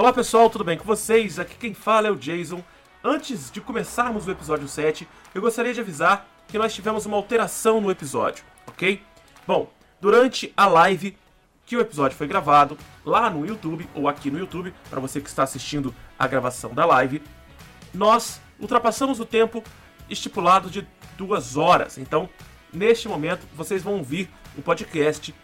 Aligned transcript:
Olá 0.00 0.14
pessoal, 0.14 0.48
tudo 0.48 0.64
bem 0.64 0.78
com 0.78 0.84
vocês? 0.84 1.38
Aqui 1.38 1.56
quem 1.56 1.74
fala 1.74 2.08
é 2.08 2.10
o 2.10 2.16
Jason. 2.16 2.64
Antes 3.04 3.50
de 3.50 3.60
começarmos 3.60 4.26
o 4.26 4.30
episódio 4.30 4.66
7, 4.66 5.06
eu 5.34 5.42
gostaria 5.42 5.74
de 5.74 5.80
avisar 5.80 6.26
que 6.48 6.56
nós 6.56 6.72
tivemos 6.72 7.04
uma 7.04 7.18
alteração 7.18 7.82
no 7.82 7.90
episódio, 7.90 8.42
ok? 8.66 9.02
Bom, 9.46 9.70
durante 10.00 10.54
a 10.56 10.66
live 10.66 11.18
que 11.66 11.76
o 11.76 11.80
episódio 11.80 12.16
foi 12.16 12.26
gravado 12.26 12.78
lá 13.04 13.28
no 13.28 13.44
YouTube 13.44 13.86
ou 13.94 14.08
aqui 14.08 14.30
no 14.30 14.38
YouTube, 14.38 14.72
para 14.88 15.00
você 15.00 15.20
que 15.20 15.28
está 15.28 15.42
assistindo 15.42 15.94
a 16.18 16.26
gravação 16.26 16.72
da 16.72 16.86
live, 16.86 17.22
nós 17.92 18.40
ultrapassamos 18.58 19.20
o 19.20 19.26
tempo 19.26 19.62
estipulado 20.08 20.70
de 20.70 20.88
duas 21.18 21.58
horas. 21.58 21.98
Então, 21.98 22.26
neste 22.72 23.06
momento, 23.06 23.46
vocês 23.54 23.82
vão 23.82 23.98
ouvir 23.98 24.30
o 24.56 24.62
podcast 24.62 25.34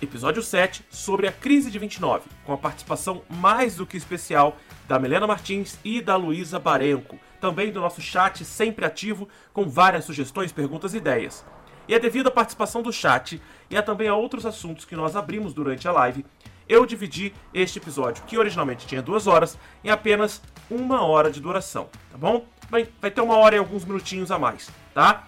episódio 0.00 0.42
7 0.42 0.84
sobre 0.90 1.26
a 1.26 1.32
crise 1.32 1.70
de 1.70 1.78
29, 1.78 2.28
com 2.44 2.52
a 2.52 2.58
participação 2.58 3.22
mais 3.28 3.76
do 3.76 3.86
que 3.86 3.96
especial 3.96 4.56
da 4.86 4.98
Milena 4.98 5.26
Martins 5.26 5.78
e 5.84 6.00
da 6.00 6.16
Luísa 6.16 6.58
Barenco, 6.58 7.18
também 7.40 7.72
do 7.72 7.80
nosso 7.80 8.00
chat 8.00 8.44
sempre 8.44 8.84
ativo 8.84 9.28
com 9.52 9.68
várias 9.68 10.04
sugestões, 10.04 10.52
perguntas 10.52 10.94
e 10.94 10.98
ideias. 10.98 11.44
E 11.88 11.94
é 11.94 11.98
devido 11.98 12.28
à 12.28 12.30
participação 12.30 12.82
do 12.82 12.92
chat 12.92 13.40
e 13.70 13.76
a 13.76 13.82
também 13.82 14.08
a 14.08 14.14
outros 14.14 14.46
assuntos 14.46 14.84
que 14.84 14.94
nós 14.94 15.16
abrimos 15.16 15.52
durante 15.52 15.88
a 15.88 15.92
live, 15.92 16.24
eu 16.68 16.84
dividi 16.84 17.32
este 17.52 17.78
episódio, 17.78 18.22
que 18.24 18.38
originalmente 18.38 18.86
tinha 18.86 19.00
duas 19.00 19.26
horas, 19.26 19.58
em 19.82 19.90
apenas 19.90 20.42
uma 20.70 21.02
hora 21.02 21.30
de 21.30 21.40
duração, 21.40 21.88
tá 22.10 22.18
bom? 22.18 22.46
Vai, 22.68 22.86
vai 23.00 23.10
ter 23.10 23.22
uma 23.22 23.36
hora 23.36 23.56
e 23.56 23.58
alguns 23.58 23.84
minutinhos 23.84 24.30
a 24.30 24.38
mais, 24.38 24.70
tá? 24.92 25.26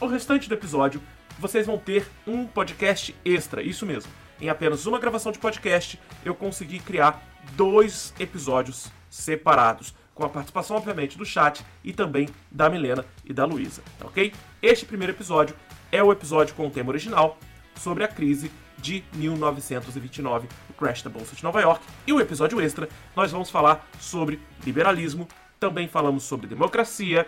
O 0.00 0.06
restante 0.06 0.48
do 0.48 0.54
episódio 0.54 1.02
vocês 1.38 1.66
vão 1.66 1.78
ter 1.78 2.06
um 2.26 2.46
podcast 2.46 3.14
extra, 3.24 3.62
isso 3.62 3.84
mesmo. 3.84 4.10
Em 4.40 4.48
apenas 4.48 4.86
uma 4.86 4.98
gravação 4.98 5.32
de 5.32 5.38
podcast, 5.38 5.98
eu 6.24 6.34
consegui 6.34 6.78
criar 6.78 7.22
dois 7.52 8.12
episódios 8.18 8.90
separados, 9.08 9.94
com 10.14 10.24
a 10.24 10.28
participação, 10.28 10.76
obviamente, 10.76 11.16
do 11.18 11.24
chat 11.24 11.64
e 11.84 11.92
também 11.92 12.28
da 12.50 12.68
Milena 12.70 13.04
e 13.24 13.32
da 13.32 13.44
Luísa, 13.44 13.82
tá 13.98 14.06
ok? 14.06 14.32
Este 14.62 14.86
primeiro 14.86 15.12
episódio 15.12 15.54
é 15.92 16.02
o 16.02 16.10
episódio 16.10 16.54
com 16.54 16.66
o 16.66 16.70
tema 16.70 16.90
original 16.90 17.38
sobre 17.74 18.02
a 18.04 18.08
crise 18.08 18.50
de 18.78 19.04
1929, 19.14 20.48
o 20.70 20.72
crash 20.74 21.02
da 21.02 21.10
Bolsa 21.10 21.34
de 21.34 21.42
Nova 21.42 21.60
York. 21.60 21.84
E 22.06 22.12
o 22.12 22.20
episódio 22.20 22.60
extra, 22.60 22.88
nós 23.14 23.32
vamos 23.32 23.50
falar 23.50 23.86
sobre 23.98 24.40
liberalismo, 24.64 25.28
também 25.58 25.88
falamos 25.88 26.24
sobre 26.24 26.46
democracia, 26.46 27.26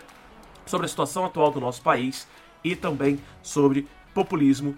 sobre 0.65 0.85
a 0.85 0.89
situação 0.89 1.25
atual 1.25 1.51
do 1.51 1.59
nosso 1.59 1.81
país 1.81 2.27
e 2.63 2.75
também 2.75 3.19
sobre 3.41 3.87
populismo 4.19 4.77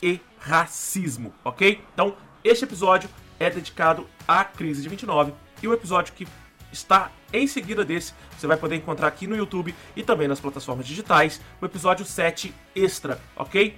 e 0.00 0.20
racismo, 0.38 1.34
ok? 1.44 1.82
Então, 1.92 2.14
este 2.44 2.64
episódio 2.64 3.10
é 3.36 3.50
dedicado 3.50 4.06
à 4.28 4.44
crise 4.44 4.80
de 4.80 4.88
29 4.88 5.32
e 5.60 5.66
o 5.66 5.72
episódio 5.72 6.14
que 6.14 6.24
está 6.70 7.10
em 7.32 7.48
seguida 7.48 7.84
desse, 7.84 8.14
você 8.38 8.46
vai 8.46 8.56
poder 8.56 8.76
encontrar 8.76 9.08
aqui 9.08 9.26
no 9.26 9.36
YouTube 9.36 9.74
e 9.96 10.04
também 10.04 10.28
nas 10.28 10.38
plataformas 10.38 10.86
digitais, 10.86 11.40
o 11.60 11.66
episódio 11.66 12.06
7 12.06 12.54
extra, 12.76 13.20
ok? 13.34 13.76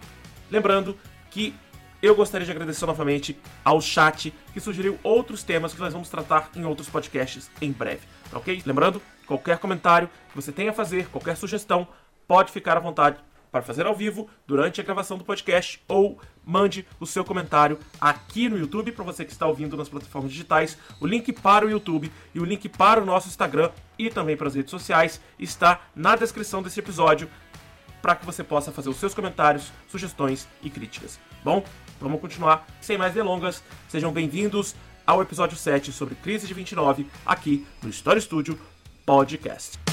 Lembrando 0.51 0.95
que 1.31 1.55
eu 2.03 2.15
gostaria 2.15 2.45
de 2.45 2.53
agradecer 2.53 2.85
novamente 2.85 3.41
ao 3.65 3.81
chat 3.81 4.35
que 4.53 4.61
sugeriu 4.61 4.99
outros 5.03 5.43
temas 5.43 5.73
que 5.73 5.81
nós 5.81 5.95
vamos 5.95 6.11
tratar 6.11 6.51
em 6.55 6.67
outros 6.67 6.91
podcasts 6.91 7.51
em 7.63 7.73
breve, 7.73 8.03
tá 8.31 8.37
ok? 8.37 8.63
Lembrando, 8.67 9.01
qualquer 9.27 9.57
comentário 9.57 10.11
que 10.29 10.37
você 10.37 10.53
tenha 10.53 10.71
a 10.71 10.75
fazer, 10.75 11.07
qualquer 11.07 11.35
sugestão, 11.35 11.89
pode 12.29 12.53
ficar 12.53 12.77
à 12.77 12.81
vontade 12.81 13.17
para 13.53 13.63
fazer 13.63 13.87
ao 13.87 13.95
vivo 13.95 14.29
durante 14.47 14.81
a 14.81 14.85
gravação 14.85 15.19
do 15.19 15.25
podcast 15.25 15.81
ou 15.87 16.19
mande 16.45 16.87
o 16.99 17.07
seu 17.07 17.23
comentário 17.23 17.79
aqui 18.01 18.49
no 18.49 18.59
YouTube 18.59 18.91
para 18.93 19.05
você 19.05 19.25
que 19.27 19.31
está 19.31 19.47
ouvindo 19.47 19.77
nas 19.77 19.91
plataformas 19.91 20.33
digitais. 20.33 20.79
O 20.99 21.07
link 21.07 21.31
para 21.33 21.67
o 21.67 21.71
YouTube 21.71 22.11
e 22.35 22.41
o 22.41 22.45
link 22.45 22.67
para 22.71 23.03
o 23.03 23.05
nosso 23.05 23.29
Instagram 23.29 23.71
e 23.99 24.09
também 24.09 24.37
para 24.37 24.49
as 24.49 24.55
redes 24.55 24.71
sociais 24.71 25.21
está 25.39 25.83
na 25.95 26.17
descrição 26.17 26.63
desse 26.63 26.81
episódio 26.81 27.29
para 28.01 28.17
que 28.17 28.27
você 28.27 28.43
possa 28.43 28.73
fazer 28.73 28.89
os 28.89 28.97
seus 28.97 29.15
comentários, 29.15 29.71
sugestões 29.89 30.49
e 30.63 30.71
críticas. 30.71 31.21
Bom, 31.45 31.63
vamos 32.01 32.21
continuar 32.21 32.67
sem 32.81 32.97
mais 32.99 33.13
delongas. 33.13 33.63
Sejam 33.87 34.11
bem-vindos 34.11 34.75
ao 35.07 35.21
episódio 35.23 35.57
7 35.57 35.93
sobre 35.93 36.15
crise 36.15 36.47
de 36.47 36.55
29 36.55 37.07
aqui 37.25 37.67
no 37.83 37.91
Story 37.91 38.21
Studio 38.21 38.59
Podcast. 39.05 39.92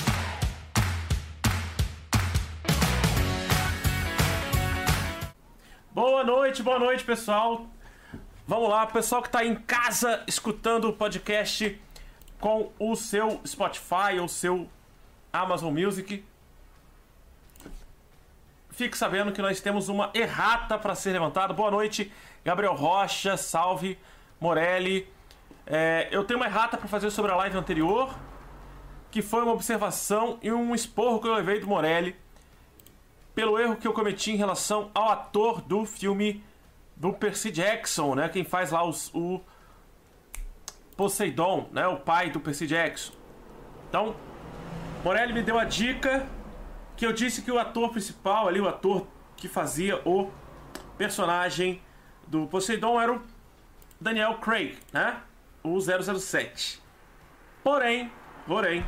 Boa 5.91 6.23
noite, 6.23 6.61
boa 6.61 6.77
noite, 6.77 7.03
pessoal. 7.03 7.65
Vamos 8.47 8.69
lá, 8.69 8.85
pessoal 8.85 9.23
que 9.23 9.27
está 9.27 9.43
em 9.43 9.55
casa 9.55 10.23
escutando 10.27 10.87
o 10.87 10.93
podcast 10.93 11.81
com 12.39 12.71
o 12.77 12.95
seu 12.95 13.41
Spotify 13.43 14.19
ou 14.21 14.27
seu 14.27 14.69
Amazon 15.33 15.73
Music. 15.73 16.23
Fique 18.69 18.95
sabendo 18.95 19.31
que 19.31 19.41
nós 19.41 19.61
temos 19.61 19.89
uma 19.89 20.11
errata 20.13 20.77
para 20.77 20.93
ser 20.93 21.11
levantada. 21.13 21.55
Boa 21.55 21.71
noite, 21.71 22.13
Gabriel 22.45 22.75
Rocha, 22.75 23.35
salve, 23.35 23.97
Morelli. 24.39 25.11
É, 25.65 26.07
eu 26.11 26.23
tenho 26.23 26.39
uma 26.39 26.45
errata 26.45 26.77
para 26.77 26.87
fazer 26.87 27.09
sobre 27.09 27.31
a 27.31 27.35
live 27.35 27.57
anterior, 27.57 28.15
que 29.09 29.23
foi 29.23 29.41
uma 29.41 29.53
observação 29.53 30.37
e 30.43 30.51
um 30.51 30.75
esporro 30.75 31.19
que 31.19 31.27
eu 31.27 31.33
levei 31.33 31.59
do 31.59 31.65
Morelli 31.65 32.15
pelo 33.39 33.57
erro 33.57 33.77
que 33.77 33.87
eu 33.87 33.93
cometi 33.93 34.31
em 34.31 34.35
relação 34.35 34.91
ao 34.93 35.11
ator 35.11 35.61
do 35.61 35.85
filme 35.85 36.43
do 36.93 37.13
Percy 37.13 37.49
Jackson, 37.49 38.13
né? 38.13 38.27
Quem 38.27 38.43
faz 38.43 38.69
lá 38.69 38.83
os, 38.83 39.09
o 39.15 39.39
Poseidon, 40.97 41.69
né? 41.71 41.87
O 41.87 41.95
pai 41.95 42.29
do 42.29 42.41
Percy 42.41 42.67
Jackson. 42.67 43.13
Então, 43.87 44.13
Morelli 45.05 45.31
me 45.31 45.41
deu 45.41 45.57
a 45.57 45.63
dica 45.63 46.27
que 46.97 47.05
eu 47.05 47.13
disse 47.13 47.41
que 47.41 47.49
o 47.49 47.57
ator 47.57 47.91
principal 47.91 48.49
ali, 48.49 48.59
o 48.59 48.67
ator 48.67 49.07
que 49.37 49.47
fazia 49.47 50.01
o 50.05 50.29
personagem 50.97 51.81
do 52.27 52.45
Poseidon 52.45 52.99
era 52.99 53.13
o 53.13 53.21
Daniel 54.01 54.33
Craig, 54.39 54.77
né? 54.91 55.15
O 55.63 55.79
007. 55.79 56.81
Porém, 57.63 58.11
porém, 58.45 58.85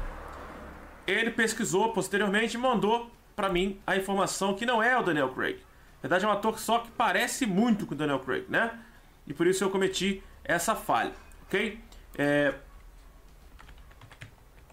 ele 1.08 1.32
pesquisou 1.32 1.94
posteriormente 1.94 2.56
e 2.56 2.60
mandou 2.60 3.10
para 3.42 3.50
mim 3.50 3.82
a 3.88 3.98
informação 3.98 4.54
que 4.54 4.68
não 4.68 4.84
é 4.84 4.96
o 4.96 5.02
Daniel 5.02 5.34
Craig. 5.34 5.56
Na 5.56 6.02
verdade, 6.04 6.26
é 6.26 6.28
um 6.28 6.32
ator 6.32 6.60
só 6.60 6.78
que 6.78 6.92
parece 6.92 7.48
muito 7.48 7.88
com 7.88 7.96
o 7.96 7.98
Daniel 7.98 8.20
Craig, 8.20 8.46
né? 8.48 8.80
E 9.26 9.34
por 9.34 9.48
isso 9.48 9.64
eu 9.64 9.72
cometi 9.72 10.24
essa 10.44 10.76
falha, 10.76 11.12
ok? 11.48 11.82
É... 12.16 12.54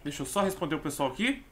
Deixa 0.05 0.21
eu 0.21 0.27
só 0.27 0.43
responder 0.43 0.75
o 0.75 0.81
pessoal 0.81 1.11
aqui. 1.11 1.43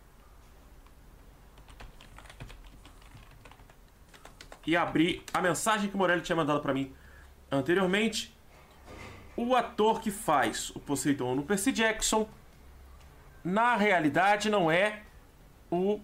E 4.67 4.77
abrir 4.77 5.23
a 5.33 5.41
mensagem 5.41 5.89
que 5.89 5.95
o 5.95 5.99
Morelli 5.99 6.21
tinha 6.21 6.37
mandado 6.37 6.61
para 6.61 6.75
mim 6.75 6.95
anteriormente. 7.51 8.37
O 9.35 9.55
ator 9.55 10.03
que 10.03 10.11
faz 10.11 10.69
o 10.71 10.81
Poseidon 10.81 11.35
no 11.35 11.45
Percy 11.45 11.73
Jackson, 11.73 12.29
na 13.43 13.75
realidade, 13.75 14.51
não 14.51 14.71
é 14.71 15.03
o 15.71 15.99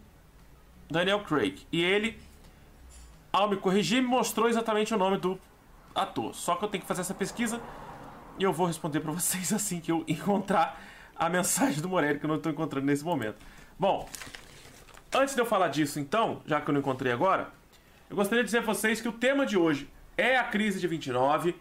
Daniel 0.92 1.20
Craig. 1.20 1.66
E 1.72 1.82
ele, 1.82 2.18
ao 3.32 3.48
me 3.48 3.56
corrigir, 3.56 4.02
me 4.02 4.08
mostrou 4.08 4.48
exatamente 4.48 4.94
o 4.94 4.98
nome 4.98 5.16
do 5.16 5.38
ator. 5.94 6.34
Só 6.34 6.54
que 6.54 6.64
eu 6.64 6.68
tenho 6.68 6.82
que 6.82 6.88
fazer 6.88 7.00
essa 7.00 7.14
pesquisa 7.14 7.60
e 8.38 8.44
eu 8.44 8.52
vou 8.52 8.66
responder 8.66 9.00
para 9.00 9.10
vocês 9.10 9.52
assim 9.54 9.80
que 9.80 9.90
eu 9.90 10.04
encontrar 10.06 10.80
a 11.16 11.28
mensagem 11.28 11.80
do 11.80 11.88
Morelli, 11.88 12.18
que 12.18 12.24
eu 12.24 12.28
não 12.28 12.36
estou 12.36 12.52
encontrando 12.52 12.86
nesse 12.86 13.04
momento. 13.04 13.36
Bom, 13.78 14.08
antes 15.12 15.34
de 15.34 15.40
eu 15.40 15.46
falar 15.46 15.68
disso, 15.68 15.98
então, 15.98 16.42
já 16.46 16.60
que 16.60 16.68
eu 16.68 16.72
não 16.72 16.80
encontrei 16.80 17.12
agora, 17.12 17.50
eu 18.08 18.16
gostaria 18.16 18.42
de 18.42 18.48
dizer 18.48 18.58
a 18.58 18.62
vocês 18.62 19.00
que 19.00 19.08
o 19.08 19.12
tema 19.12 19.46
de 19.46 19.56
hoje 19.56 19.88
é 20.16 20.36
a 20.36 20.44
crise 20.44 20.80
de 20.80 20.86
29. 20.86 21.54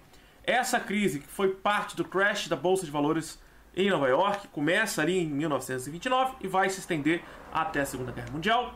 Essa 0.44 0.80
crise 0.80 1.20
que 1.20 1.28
foi 1.28 1.50
parte 1.50 1.96
do 1.96 2.04
crash 2.04 2.48
da 2.48 2.56
Bolsa 2.56 2.86
de 2.86 2.92
Valores 2.92 3.40
em 3.76 3.90
Nova 3.90 4.08
York, 4.08 4.48
começa 4.50 5.02
ali 5.02 5.18
em 5.20 5.28
1929 5.28 6.36
e 6.42 6.48
vai 6.48 6.70
se 6.70 6.80
estender 6.80 7.24
até 7.54 7.82
a 7.82 7.86
Segunda 7.86 8.12
Guerra 8.12 8.32
Mundial. 8.32 8.74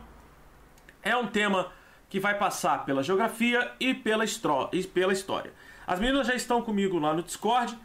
É 1.06 1.16
um 1.16 1.28
tema 1.28 1.68
que 2.08 2.18
vai 2.18 2.36
passar 2.36 2.84
pela 2.84 3.00
geografia 3.00 3.70
e 3.78 3.94
pela, 3.94 4.24
e 4.72 4.82
pela 4.82 5.12
história. 5.12 5.52
As 5.86 6.00
meninas 6.00 6.26
já 6.26 6.34
estão 6.34 6.60
comigo 6.60 6.98
lá 6.98 7.14
no 7.14 7.22
Discord. 7.22 7.78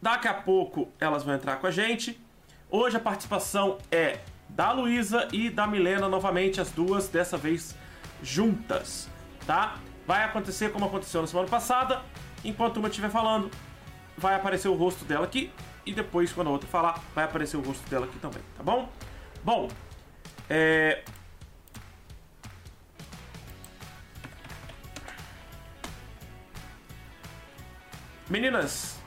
Daqui 0.00 0.28
a 0.28 0.34
pouco 0.34 0.92
elas 1.00 1.24
vão 1.24 1.34
entrar 1.34 1.56
com 1.56 1.66
a 1.66 1.72
gente. 1.72 2.16
Hoje 2.70 2.96
a 2.96 3.00
participação 3.00 3.78
é 3.90 4.20
da 4.48 4.70
Luísa 4.70 5.26
e 5.32 5.50
da 5.50 5.66
Milena 5.66 6.08
novamente, 6.08 6.60
as 6.60 6.70
duas 6.70 7.08
dessa 7.08 7.36
vez 7.36 7.76
juntas, 8.22 9.10
tá? 9.44 9.76
Vai 10.06 10.22
acontecer 10.22 10.70
como 10.70 10.84
aconteceu 10.84 11.20
na 11.20 11.26
semana 11.26 11.48
passada. 11.48 12.02
Enquanto 12.44 12.76
uma 12.76 12.86
estiver 12.86 13.10
falando, 13.10 13.50
vai 14.16 14.36
aparecer 14.36 14.68
o 14.68 14.74
rosto 14.74 15.04
dela 15.04 15.24
aqui 15.24 15.50
e 15.84 15.92
depois 15.92 16.32
quando 16.32 16.46
a 16.46 16.50
outra 16.52 16.68
falar, 16.68 17.02
vai 17.12 17.24
aparecer 17.24 17.56
o 17.56 17.60
rosto 17.60 17.90
dela 17.90 18.06
aqui 18.06 18.20
também, 18.20 18.42
tá 18.56 18.62
bom? 18.62 18.88
Bom, 19.42 19.68
é, 20.48 21.02
Meninas, 28.28 28.98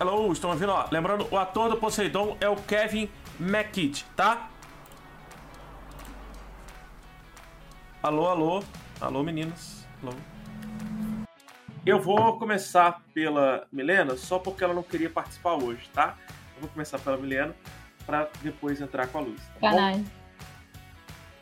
Hello, 0.00 0.32
estão 0.32 0.50
ouvindo? 0.50 0.72
Ó, 0.72 0.88
lembrando, 0.90 1.28
o 1.30 1.38
ator 1.38 1.70
do 1.70 1.76
Poseidon 1.76 2.36
é 2.40 2.48
o 2.48 2.56
Kevin 2.56 3.08
McKidd, 3.38 4.04
tá? 4.16 4.50
Alô, 8.02 8.26
alô. 8.26 8.62
Alô, 9.00 9.22
meninas. 9.22 9.86
Alô. 10.02 10.12
Eu 11.86 12.00
vou 12.00 12.38
começar 12.38 13.00
pela 13.14 13.68
Milena, 13.70 14.16
só 14.16 14.38
porque 14.38 14.64
ela 14.64 14.74
não 14.74 14.82
queria 14.82 15.08
participar 15.08 15.54
hoje, 15.54 15.88
tá? 15.94 16.16
Eu 16.56 16.62
vou 16.62 16.70
começar 16.70 16.98
pela 16.98 17.16
Milena, 17.16 17.54
para 18.04 18.28
depois 18.42 18.80
entrar 18.80 19.06
com 19.06 19.18
a 19.18 19.20
Luz. 19.20 19.40
Tá? 19.60 19.70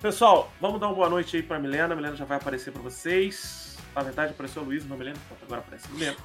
Pessoal, 0.01 0.53
vamos 0.61 0.79
dar 0.79 0.89
uma 0.89 0.95
boa 0.95 1.09
noite 1.09 1.37
aí 1.37 1.43
pra 1.43 1.59
Milena. 1.59 1.95
A 1.95 1.97
Milena 1.97 2.17
já 2.17 2.27
vai 2.27 2.37
aparecer 2.37 2.71
para 2.71 2.83
vocês. 2.83 3.72
Na 3.95 4.03
verdade, 4.03 4.33
apareceu 4.33 4.63
a 4.63 4.65
Luísa, 4.65 4.89
não 4.89 4.97
Milena. 4.97 5.19
Agora 5.43 5.61
aparece 5.61 5.87
a 5.87 5.91
Milena. 5.91 6.17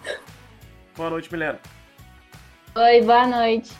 Boa 0.95 1.09
noite, 1.09 1.31
Milena. 1.31 1.59
Oi, 2.75 3.01
boa 3.01 3.27
noite. 3.27 3.73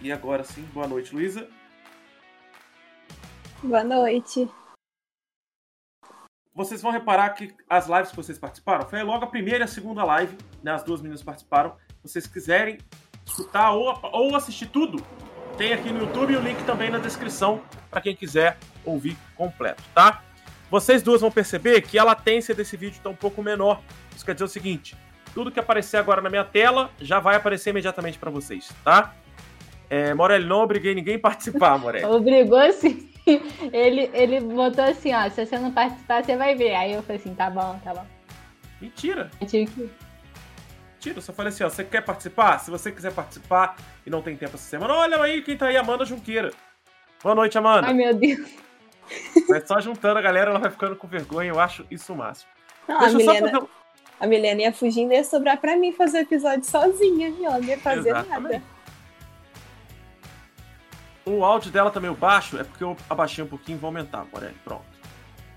E 0.00 0.10
agora 0.10 0.42
sim, 0.42 0.62
boa 0.72 0.88
noite, 0.88 1.14
Luísa. 1.14 1.46
Boa 3.62 3.84
noite. 3.84 4.48
Vocês 6.54 6.80
vão 6.80 6.90
reparar 6.90 7.30
que 7.30 7.54
as 7.68 7.86
lives 7.86 8.10
que 8.10 8.16
vocês 8.16 8.38
participaram 8.38 8.88
foi 8.88 9.02
logo 9.02 9.24
a 9.24 9.28
primeira 9.28 9.60
e 9.60 9.62
a 9.62 9.68
segunda 9.68 10.02
live, 10.04 10.36
né? 10.62 10.72
As 10.72 10.82
duas 10.82 11.00
meninas 11.00 11.22
participaram. 11.22 11.76
Se 12.02 12.12
vocês 12.12 12.26
quiserem 12.26 12.78
escutar 13.26 13.72
ou, 13.72 13.98
ou 14.02 14.34
assistir 14.34 14.66
tudo, 14.66 15.04
tem 15.58 15.74
aqui 15.74 15.90
no 15.90 16.00
YouTube 16.00 16.32
e 16.32 16.36
o 16.36 16.40
link 16.40 16.64
também 16.64 16.90
na 16.90 16.98
descrição 16.98 17.62
para 17.90 18.00
quem 18.00 18.16
quiser 18.16 18.58
ouvir 18.84 19.16
completo, 19.36 19.82
tá? 19.94 20.24
Vocês 20.70 21.02
duas 21.02 21.20
vão 21.20 21.30
perceber 21.30 21.82
que 21.82 21.98
a 21.98 22.04
latência 22.04 22.54
desse 22.54 22.76
vídeo 22.76 22.96
está 22.96 23.10
um 23.10 23.14
pouco 23.14 23.42
menor. 23.42 23.82
Isso 24.14 24.24
quer 24.24 24.34
dizer 24.34 24.44
o 24.44 24.48
seguinte: 24.48 24.96
tudo 25.34 25.50
que 25.50 25.58
aparecer 25.58 25.96
agora 25.96 26.20
na 26.20 26.30
minha 26.30 26.44
tela 26.44 26.90
já 27.00 27.18
vai 27.18 27.36
aparecer 27.36 27.70
imediatamente 27.70 28.18
para 28.18 28.30
vocês, 28.30 28.70
tá? 28.84 29.14
É, 29.88 30.14
Morelli, 30.14 30.46
não 30.46 30.60
obriguei 30.60 30.94
ninguém 30.94 31.16
a 31.16 31.18
participar, 31.18 31.76
Morelli. 31.76 32.04
Obrigou 32.06 32.72
sim. 32.72 33.10
Ele, 33.72 34.08
ele 34.14 34.40
botou 34.40 34.84
assim, 34.84 35.12
ó, 35.12 35.28
se 35.28 35.44
você 35.44 35.58
não 35.58 35.72
participar, 35.72 36.24
você 36.24 36.36
vai 36.36 36.54
ver. 36.54 36.74
Aí 36.76 36.92
eu 36.92 37.02
falei 37.02 37.20
assim, 37.20 37.34
tá 37.34 37.50
bom, 37.50 37.78
tá 37.82 37.92
bom. 37.92 38.06
Mentira. 38.80 39.30
Eu 39.40 39.46
tive 39.46 39.70
que... 39.70 39.90
Mentira, 40.94 41.18
eu 41.18 41.22
só 41.22 41.32
falei 41.32 41.52
assim, 41.52 41.64
ó, 41.64 41.68
você 41.68 41.82
quer 41.82 42.02
participar? 42.02 42.58
Se 42.58 42.70
você 42.70 42.92
quiser 42.92 43.12
participar 43.12 43.76
e 44.06 44.10
não 44.10 44.22
tem 44.22 44.36
tempo 44.36 44.54
essa 44.54 44.64
semana, 44.64 44.94
olha 44.94 45.20
aí 45.22 45.42
quem 45.42 45.56
tá 45.56 45.66
aí, 45.66 45.76
Amanda 45.76 46.04
Junqueira. 46.04 46.52
Boa 47.22 47.34
noite, 47.34 47.58
Amanda. 47.58 47.88
Ai, 47.88 47.94
meu 47.94 48.14
Deus. 48.14 48.69
Mas 49.48 49.66
só 49.66 49.80
juntando 49.80 50.18
a 50.18 50.22
galera, 50.22 50.50
ela 50.50 50.58
vai 50.58 50.70
ficando 50.70 50.96
com 50.96 51.06
vergonha, 51.06 51.50
eu 51.50 51.60
acho 51.60 51.86
isso 51.90 52.12
o 52.12 52.16
máximo. 52.16 52.50
Não, 52.88 52.98
Deixa 52.98 53.14
a 53.14 53.18
Milena, 53.18 53.50
fazer... 53.50 53.68
a 54.20 54.26
Milena 54.26 54.62
ia 54.62 54.72
fugindo 54.72 55.12
e 55.12 55.16
ia 55.16 55.24
sobrar 55.24 55.58
pra 55.58 55.76
mim 55.76 55.92
fazer 55.92 56.18
o 56.18 56.22
episódio 56.22 56.64
sozinha, 56.64 57.28
e 57.28 57.44
ela 57.44 57.58
não 57.58 57.64
ia 57.64 57.78
fazer 57.78 58.10
Exatamente. 58.10 58.52
nada. 58.54 58.62
O 61.24 61.44
áudio 61.44 61.70
dela 61.70 61.90
tá 61.90 62.00
meio 62.00 62.14
baixo, 62.14 62.58
é 62.58 62.64
porque 62.64 62.82
eu 62.82 62.96
abaixei 63.08 63.44
um 63.44 63.46
pouquinho 63.46 63.76
e 63.76 63.80
vou 63.80 63.88
aumentar, 63.88 64.24
Morelli. 64.32 64.56
Pronto. 64.64 64.84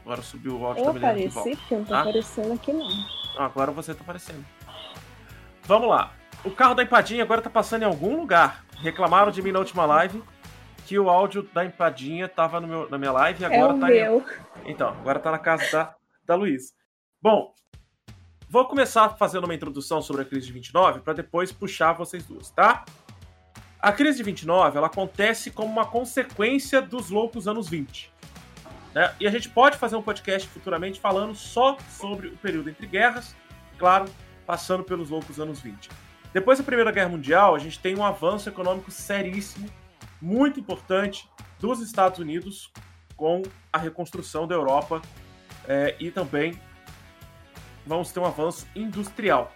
Agora 0.04 0.22
subiu 0.22 0.60
o 0.60 0.66
áudio 0.66 0.82
eu 0.82 0.86
da 0.88 0.94
Milena 0.94 1.12
apareci, 1.12 1.34
volta. 1.34 1.56
que 1.68 1.74
eu 1.74 1.80
não 1.80 1.86
tá? 1.86 2.02
aparecendo 2.02 2.54
aqui 2.54 2.74
não. 2.74 2.90
Agora 3.38 3.72
você 3.72 3.94
tá 3.94 4.02
aparecendo. 4.02 4.46
Vamos 5.64 5.90
lá. 5.90 6.12
O 6.44 6.52
carro 6.52 6.76
da 6.76 6.84
empadinha 6.84 7.24
agora 7.24 7.42
tá 7.42 7.50
passando 7.50 7.84
em 7.84 7.86
algum 7.86 8.18
lugar. 8.18 8.66
Reclamaram 8.82 9.32
de 9.32 9.42
mim 9.42 9.54
na 9.54 9.60
última 9.60 9.86
live 9.86 10.22
que 10.86 10.98
o 11.00 11.10
áudio 11.10 11.44
da 11.54 11.66
empadinha 11.66 12.28
tava 12.28 12.60
no 12.60 12.68
meu, 12.68 12.90
na 12.90 12.98
minha 12.98 13.12
live 13.12 13.42
e 13.42 13.46
agora 13.46 13.76
é 13.76 13.80
tá 13.80 13.88
meu. 13.88 14.26
Em... 14.66 14.72
Então, 14.72 14.90
agora 14.90 15.20
tá 15.20 15.32
na 15.32 15.40
casa 15.40 15.64
da, 15.72 15.96
da 16.26 16.36
Luiz. 16.36 16.74
Bom, 17.22 17.54
vou 18.50 18.68
começar 18.68 19.10
fazendo 19.10 19.46
uma 19.46 19.56
introdução 19.56 20.02
sobre 20.02 20.24
a 20.24 20.26
crise 20.26 20.48
de 20.48 20.54
29 20.54 21.00
para 21.02 21.14
depois 21.14 21.52
puxar 21.52 21.94
vocês 21.94 22.26
duas, 22.26 22.50
tá? 22.52 22.86
A 23.80 23.92
crise 23.92 24.18
de 24.18 24.24
29 24.24 24.78
ela 24.78 24.88
acontece 24.88 25.52
como 25.52 25.72
uma 25.72 25.86
consequência 25.86 26.82
dos 26.82 27.10
loucos 27.10 27.48
anos 27.48 27.68
20. 27.68 28.12
Né? 28.94 29.14
E 29.20 29.28
a 29.28 29.32
gente 29.32 29.50
pode 29.50 29.78
fazer 29.78 29.96
um 29.96 30.02
podcast 30.02 30.48
futuramente 30.48 31.00
falando 31.00 31.36
só 31.36 31.78
sobre 31.90 32.28
o 32.28 32.38
período 32.38 32.70
entre 32.70 32.88
guerras, 32.88 33.36
claro, 33.78 34.06
passando 34.46 34.84
pelos 34.84 35.10
loucos 35.10 35.40
anos 35.40 35.60
20. 35.60 35.90
Depois 36.34 36.58
da 36.58 36.64
Primeira 36.64 36.92
Guerra 36.92 37.10
Mundial, 37.10 37.56
a 37.56 37.60
gente 37.60 37.80
tem 37.80 37.96
um 37.98 38.06
avanço 38.06 38.50
econômico 38.50 38.90
seríssimo, 38.90 39.70
muito 40.24 40.60
importante, 40.60 41.30
dos 41.60 41.82
Estados 41.82 42.20
Unidos 42.20 42.72
com 43.16 43.42
a 43.72 43.78
reconstrução 43.78 44.48
da 44.48 44.56
Europa 44.56 45.02
é, 45.68 45.96
e 46.00 46.10
também 46.10 46.60
vamos 47.86 48.12
ter 48.12 48.20
um 48.20 48.26
avanço 48.26 48.66
industrial. 48.76 49.54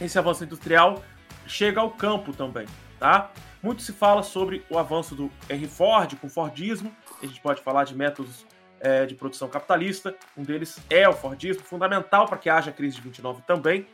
Esse 0.00 0.18
avanço 0.18 0.44
industrial 0.44 1.02
chega 1.46 1.80
ao 1.80 1.90
campo 1.90 2.32
também 2.32 2.66
tá? 2.98 3.30
Muito 3.62 3.82
se 3.82 3.92
fala 3.92 4.22
sobre 4.22 4.64
o 4.70 4.78
avanço 4.78 5.14
do 5.14 5.30
Henry 5.48 5.66
Ford 5.66 6.14
com 6.16 6.26
o 6.26 6.30
Fordismo, 6.30 6.94
a 7.22 7.26
gente 7.26 7.40
pode 7.40 7.62
falar 7.62 7.84
de 7.84 7.94
métodos 7.94 8.46
é, 8.80 9.06
de 9.06 9.14
produção 9.14 9.48
capitalista, 9.48 10.14
um 10.36 10.42
deles 10.42 10.78
é 10.90 11.08
o 11.08 11.12
Fordismo, 11.12 11.62
fundamental 11.62 12.26
para 12.26 12.38
que 12.38 12.48
haja 12.48 12.70
a 12.70 12.72
crise 12.72 12.96
de 12.96 13.02
29 13.02 13.42
também. 13.42 13.86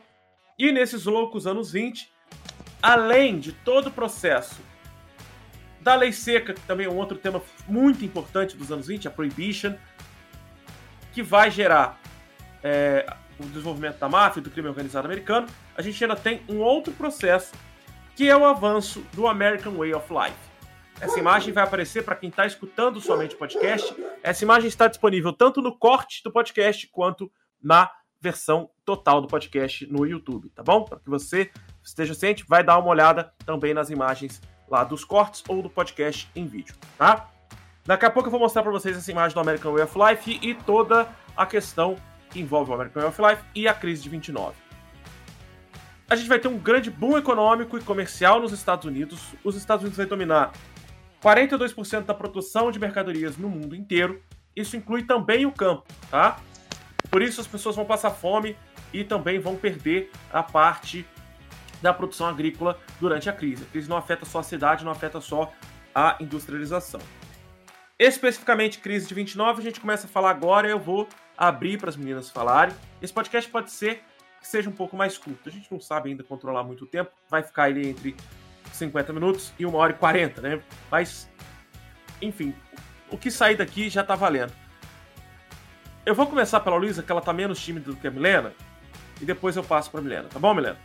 E 0.59 0.71
nesses 0.73 1.05
loucos 1.07 1.47
anos 1.47 1.73
20, 1.73 2.13
além 2.83 3.39
de 3.39 3.53
todo 3.53 3.87
o 3.89 3.91
processo 3.91 4.61
da 5.83 5.95
lei 5.95 6.13
seca, 6.13 6.55
que 6.55 6.61
também 6.63 6.87
é 6.87 6.91
um 6.91 6.97
outro 6.97 7.19
tema 7.19 7.43
muito 7.67 8.05
importante 8.05 8.57
dos 8.57 8.71
anos 8.71 8.87
20, 8.87 9.09
a 9.09 9.11
Prohibition, 9.11 9.75
que 11.13 11.23
vai 11.23 11.51
gerar 11.51 12.01
é, 12.63 13.05
o 13.39 13.45
desenvolvimento 13.45 13.99
da 13.99 14.09
máfia 14.09 14.41
e 14.41 14.43
do 14.43 14.51
crime 14.51 14.69
organizado 14.69 15.07
americano, 15.07 15.47
a 15.77 15.83
gente 15.83 16.03
ainda 16.03 16.17
tem 16.17 16.43
um 16.49 16.59
outro 16.59 16.93
processo 16.93 17.53
que 18.15 18.29
é 18.29 18.37
o 18.37 18.45
avanço 18.45 19.05
do 19.13 19.27
American 19.27 19.75
Way 19.75 19.95
of 19.95 20.13
Life. 20.13 20.53
Essa 21.01 21.19
imagem 21.19 21.53
vai 21.53 21.65
aparecer 21.65 22.05
para 22.05 22.15
quem 22.15 22.29
está 22.29 22.47
escutando 22.47 23.01
somente 23.01 23.35
o 23.35 23.39
podcast. 23.39 23.95
Essa 24.23 24.45
imagem 24.45 24.69
está 24.69 24.87
disponível 24.87 25.33
tanto 25.33 25.61
no 25.61 25.77
corte 25.77 26.23
do 26.23 26.31
podcast 26.31 26.87
quanto 26.89 27.33
na 27.61 27.91
versão 28.21 28.71
total 28.85 29.21
do 29.21 29.27
podcast 29.27 29.85
no 29.91 30.07
YouTube, 30.07 30.49
tá 30.51 30.63
bom? 30.63 30.85
Para 30.85 31.01
que 31.01 31.11
você 31.11 31.51
esteja 31.83 32.15
ciente, 32.15 32.45
vai 32.47 32.63
dar 32.63 32.79
uma 32.79 32.89
olhada 32.89 33.33
também 33.45 33.75
nas 33.75 33.91
imagens 33.91 34.41
lá 34.73 34.85
dos 34.85 35.05
cortes 35.05 35.45
ou 35.47 35.63
do 35.63 35.69
podcast 35.69 36.29
em 36.35 36.47
vídeo, 36.47 36.75
tá? 36.97 37.29
Daqui 37.85 38.07
a 38.07 38.11
pouco 38.11 38.29
eu 38.29 38.31
vou 38.31 38.41
mostrar 38.41 38.63
para 38.63 38.73
vocês 38.73 38.97
essa 38.97 39.11
imagem 39.11 39.35
do 39.35 39.41
American 39.41 39.73
Way 39.73 39.85
of 39.85 39.99
Life 39.99 40.39
e 40.43 40.55
toda 40.55 41.09
a 41.37 41.45
questão 41.45 41.97
que 42.31 42.41
envolve 42.41 42.71
o 42.71 42.75
American 42.75 43.03
Way 43.03 43.11
of 43.11 43.23
Life 43.23 43.43
e 43.55 43.69
a 43.69 43.75
crise 43.75 44.03
de 44.03 44.09
29 44.09 44.63
a 46.13 46.17
gente 46.17 46.29
vai 46.29 46.39
ter 46.39 46.49
um 46.49 46.59
grande 46.59 46.91
boom 46.91 47.17
econômico 47.17 47.79
e 47.79 47.81
comercial 47.81 48.39
nos 48.39 48.53
Estados 48.53 48.85
Unidos. 48.85 49.33
Os 49.43 49.57
Estados 49.57 49.83
Unidos 49.83 49.97
vai 49.97 50.05
dominar 50.05 50.53
42% 51.23 52.05
da 52.05 52.13
produção 52.13 52.71
de 52.71 52.79
mercadorias 52.79 53.39
no 53.39 53.49
mundo 53.49 53.75
inteiro. 53.75 54.23
Isso 54.55 54.77
inclui 54.77 55.05
também 55.05 55.47
o 55.47 55.53
campo, 55.53 55.85
tá? 56.11 56.39
Por 57.11 57.23
isso 57.23 57.41
as 57.41 57.47
pessoas 57.47 57.77
vão 57.77 57.87
passar 57.87 58.11
fome 58.11 58.55
e 58.93 59.03
também 59.05 59.39
vão 59.39 59.57
perder 59.57 60.11
a 60.31 60.43
parte 60.43 61.07
da 61.83 61.93
produção 61.93 62.29
agrícola 62.29 62.79
durante 63.01 63.29
a 63.29 63.33
crise. 63.33 63.65
A 63.65 63.67
crise 63.67 63.89
não 63.89 63.97
afeta 63.97 64.25
só 64.25 64.39
a 64.39 64.43
cidade, 64.43 64.85
não 64.85 64.93
afeta 64.93 65.21
só 65.21 65.53
a 65.95 66.17
industrialização. 66.21 67.01
Especificamente 67.99 68.79
crise 68.79 69.07
de 69.07 69.15
29, 69.15 69.61
a 69.61 69.65
gente 69.65 69.81
começa 69.81 70.07
a 70.07 70.11
falar 70.11 70.31
agora, 70.31 70.69
eu 70.69 70.79
vou 70.79 71.09
abrir 71.37 71.79
para 71.79 71.91
as 71.91 71.97
meninas 71.97 72.31
falarem. 72.31 72.75
Esse 73.01 73.13
podcast 73.13 73.51
pode 73.51 73.71
ser 73.71 74.03
que 74.41 74.49
seja 74.49 74.69
um 74.69 74.73
pouco 74.73 74.97
mais 74.97 75.19
curto. 75.19 75.49
A 75.49 75.53
gente 75.53 75.71
não 75.71 75.81
sabe 75.81 76.11
ainda 76.11 76.25
controlar 76.25 76.65
muito 76.65 76.87
tempo, 76.87 77.11
vai 77.29 77.43
ficar 77.43 77.65
ali 77.65 77.89
entre 77.91 78.17
50 78.73 79.13
minutos 79.13 79.53
e 79.59 79.67
1 79.67 79.75
hora 79.75 79.93
e 79.93 79.97
40, 79.97 80.41
né? 80.41 80.63
Mas, 80.91 81.31
enfim, 82.21 82.55
o 83.11 83.19
que 83.19 83.31
sair 83.31 83.57
daqui 83.57 83.89
já 83.91 84.03
tá 84.03 84.15
valendo. 84.15 84.53
Eu 86.05 86.15
vou 86.15 86.27
começar 86.27 86.59
pela 86.61 86.77
Luísa, 86.77 87.03
que 87.03 87.13
ela 87.13 87.21
tá 87.21 87.33
menos 87.33 87.63
tímida 87.63 87.93
do 87.93 87.97
que 87.97 88.09
a 88.09 88.11
Milena, 88.11 88.53
e 89.21 89.25
depois 89.25 89.55
eu 89.57 89.63
passo 89.63 89.91
pra 89.91 90.01
Milena, 90.01 90.29
tá 90.29 90.41
bom, 90.41 90.53
Milena? 90.53 90.79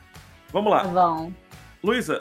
Vamos 0.52 0.72
lá. 0.72 0.84
Tá 0.84 0.90
bom. 0.90 1.32
Luísa, 1.84 2.20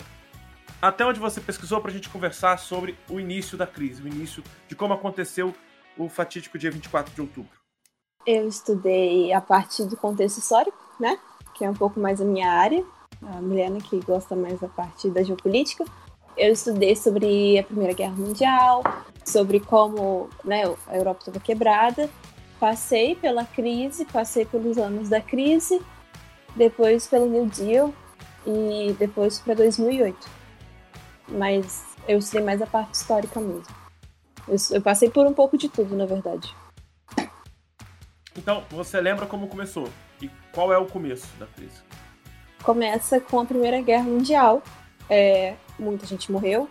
até 0.81 1.05
onde 1.05 1.19
você 1.19 1.41
pesquisou 1.41 1.81
pra 1.81 1.91
gente 1.91 2.09
conversar 2.09 2.59
sobre 2.59 2.99
o 3.09 3.19
início 3.19 3.57
da 3.57 3.67
crise, 3.67 4.03
o 4.03 4.07
início 4.07 4.43
de 4.69 4.77
como 4.77 4.93
aconteceu 4.93 5.55
o 5.97 6.09
fatídico 6.09 6.59
dia 6.59 6.71
24 6.71 7.15
de 7.15 7.21
outubro? 7.21 7.51
Eu 8.27 8.47
estudei 8.47 9.33
a 9.33 9.41
partir 9.41 9.85
do 9.85 9.97
contexto 9.97 10.39
histórico, 10.39 10.77
né? 11.01 11.19
Que 11.55 11.65
é 11.65 11.71
um 11.71 11.75
pouco 11.75 11.99
mais 11.99 12.21
a 12.21 12.25
minha 12.25 12.51
área. 12.51 12.85
A 13.23 13.41
Milena, 13.41 13.81
que 13.81 13.99
gosta 14.01 14.37
mais 14.37 14.61
da 14.61 14.69
parte 14.69 15.09
da 15.09 15.23
geopolítica. 15.23 15.85
Eu 16.37 16.53
estudei 16.53 16.95
sobre 16.95 17.59
a 17.59 17.63
Primeira 17.63 17.95
Guerra 17.95 18.15
Mundial, 18.15 18.83
sobre 19.25 19.59
como 19.59 20.29
né, 20.45 20.65
a 20.87 20.97
Europa 20.97 21.21
estava 21.21 21.41
quebrada. 21.41 22.11
Passei 22.61 23.15
pela 23.15 23.45
crise, 23.45 24.05
passei 24.05 24.45
pelos 24.45 24.77
anos 24.77 25.09
da 25.09 25.21
crise, 25.21 25.81
depois 26.55 27.07
pelo 27.07 27.27
New 27.27 27.47
Deal 27.47 27.95
e 28.47 28.95
depois 28.99 29.39
para 29.39 29.55
2008. 29.55 30.29
Mas 31.29 31.85
eu 32.07 32.19
estudei 32.19 32.45
mais 32.45 32.63
a 32.63 32.67
parte 32.67 32.95
histórica 32.95 33.41
mesmo. 33.41 33.75
Eu, 34.47 34.57
eu 34.71 34.81
passei 34.81 35.11
por 35.11 35.27
um 35.27 35.35
pouco 35.35 35.59
de 35.59 35.69
tudo, 35.69 35.97
na 35.97 36.07
verdade. 36.07 36.55
Então, 38.37 38.65
você 38.71 39.01
lembra 39.01 39.27
como 39.27 39.49
começou? 39.49 39.89
E 40.23 40.31
qual 40.53 40.73
é 40.73 40.79
o 40.79 40.87
começo 40.87 41.27
da 41.39 41.47
crise? 41.47 41.83
começa 42.67 43.21
com 43.21 43.39
a 43.39 43.45
Primeira 43.45 43.81
Guerra 43.81 44.03
Mundial. 44.03 44.61
É, 45.09 45.55
muita 45.79 46.05
gente 46.05 46.33
morreu, 46.33 46.69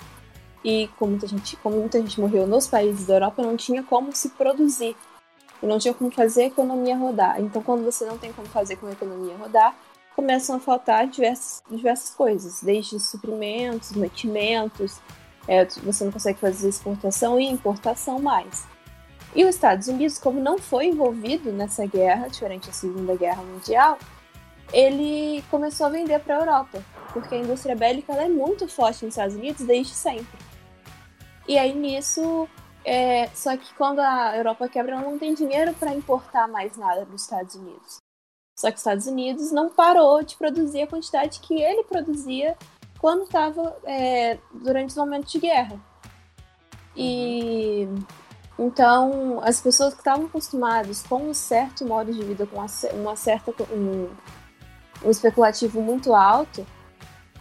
e 0.61 0.89
como 0.97 1.11
muita, 1.11 1.25
gente, 1.25 1.55
como 1.57 1.77
muita 1.77 2.01
gente 2.01 2.19
morreu 2.19 2.45
nos 2.45 2.67
países 2.67 3.07
da 3.07 3.13
Europa, 3.13 3.41
não 3.41 3.55
tinha 3.55 3.81
como 3.81 4.13
se 4.13 4.29
produzir. 4.31 4.93
E 5.63 5.65
não 5.65 5.79
tinha 5.79 5.93
como 5.93 6.11
fazer 6.11 6.43
a 6.43 6.47
economia 6.47 6.97
rodar. 6.97 7.39
Então, 7.39 7.63
quando 7.63 7.85
você 7.85 8.03
não 8.05 8.17
tem 8.17 8.33
como 8.33 8.45
fazer 8.49 8.75
com 8.75 8.87
a 8.87 8.91
economia 8.91 9.37
rodar, 9.37 9.73
começam 10.15 10.55
a 10.55 10.59
faltar 10.59 11.07
diversas, 11.07 11.61
diversas 11.69 12.11
coisas, 12.15 12.61
desde 12.63 12.99
suprimentos, 12.99 13.91
mantimentos, 13.91 15.01
é, 15.47 15.65
você 15.65 16.05
não 16.05 16.11
consegue 16.11 16.39
fazer 16.39 16.69
exportação 16.69 17.39
e 17.39 17.45
importação 17.45 18.19
mais. 18.19 18.65
E 19.35 19.43
os 19.43 19.53
Estados 19.55 19.87
Unidos, 19.87 20.17
como 20.17 20.39
não 20.39 20.57
foi 20.57 20.87
envolvido 20.87 21.51
nessa 21.51 21.85
guerra, 21.85 22.27
diferente 22.27 22.67
da 22.67 22.73
Segunda 22.73 23.15
Guerra 23.15 23.43
Mundial, 23.43 23.99
ele 24.71 25.43
começou 25.51 25.87
a 25.87 25.89
vender 25.89 26.19
para 26.21 26.37
a 26.37 26.39
Europa, 26.39 26.81
porque 27.11 27.35
a 27.35 27.39
indústria 27.39 27.75
bélica 27.75 28.13
é 28.13 28.29
muito 28.29 28.67
forte 28.67 29.03
nos 29.03 29.13
Estados 29.13 29.35
Unidos 29.35 29.65
desde 29.65 29.93
sempre. 29.93 30.39
E 31.47 31.57
aí 31.57 31.75
nisso, 31.75 32.47
é, 32.85 33.27
só 33.35 33.55
que 33.57 33.73
quando 33.75 33.99
a 33.99 34.35
Europa 34.37 34.69
quebra, 34.69 34.93
ela 34.93 35.01
não 35.01 35.19
tem 35.19 35.33
dinheiro 35.33 35.73
para 35.73 35.93
importar 35.93 36.47
mais 36.47 36.77
nada 36.77 37.03
dos 37.05 37.21
Estados 37.21 37.55
Unidos. 37.55 38.04
Só 38.65 38.71
que 38.71 38.77
os 38.77 38.81
Estados 38.81 39.05
Unidos 39.05 39.51
não 39.51 39.69
parou 39.69 40.23
de 40.23 40.35
produzir 40.35 40.81
a 40.81 40.87
quantidade 40.87 41.39
que 41.39 41.61
ele 41.61 41.83
produzia 41.83 42.57
quando 42.97 43.21
estava 43.21 43.77
é, 43.83 44.39
durante 44.51 44.89
os 44.89 44.95
momentos 44.95 45.31
de 45.31 45.37
guerra. 45.37 45.79
E 46.97 47.87
então 48.57 49.39
as 49.43 49.61
pessoas 49.61 49.93
que 49.93 49.99
estavam 49.99 50.25
acostumadas 50.25 51.03
com 51.03 51.29
um 51.29 51.33
certo 51.35 51.85
modo 51.85 52.11
de 52.11 52.23
vida, 52.23 52.47
com 52.47 52.65
uma 52.95 53.15
certa 53.15 53.53
um, 53.71 54.09
um 55.03 55.11
especulativo 55.11 55.79
muito 55.79 56.15
alto, 56.15 56.65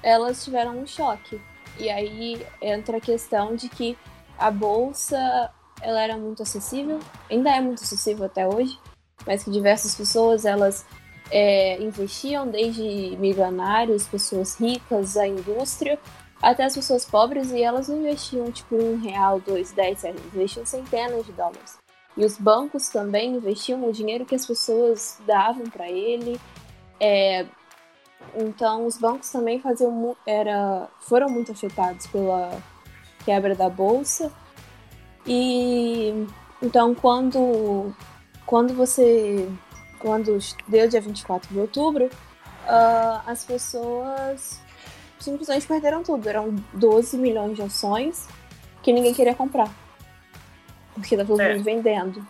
elas 0.03 0.45
tiveram 0.45 0.79
um 0.79 0.87
choque. 0.87 1.41
E 1.79 1.89
aí 1.89 2.47
entra 2.61 2.99
a 2.99 3.01
questão 3.01 3.57
de 3.57 3.71
que 3.71 3.97
a 4.37 4.51
bolsa 4.51 5.51
ela 5.81 6.03
era 6.03 6.19
muito 6.19 6.43
acessível, 6.43 7.01
ainda 7.31 7.49
é 7.49 7.63
muito 7.63 7.83
acessível 7.83 8.27
até 8.27 8.47
hoje, 8.47 8.79
mas 9.27 9.43
que 9.43 9.51
diversas 9.51 9.95
pessoas 9.95 10.45
elas 10.45 10.85
é, 11.31 11.81
investiam, 11.83 12.47
desde 12.47 13.17
milionários, 13.19 14.07
pessoas 14.07 14.59
ricas, 14.59 15.17
a 15.17 15.27
indústria, 15.27 15.99
até 16.43 16.65
as 16.65 16.75
pessoas 16.75 17.05
pobres, 17.05 17.51
e 17.51 17.63
elas 17.63 17.89
não 17.89 17.99
investiam 17.99 18.51
tipo 18.51 18.77
um 18.77 19.01
real, 19.01 19.41
dois, 19.41 19.73
dez 19.73 20.03
reais, 20.03 20.19
investiam 20.35 20.67
centenas 20.67 21.25
de 21.25 21.33
dólares. 21.33 21.79
E 22.17 22.25
os 22.25 22.39
bancos 22.39 22.89
também 22.89 23.37
investiam 23.37 23.89
o 23.89 23.93
dinheiro 23.93 24.25
que 24.25 24.35
as 24.35 24.47
pessoas 24.47 25.19
davam 25.27 25.65
para 25.65 25.91
ele. 25.91 26.41
É, 27.01 27.47
então, 28.37 28.87
os 28.87 28.97
bancos 28.97 29.31
também 29.31 29.61
faziam, 29.61 30.17
era, 30.27 30.89
foram 31.01 31.29
muito 31.29 31.53
afetados 31.53 32.07
pela 32.07 32.57
quebra 33.25 33.55
da 33.55 33.69
bolsa. 33.69 34.33
E 35.27 36.27
então, 36.63 36.95
quando, 36.95 37.93
quando 38.47 38.75
você. 38.75 39.49
Quando 40.05 40.39
deu 40.69 40.87
dia 40.87 41.01
24 41.01 41.51
de 41.51 41.59
outubro, 41.59 42.05
uh, 42.05 43.23
as 43.27 43.43
pessoas 43.43 44.61
simplesmente 45.19 45.67
perderam 45.67 46.03
tudo. 46.03 46.29
Eram 46.29 46.55
12 46.75 47.17
milhões 47.17 47.57
de 47.57 47.63
ações 47.63 48.29
que 48.83 48.93
ninguém 48.93 49.15
queria 49.15 49.35
comprar. 49.35 49.73
Porque 50.93 51.17
tá 51.17 51.25
todo 51.25 51.41
é. 51.41 51.55
mundo 51.55 51.65
vendendo. 51.65 52.23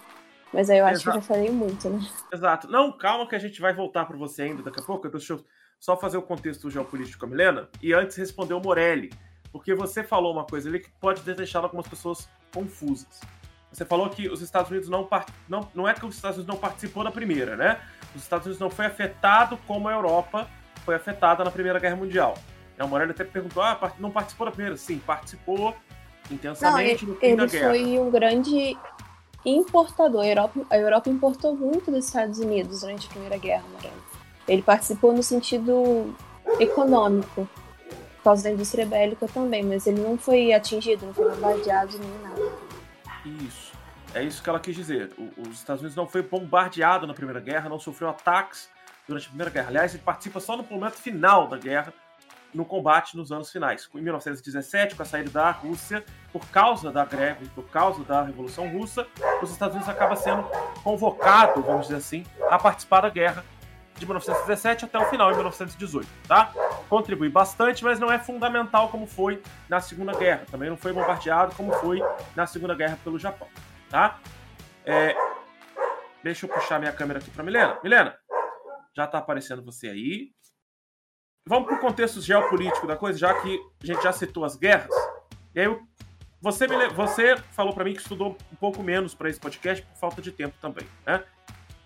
Mas 0.52 0.70
aí 0.70 0.78
eu 0.78 0.86
acho 0.86 1.02
Exato. 1.02 1.18
que 1.18 1.24
já 1.24 1.34
falei 1.34 1.50
muito, 1.50 1.90
né? 1.90 2.00
Exato. 2.32 2.70
Não, 2.70 2.96
calma 2.96 3.28
que 3.28 3.34
a 3.34 3.40
gente 3.40 3.60
vai 3.60 3.74
voltar 3.74 4.04
para 4.04 4.16
você 4.16 4.42
ainda 4.42 4.62
daqui 4.62 4.78
a 4.78 4.84
pouco. 4.84 5.08
Deixa 5.08 5.32
eu 5.32 5.44
só 5.80 5.96
fazer 5.96 6.16
o 6.16 6.22
contexto 6.22 6.70
geopolítico 6.70 7.18
com 7.18 7.26
a 7.26 7.28
Milena 7.28 7.68
e 7.82 7.92
antes 7.92 8.16
responder 8.16 8.54
o 8.54 8.60
Morelli, 8.60 9.12
porque 9.50 9.74
você 9.74 10.04
falou 10.04 10.32
uma 10.32 10.44
coisa 10.44 10.68
ali 10.68 10.78
que 10.78 10.90
pode 11.00 11.22
ter 11.22 11.34
deixado 11.34 11.64
algumas 11.64 11.88
pessoas 11.88 12.28
confusas. 12.54 13.20
Você 13.74 13.84
falou 13.84 14.08
que 14.08 14.28
os 14.28 14.40
Estados 14.40 14.70
Unidos 14.70 14.88
não, 14.88 15.08
não 15.48 15.68
não 15.74 15.88
é 15.88 15.94
que 15.94 16.06
os 16.06 16.14
Estados 16.14 16.38
Unidos 16.38 16.54
não 16.54 16.60
participou 16.60 17.02
da 17.02 17.10
primeira, 17.10 17.56
né? 17.56 17.80
Os 18.14 18.22
Estados 18.22 18.46
Unidos 18.46 18.60
não 18.60 18.70
foi 18.70 18.86
afetado 18.86 19.58
como 19.66 19.88
a 19.88 19.92
Europa 19.92 20.48
foi 20.84 20.94
afetada 20.94 21.42
na 21.42 21.50
Primeira 21.50 21.80
Guerra 21.80 21.96
Mundial. 21.96 22.34
O 22.78 22.86
Morelli 22.86 23.10
até 23.10 23.24
perguntou: 23.24 23.62
ah, 23.62 23.92
não 23.98 24.12
participou 24.12 24.46
da 24.46 24.52
primeira? 24.52 24.76
Sim, 24.76 24.98
participou 25.04 25.74
intensamente 26.30 27.04
não, 27.04 27.14
no 27.14 27.20
fim 27.20 27.26
ele 27.26 27.36
da 27.36 27.46
guerra. 27.46 27.76
Ele 27.76 27.84
foi 27.84 27.98
um 27.98 28.10
grande 28.10 28.78
importador. 29.44 30.22
A 30.22 30.28
Europa, 30.28 30.60
a 30.70 30.78
Europa 30.78 31.10
importou 31.10 31.56
muito 31.56 31.90
dos 31.90 32.06
Estados 32.06 32.38
Unidos 32.38 32.82
durante 32.82 33.08
a 33.08 33.10
Primeira 33.10 33.38
Guerra, 33.38 33.64
Morelli. 33.72 34.02
Ele 34.46 34.62
participou 34.62 35.12
no 35.12 35.22
sentido 35.22 36.14
econômico, 36.60 37.48
por 38.16 38.22
causa 38.22 38.44
da 38.44 38.50
indústria 38.50 38.86
bélica 38.86 39.26
também, 39.26 39.64
mas 39.64 39.84
ele 39.86 40.00
não 40.00 40.16
foi 40.16 40.52
atingido, 40.52 41.06
não 41.06 41.14
foi 41.14 41.28
bombardeado 41.30 41.98
nem 41.98 42.22
nada. 42.22 42.73
Isso. 43.24 43.72
É 44.14 44.22
isso 44.22 44.42
que 44.42 44.48
ela 44.48 44.60
quis 44.60 44.76
dizer. 44.76 45.12
O, 45.18 45.42
os 45.42 45.58
Estados 45.58 45.82
Unidos 45.82 45.96
não 45.96 46.06
foi 46.06 46.22
bombardeado 46.22 47.06
na 47.06 47.14
Primeira 47.14 47.40
Guerra, 47.40 47.68
não 47.68 47.78
sofreu 47.78 48.08
ataques 48.08 48.68
durante 49.08 49.26
a 49.26 49.28
Primeira 49.28 49.50
Guerra. 49.50 49.68
Aliás, 49.68 49.94
ele 49.94 50.02
participa 50.02 50.40
só 50.40 50.56
no 50.56 50.62
momento 50.64 50.94
final 50.94 51.48
da 51.48 51.58
guerra, 51.58 51.92
no 52.54 52.64
combate 52.64 53.16
nos 53.16 53.32
anos 53.32 53.50
finais. 53.50 53.88
Em 53.94 54.00
1917, 54.00 54.94
com 54.94 55.02
a 55.02 55.06
saída 55.06 55.30
da 55.30 55.50
Rússia, 55.50 56.04
por 56.32 56.46
causa 56.48 56.92
da 56.92 57.04
greve, 57.04 57.48
por 57.48 57.68
causa 57.68 58.04
da 58.04 58.22
Revolução 58.22 58.68
Russa, 58.68 59.06
os 59.42 59.50
Estados 59.50 59.74
Unidos 59.74 59.92
acaba 59.92 60.14
sendo 60.14 60.42
convocado, 60.82 61.62
vamos 61.62 61.88
dizer 61.88 61.96
assim, 61.96 62.24
a 62.48 62.58
participar 62.58 63.00
da 63.00 63.10
guerra 63.10 63.44
de 63.96 64.06
1917 64.06 64.84
até 64.84 64.98
o 64.98 65.04
final, 65.06 65.30
em 65.30 65.34
1918, 65.34 66.08
tá? 66.26 66.52
Contribui 66.88 67.28
bastante, 67.28 67.82
mas 67.82 67.98
não 67.98 68.10
é 68.10 68.18
fundamental 68.18 68.88
como 68.88 69.06
foi 69.06 69.42
na 69.68 69.80
Segunda 69.80 70.12
Guerra. 70.12 70.44
Também 70.50 70.68
não 70.68 70.76
foi 70.76 70.92
bombardeado 70.92 71.54
como 71.54 71.72
foi 71.74 72.00
na 72.36 72.46
Segunda 72.46 72.74
Guerra 72.74 72.98
pelo 73.02 73.18
Japão, 73.18 73.48
tá? 73.90 74.20
É... 74.84 75.16
Deixa 76.22 76.46
eu 76.46 76.50
puxar 76.50 76.78
minha 76.78 76.92
câmera 76.92 77.18
aqui 77.18 77.30
para 77.30 77.42
Milena. 77.42 77.78
Milena, 77.82 78.18
já 78.96 79.06
tá 79.06 79.18
aparecendo 79.18 79.62
você 79.62 79.88
aí. 79.88 80.30
Vamos 81.46 81.68
pro 81.68 81.78
contexto 81.78 82.20
geopolítico 82.22 82.86
da 82.86 82.96
coisa, 82.96 83.18
já 83.18 83.34
que 83.42 83.60
a 83.82 83.86
gente 83.86 84.02
já 84.02 84.12
citou 84.12 84.44
as 84.44 84.56
guerras. 84.56 84.94
E 85.54 85.60
aí, 85.60 85.78
você, 86.40 86.66
me... 86.66 86.88
você 86.88 87.36
falou 87.52 87.74
para 87.74 87.84
mim 87.84 87.92
que 87.92 88.00
estudou 88.00 88.36
um 88.52 88.56
pouco 88.56 88.82
menos 88.82 89.14
para 89.14 89.28
esse 89.28 89.38
podcast 89.38 89.84
por 89.84 89.96
falta 89.96 90.22
de 90.22 90.32
tempo 90.32 90.54
também, 90.60 90.86
né? 91.04 91.22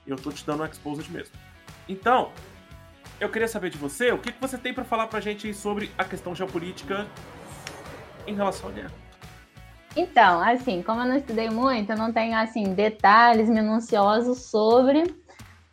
Eu 0.07 0.17
tô 0.17 0.31
te 0.31 0.45
dando 0.47 0.63
um 0.63 0.67
exposed 0.67 1.11
mesmo. 1.11 1.35
Então, 1.89 2.33
eu 3.21 3.29
queria 3.29 3.49
saber 3.49 3.71
de 3.71 3.79
você, 3.79 4.13
o 4.13 4.19
que, 4.19 4.33
que 4.33 4.41
você 4.41 4.57
tem 4.57 4.73
para 4.73 4.85
falar 4.85 5.07
pra 5.09 5.21
gente 5.21 5.53
sobre 5.53 5.91
a 5.99 6.05
questão 6.05 6.35
geopolítica 6.35 7.07
em 8.27 8.35
relação 8.35 8.69
à 8.69 8.73
guerra? 8.73 8.93
Então, 9.97 10.41
assim, 10.41 10.83
como 10.83 11.01
eu 11.01 11.07
não 11.07 11.17
estudei 11.17 11.51
muito, 11.51 11.91
eu 11.91 11.97
não 11.97 12.13
tenho, 12.13 12.37
assim, 12.37 12.75
detalhes 12.75 13.49
minuciosos 13.49 14.43
sobre, 14.43 15.15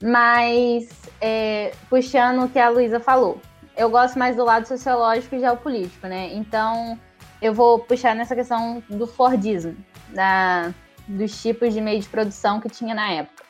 mas 0.02 0.90
é, 1.22 1.74
puxando 1.90 2.44
o 2.46 2.50
que 2.50 2.58
a 2.58 2.70
Luísa 2.70 3.00
falou, 3.00 3.40
eu 3.78 3.90
gosto 3.90 4.18
mais 4.18 4.36
do 4.36 4.44
lado 4.44 4.68
sociológico 4.68 5.36
e 5.36 5.40
geopolítico, 5.40 6.08
né? 6.08 6.34
Então, 6.34 7.00
eu 7.42 7.54
vou 7.54 7.80
puxar 7.80 8.16
nessa 8.16 8.36
questão 8.36 8.82
do 8.90 9.06
Fordismo, 9.06 9.76
da, 10.10 10.74
dos 11.08 11.40
tipos 11.42 11.74
de 11.74 11.82
meio 11.82 12.00
de 12.02 12.10
produção 12.10 12.60
que 12.60 12.70
tinha 12.70 12.96
na 12.96 13.12
época. 13.12 13.45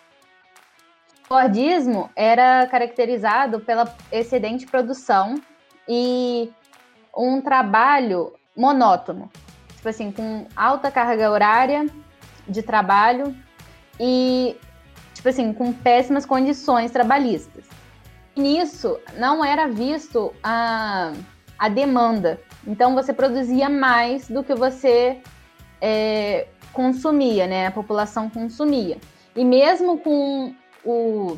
Fordismo 1.27 2.09
era 2.15 2.67
caracterizado 2.67 3.59
pela 3.59 3.93
excedente 4.11 4.65
produção 4.67 5.35
e 5.87 6.51
um 7.15 7.41
trabalho 7.41 8.33
monótono, 8.55 9.31
tipo 9.75 9.89
assim, 9.89 10.11
com 10.11 10.45
alta 10.55 10.91
carga 10.91 11.31
horária 11.31 11.87
de 12.47 12.61
trabalho 12.61 13.35
e, 13.99 14.55
tipo 15.13 15.27
assim, 15.27 15.51
com 15.51 15.73
péssimas 15.73 16.25
condições 16.25 16.91
trabalhistas. 16.91 17.65
Nisso 18.35 18.99
não 19.17 19.43
era 19.43 19.67
visto 19.67 20.31
a, 20.43 21.11
a 21.57 21.69
demanda. 21.69 22.39
Então 22.67 22.93
você 22.93 23.13
produzia 23.13 23.67
mais 23.67 24.27
do 24.27 24.43
que 24.43 24.53
você 24.53 25.21
é, 25.81 26.47
consumia, 26.71 27.47
né? 27.47 27.67
A 27.67 27.71
população 27.71 28.29
consumia. 28.29 28.97
E 29.35 29.43
mesmo 29.43 29.97
com 29.97 30.53
o 30.85 31.37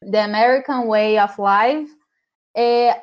The 0.00 0.22
American 0.22 0.88
Way 0.88 1.18
of 1.20 1.34
Life, 1.38 1.92
é, 2.56 3.02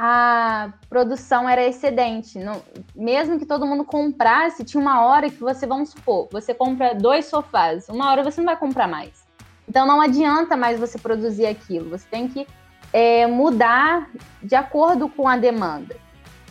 a 0.00 0.72
produção 0.88 1.48
era 1.48 1.64
excedente. 1.64 2.38
Não, 2.38 2.62
mesmo 2.94 3.38
que 3.38 3.46
todo 3.46 3.66
mundo 3.66 3.84
comprasse, 3.84 4.64
tinha 4.64 4.80
uma 4.80 5.04
hora 5.04 5.30
que 5.30 5.38
você, 5.38 5.66
vamos 5.66 5.90
supor, 5.90 6.28
você 6.30 6.54
compra 6.54 6.94
dois 6.94 7.26
sofás, 7.26 7.88
uma 7.88 8.10
hora 8.10 8.24
você 8.24 8.40
não 8.40 8.46
vai 8.46 8.56
comprar 8.56 8.88
mais. 8.88 9.24
Então 9.68 9.86
não 9.86 10.00
adianta 10.00 10.56
mais 10.56 10.78
você 10.78 10.98
produzir 10.98 11.46
aquilo, 11.46 11.90
você 11.90 12.06
tem 12.10 12.28
que 12.28 12.46
é, 12.92 13.26
mudar 13.26 14.10
de 14.42 14.54
acordo 14.54 15.08
com 15.08 15.28
a 15.28 15.36
demanda. 15.36 15.96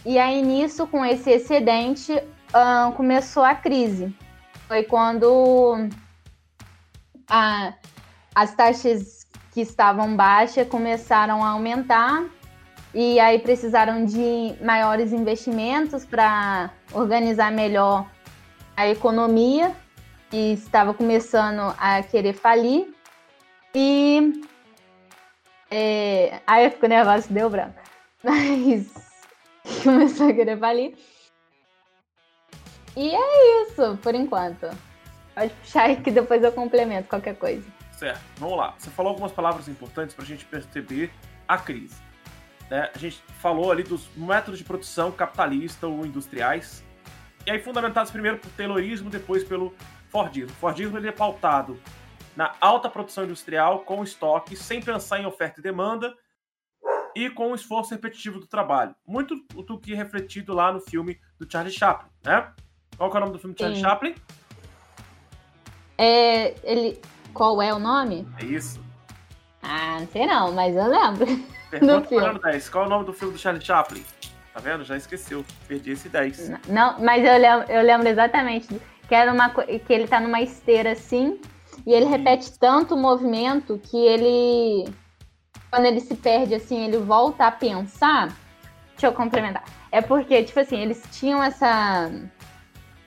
E 0.05 0.17
aí 0.17 0.41
nisso, 0.41 0.88
com 0.88 1.05
esse 1.05 1.29
excedente, 1.29 2.13
uh, 2.13 2.91
começou 2.93 3.43
a 3.43 3.53
crise. 3.53 4.15
Foi 4.67 4.84
quando 4.84 5.88
a, 7.29 7.74
as 8.33 8.53
taxas 8.55 9.25
que 9.51 9.61
estavam 9.61 10.15
baixas 10.15 10.67
começaram 10.67 11.43
a 11.43 11.50
aumentar 11.50 12.25
e 12.93 13.19
aí 13.19 13.39
precisaram 13.39 14.05
de 14.05 14.55
maiores 14.61 15.11
investimentos 15.13 16.05
para 16.05 16.71
organizar 16.93 17.51
melhor 17.51 18.09
a 18.75 18.88
economia 18.88 19.75
e 20.31 20.53
estava 20.53 20.93
começando 20.93 21.75
a 21.77 22.01
querer 22.03 22.33
falir. 22.33 22.93
E 23.73 24.41
é, 25.69 26.41
aí 26.45 26.65
eu 26.65 26.71
fico 26.71 26.88
nervosa, 26.88 27.27
deu 27.29 27.50
branco. 27.50 27.79
Mas 28.23 28.91
começou 29.83 30.29
a 30.29 30.33
querer 30.33 30.57
falir. 30.57 30.95
E 32.95 33.15
é 33.15 33.63
isso, 33.63 33.97
por 34.01 34.13
enquanto. 34.15 34.67
Pode 35.33 35.53
puxar 35.53 35.83
aí 35.83 35.95
que 35.95 36.11
depois 36.11 36.43
eu 36.43 36.51
complemento 36.51 37.07
qualquer 37.07 37.35
coisa. 37.35 37.80
Certo, 38.01 38.20
vamos 38.38 38.58
lá. 38.58 38.74
Você 38.79 38.89
falou 38.89 39.12
algumas 39.12 39.31
palavras 39.31 39.67
importantes 39.67 40.15
para 40.15 40.25
a 40.25 40.27
gente 40.27 40.43
perceber 40.46 41.12
a 41.48 41.55
crise. 41.55 42.01
Né? 42.67 42.89
A 42.96 42.98
gente 42.98 43.22
falou 43.39 43.72
ali 43.72 43.84
dos 43.84 44.10
métodos 44.17 44.58
de 44.58 44.65
produção 44.65 45.12
capitalista 45.12 45.86
ou 45.86 46.03
industriais, 46.03 46.84
e 47.46 47.51
aí 47.51 47.60
fundamentados 47.60 48.12
primeiro 48.12 48.39
por 48.39 48.50
Taylorismo, 48.53 49.12
depois 49.12 49.43
pelo 49.43 49.72
Fordismo. 50.10 50.50
O 50.50 50.55
Fordismo 50.55 50.98
ele 50.98 51.10
é 51.10 51.12
pautado 51.12 51.79
na 52.36 52.55
alta 52.60 52.89
produção 52.89 53.24
industrial 53.25 53.81
com 53.81 54.03
estoque, 54.03 54.55
sem 54.55 54.81
pensar 54.81 55.20
em 55.20 55.27
oferta 55.27 55.60
e 55.60 55.63
demanda, 55.63 56.12
e 57.15 57.29
com 57.29 57.51
o 57.51 57.55
esforço 57.55 57.91
repetitivo 57.91 58.39
do 58.39 58.48
trabalho. 58.48 58.96
Muito 59.05 59.36
do 59.63 59.79
que 59.79 59.93
é 59.93 59.96
refletido 59.96 60.55
lá 60.55 60.74
no 60.74 60.81
filme 60.81 61.20
do 61.38 61.48
Charlie 61.48 61.72
Chaplin, 61.72 62.10
né? 62.24 62.51
Qual 62.98 63.13
é 63.13 63.17
o 63.17 63.20
nome 63.20 63.34
do 63.34 63.38
filme 63.38 63.53
do 63.53 63.60
Charlie. 63.60 63.79
Chaplin? 63.79 64.15
É, 66.00 66.55
ele, 66.63 67.00
qual 67.33 67.61
é 67.61 67.73
o 67.73 67.79
nome? 67.79 68.27
É 68.39 68.45
isso. 68.45 68.79
Ah, 69.61 69.97
não 70.00 70.07
sei 70.07 70.25
não, 70.25 70.51
mas 70.51 70.75
eu 70.75 70.88
lembro. 70.88 71.25
Pergunta 71.69 72.07
filme. 72.07 72.39
10. 72.39 72.69
Qual 72.69 72.83
é 72.83 72.88
o 72.88 72.89
nome 72.89 73.05
do 73.05 73.13
filme 73.13 73.33
do 73.33 73.39
Charlie 73.39 73.63
Chaplin? 73.63 74.03
Tá 74.53 74.59
vendo? 74.59 74.83
Já 74.83 74.97
esqueceu. 74.97 75.45
Perdi 75.67 75.91
esse 75.91 76.09
10. 76.09 76.50
Não, 76.67 77.00
mas 77.00 77.23
eu 77.25 77.38
lembro, 77.38 77.71
eu 77.71 77.81
lembro 77.81 78.07
exatamente 78.09 78.67
que 79.07 79.15
era 79.15 79.31
uma 79.31 79.50
que 79.50 79.93
ele 79.93 80.07
tá 80.07 80.19
numa 80.19 80.41
esteira 80.41 80.91
assim 80.91 81.39
e 81.85 81.93
ele 81.93 82.05
repete 82.05 82.57
tanto 82.59 82.95
o 82.95 82.97
movimento 82.97 83.79
que 83.83 83.97
ele 83.97 84.91
quando 85.69 85.85
ele 85.85 86.01
se 86.01 86.15
perde 86.15 86.53
assim, 86.53 86.83
ele 86.83 86.97
volta 86.97 87.47
a 87.47 87.51
pensar. 87.51 88.35
Deixa 88.91 89.07
eu 89.07 89.13
complementar. 89.13 89.63
É 89.89 90.01
porque, 90.01 90.43
tipo 90.43 90.59
assim, 90.59 90.81
eles 90.81 91.01
tinham 91.11 91.41
essa 91.41 92.11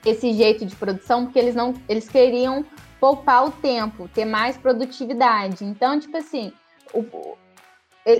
esse 0.03 0.33
jeito 0.33 0.65
de 0.65 0.75
produção 0.75 1.25
porque 1.25 1.39
eles 1.39 1.55
não 1.55 1.73
eles 1.87 2.07
queriam 2.09 2.65
poupar 3.05 3.45
o 3.45 3.51
tempo, 3.51 4.07
ter 4.07 4.25
mais 4.25 4.57
produtividade. 4.57 5.63
Então, 5.63 5.99
tipo 5.99 6.17
assim, 6.17 6.51
o, 6.91 7.05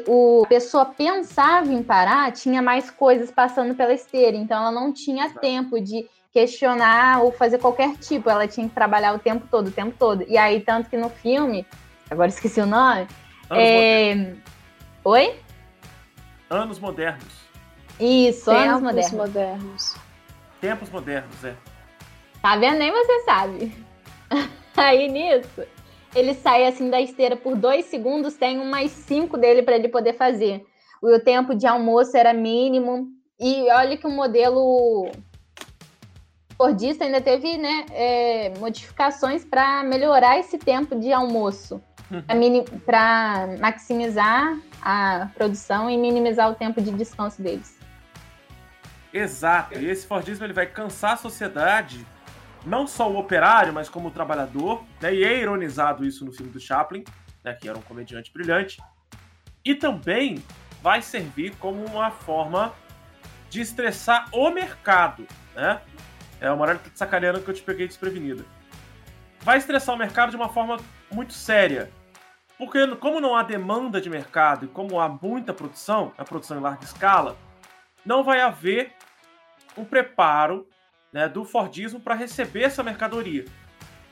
o 0.08 0.44
a 0.46 0.48
pessoa 0.48 0.86
pensava 0.86 1.74
em 1.74 1.82
parar, 1.82 2.32
tinha 2.32 2.62
mais 2.62 2.92
coisas 2.92 3.32
passando 3.32 3.74
pela 3.74 3.94
esteira, 3.94 4.38
então 4.38 4.62
ela 4.62 4.72
não 4.72 4.94
tinha 4.94 5.34
tempo 5.40 5.82
de 5.82 6.08
questionar 6.32 7.24
ou 7.24 7.32
fazer 7.32 7.58
qualquer 7.58 7.98
tipo, 7.98 8.30
ela 8.30 8.48
tinha 8.48 8.70
que 8.70 8.76
trabalhar 8.76 9.16
o 9.16 9.20
tempo 9.20 9.48
todo, 9.50 9.70
o 9.70 9.72
tempo 9.72 9.96
todo. 9.98 10.24
E 10.28 10.38
aí, 10.38 10.62
tanto 10.62 10.88
que 10.88 10.98
no 10.98 11.10
filme, 11.10 11.66
agora 12.08 12.30
esqueci 12.30 12.62
o 12.62 12.68
nome. 12.68 13.08
É... 13.50 14.36
Oi? 15.04 15.40
Anos 16.48 16.78
modernos. 16.78 17.34
Isso, 18.00 18.52
Tempos 18.52 18.68
anos 18.68 18.82
modernos. 18.84 19.12
modernos. 19.12 19.96
Tempos 20.62 20.90
modernos, 20.92 21.44
é. 21.44 21.56
Tá 22.40 22.56
vendo? 22.56 22.78
Nem 22.78 22.92
você 22.92 23.24
sabe. 23.24 23.74
Aí 24.76 25.08
nisso, 25.08 25.64
ele 26.16 26.34
sai 26.34 26.66
assim 26.66 26.90
da 26.90 27.00
esteira 27.00 27.36
por 27.36 27.56
dois 27.56 27.86
segundos, 27.86 28.36
tem 28.36 28.60
umas 28.60 28.92
cinco 28.92 29.38
dele 29.38 29.62
para 29.62 29.76
ele 29.76 29.90
poder 29.90 30.14
fazer. 30.14 30.66
O 31.02 31.20
tempo 31.20 31.54
de 31.54 31.68
almoço 31.68 32.16
era 32.16 32.34
mínimo. 32.34 33.08
E 33.40 33.70
olha 33.72 33.98
que 33.98 34.08
o 34.08 34.10
modelo 34.10 35.12
Fordista 36.58 37.04
ainda 37.04 37.20
teve 37.20 37.58
né, 37.58 37.86
é, 37.92 38.54
modificações 38.60 39.44
para 39.44 39.84
melhorar 39.84 40.40
esse 40.40 40.58
tempo 40.58 40.98
de 40.98 41.12
almoço, 41.12 41.82
para 42.86 43.48
uhum. 43.50 43.60
maximizar 43.60 44.58
a 44.82 45.30
produção 45.36 45.90
e 45.90 45.98
minimizar 45.98 46.50
o 46.50 46.56
tempo 46.56 46.82
de 46.82 46.92
descanso 46.92 47.42
deles. 47.42 47.78
Exato. 49.12 49.78
E 49.78 49.90
esse 49.90 50.08
Fordismo 50.08 50.46
ele 50.46 50.54
vai 50.54 50.66
cansar 50.66 51.14
a 51.14 51.18
sociedade 51.18 52.06
não 52.66 52.88
só 52.88 53.10
o 53.10 53.18
operário, 53.18 53.72
mas 53.72 53.88
como 53.88 54.08
o 54.08 54.12
trabalhador, 54.12 54.84
né? 55.00 55.14
E 55.14 55.24
é 55.24 55.40
ironizado 55.40 56.06
isso 56.06 56.26
no 56.26 56.34
filme 56.34 56.52
do 56.52 56.60
Chaplin, 56.60 57.04
né? 57.44 57.54
Que 57.54 57.70
era 57.70 57.78
um 57.78 57.82
comediante 57.82 58.32
brilhante. 58.34 58.82
E 59.64 59.76
também 59.76 60.44
vai 60.82 61.02
servir 61.02 61.56
como 61.58 61.86
uma 61.86 62.12
forma 62.12 62.74
de 63.50 63.62
estressar 63.62 64.28
o 64.32 64.50
mercado, 64.50 65.28
né? 65.56 65.82
É 66.40 66.50
Morales 66.54 66.82
tá 66.82 66.90
te 66.90 66.98
sacaneando 66.98 67.42
que 67.42 67.50
eu 67.50 67.54
te 67.54 67.62
peguei 67.62 67.88
desprevenida. 67.88 68.44
Vai 69.42 69.58
estressar 69.58 69.96
o 69.96 69.98
mercado 69.98 70.32
de 70.32 70.36
uma 70.36 70.50
forma 70.50 70.78
muito 71.12 71.34
séria. 71.34 71.92
Porque 72.58 72.96
como 72.98 73.20
não 73.20 73.36
há 73.36 73.44
demanda 73.44 74.00
de 74.00 74.10
mercado 74.10 74.66
e 74.66 74.68
como 74.68 75.00
há 75.00 75.10
muita 75.10 75.54
produção, 75.54 76.14
a 76.18 76.24
produção 76.24 76.58
em 76.58 76.62
larga 76.62 76.84
escala, 76.84 77.38
não 78.06 78.24
vai 78.24 78.42
haver 78.42 78.94
um 79.78 79.84
preparo 79.84 80.68
né, 81.16 81.30
do 81.30 81.46
Fordismo 81.46 81.98
para 81.98 82.14
receber 82.14 82.64
essa 82.64 82.84
mercadoria. 82.84 83.46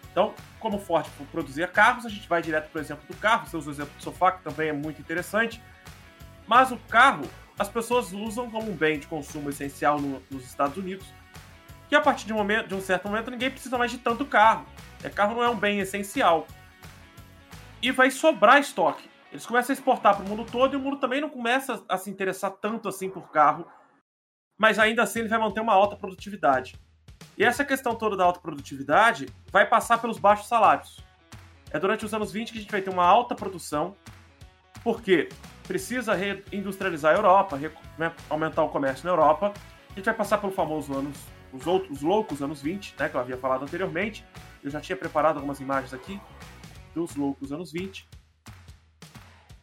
Então, 0.09 0.33
como 0.57 0.79
Ford 0.79 1.05
produzia 1.33 1.67
carros, 1.67 2.05
a 2.05 2.09
gente 2.09 2.29
vai 2.29 2.41
direto 2.41 2.69
para 2.69 2.79
o 2.79 2.81
exemplo 2.81 3.05
do 3.05 3.17
carro, 3.17 3.45
você 3.45 3.57
usa 3.57 3.69
o 3.69 3.73
exemplo 3.73 3.93
do 3.97 4.01
sofá, 4.01 4.31
que 4.31 4.41
também 4.41 4.69
é 4.69 4.71
muito 4.71 5.01
interessante. 5.01 5.61
Mas 6.47 6.71
o 6.71 6.77
carro, 6.87 7.25
as 7.59 7.67
pessoas 7.67 8.13
usam 8.13 8.49
como 8.49 8.71
um 8.71 8.73
bem 8.73 8.99
de 8.99 9.07
consumo 9.07 9.49
essencial 9.49 9.99
no, 9.99 10.23
nos 10.31 10.45
Estados 10.45 10.77
Unidos, 10.77 11.05
que 11.89 11.95
a 11.95 11.99
partir 11.99 12.25
de 12.25 12.31
um, 12.31 12.37
momento, 12.37 12.69
de 12.69 12.75
um 12.75 12.79
certo 12.79 13.09
momento 13.09 13.29
ninguém 13.29 13.51
precisa 13.51 13.77
mais 13.77 13.91
de 13.91 13.97
tanto 13.97 14.23
carro. 14.23 14.65
É, 15.03 15.09
carro 15.09 15.35
não 15.35 15.43
é 15.43 15.49
um 15.49 15.57
bem 15.57 15.79
essencial. 15.81 16.47
E 17.81 17.91
vai 17.91 18.11
sobrar 18.11 18.61
estoque. 18.61 19.09
Eles 19.29 19.45
começam 19.45 19.73
a 19.73 19.75
exportar 19.75 20.15
para 20.15 20.25
o 20.25 20.29
mundo 20.29 20.45
todo 20.49 20.73
e 20.73 20.77
o 20.77 20.79
mundo 20.79 21.01
também 21.01 21.19
não 21.19 21.29
começa 21.29 21.83
a 21.89 21.97
se 21.97 22.09
interessar 22.09 22.51
tanto 22.51 22.87
assim 22.87 23.09
por 23.09 23.29
carro, 23.29 23.67
mas 24.57 24.79
ainda 24.79 25.03
assim 25.03 25.19
ele 25.19 25.27
vai 25.27 25.39
manter 25.39 25.59
uma 25.59 25.73
alta 25.73 25.97
produtividade. 25.97 26.81
E 27.37 27.43
essa 27.43 27.65
questão 27.65 27.95
toda 27.95 28.15
da 28.15 28.23
alta 28.23 28.39
produtividade 28.39 29.27
vai 29.51 29.65
passar 29.65 29.97
pelos 29.97 30.19
baixos 30.19 30.47
salários. 30.47 30.99
É 31.71 31.79
durante 31.79 32.05
os 32.05 32.13
anos 32.13 32.31
20 32.31 32.51
que 32.51 32.57
a 32.59 32.61
gente 32.61 32.71
vai 32.71 32.81
ter 32.81 32.91
uma 32.91 33.03
alta 33.03 33.33
produção, 33.33 33.95
porque 34.83 35.29
precisa 35.67 36.13
reindustrializar 36.13 37.13
a 37.13 37.17
Europa, 37.17 37.57
né, 37.97 38.13
aumentar 38.29 38.63
o 38.63 38.69
comércio 38.69 39.05
na 39.05 39.11
Europa. 39.11 39.53
A 39.89 39.93
gente 39.95 40.05
vai 40.05 40.13
passar 40.13 40.37
pelo 40.37 40.51
famoso 40.51 40.93
anos, 40.93 41.17
os 41.51 41.65
outros 41.65 42.01
loucos 42.01 42.41
anos 42.41 42.61
20, 42.61 42.95
né, 42.99 43.09
que 43.09 43.15
eu 43.15 43.21
havia 43.21 43.37
falado 43.37 43.63
anteriormente. 43.63 44.23
Eu 44.63 44.69
já 44.69 44.79
tinha 44.79 44.95
preparado 44.95 45.37
algumas 45.37 45.59
imagens 45.59 45.93
aqui 45.93 46.19
dos 46.93 47.15
loucos 47.15 47.51
anos 47.51 47.71
20. 47.71 48.07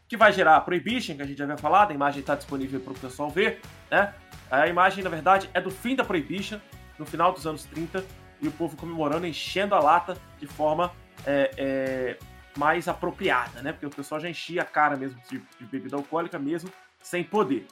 Que 0.09 0.17
vai 0.17 0.33
gerar 0.33 0.57
a 0.57 0.61
Prohibition, 0.61 1.15
que 1.15 1.23
a 1.23 1.27
gente 1.27 1.39
já 1.39 1.45
havia 1.45 1.57
falado, 1.57 1.93
a 1.93 1.95
imagem 1.95 2.21
está 2.21 2.35
disponível 2.35 2.81
para 2.81 2.93
o 2.93 2.99
pessoal 2.99 3.31
ver. 3.31 3.61
Né? 3.89 4.13
A 4.51 4.67
imagem, 4.67 5.05
na 5.05 5.11
verdade, 5.11 5.49
é 5.55 5.61
do 5.61 5.71
fim 5.71 5.95
da 5.95 6.05
Prohibition, 6.05 6.59
no 7.01 7.07
final 7.07 7.33
dos 7.33 7.47
anos 7.47 7.65
30 7.65 8.05
e 8.43 8.47
o 8.47 8.53
povo 8.53 8.77
comemorando, 8.77 9.27
enchendo 9.27 9.75
a 9.75 9.81
lata 9.81 10.17
de 10.39 10.47
forma 10.47 10.93
é, 11.27 11.51
é, 11.57 12.19
mais 12.57 12.87
apropriada, 12.89 13.63
né? 13.63 13.73
Porque 13.73 13.87
o 13.87 13.91
pessoal 13.91 14.21
já 14.21 14.29
enchia 14.29 14.63
a 14.63 14.65
cara 14.65 14.97
mesmo 14.97 15.19
de, 15.29 15.39
de 15.59 15.65
bebida 15.65 15.97
alcoólica 15.97 16.39
mesmo, 16.39 16.71
sem 17.03 17.25
poder. 17.25 17.67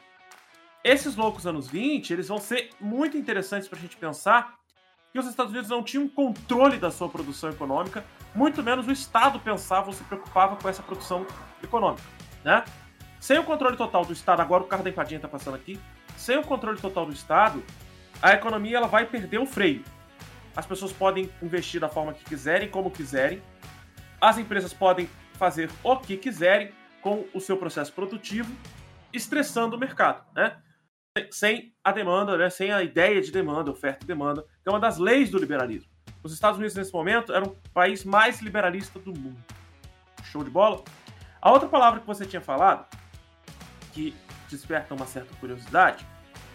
Esses 0.83 1.14
loucos 1.14 1.47
anos 1.47 1.69
20, 1.69 2.11
eles 2.11 2.29
vão 2.29 2.38
ser 2.38 2.71
muito 2.81 3.17
interessantes 3.19 3.69
para 3.69 3.79
a 3.79 3.83
gente 3.83 3.97
pensar 3.97 4.57
que 5.12 5.19
os 5.19 5.27
Estados 5.27 5.53
Unidos 5.53 5.69
não 5.69 5.83
tinham 5.83 6.09
controle 6.09 6.79
da 6.79 6.91
sua 6.91 7.09
produção 7.09 7.51
econômica, 7.51 8.05
muito 8.35 8.62
menos 8.62 8.87
o 8.87 8.93
Estado 8.93 9.38
pensava 9.41 9.88
ou 9.88 9.93
se 9.93 10.05
preocupava 10.05 10.57
com 10.57 10.69
essa 10.69 10.83
produção 10.83 11.27
econômica, 11.62 12.03
né? 12.43 12.64
Sem 13.21 13.38
o 13.38 13.45
controle 13.45 13.77
total 13.77 14.05
do 14.05 14.12
Estado, 14.12 14.41
agora 14.41 14.62
o 14.62 14.67
carro 14.67 14.85
da 14.85 14.91
empadinha 14.91 15.19
está 15.19 15.29
passando 15.29 15.57
aqui, 15.57 15.79
sem 16.17 16.38
o 16.38 16.43
controle 16.43 16.79
total 16.79 17.05
do 17.05 17.12
Estado, 17.12 17.62
a 18.21 18.33
economia 18.33 18.77
ela 18.77 18.89
vai 18.89 19.07
perder 19.07 19.39
o 19.39 19.47
freio. 19.47 19.85
As 20.57 20.67
pessoas 20.67 20.93
podem 20.93 21.31
investir 21.41 21.81
da 21.81 21.89
forma 21.89 22.13
que 22.13 22.25
quiserem, 22.25 22.69
como 22.69 22.91
quiserem. 22.91 23.41
As 24.21 24.39
empresas 24.39 24.73
podem 24.73 25.09
fazer 25.35 25.71
o 25.85 25.97
que 25.97 26.17
quiserem 26.17 26.73
com 27.01 27.25
o 27.33 27.41
seu 27.41 27.57
processo 27.57 27.93
produtivo, 27.93 28.53
estressando 29.13 29.77
o 29.77 29.79
mercado, 29.79 30.25
né? 30.35 30.57
Sem 31.31 31.75
a 31.83 31.93
demanda, 31.93 32.37
né? 32.37 32.51
sem 32.51 32.73
a 32.73 32.83
ideia 32.83 33.21
de 33.21 33.31
demanda, 33.33 33.71
oferta 33.71 34.05
e 34.05 34.07
demanda, 34.07 34.43
que 34.43 34.69
é 34.69 34.71
uma 34.71 34.81
das 34.81 34.99
leis 34.99 35.31
do 35.31 35.39
liberalismo. 35.39 35.91
Os 36.23 36.33
Estados 36.33 36.59
Unidos, 36.59 36.77
nesse 36.77 36.93
momento, 36.93 37.33
eram 37.33 37.49
o 37.49 37.71
país 37.73 38.05
mais 38.05 38.41
liberalista 38.41 38.99
do 38.99 39.13
mundo. 39.19 39.39
Show 40.25 40.45
de 40.45 40.51
bola? 40.51 40.83
A 41.41 41.51
outra 41.51 41.69
palavra 41.69 42.01
que 42.01 42.07
você 42.07 42.27
tinha 42.27 42.41
falado, 42.41 42.87
que 43.93 44.15
desperta 44.49 44.95
uma 44.95 45.07
certa 45.07 45.35
curiosidade, 45.37 46.05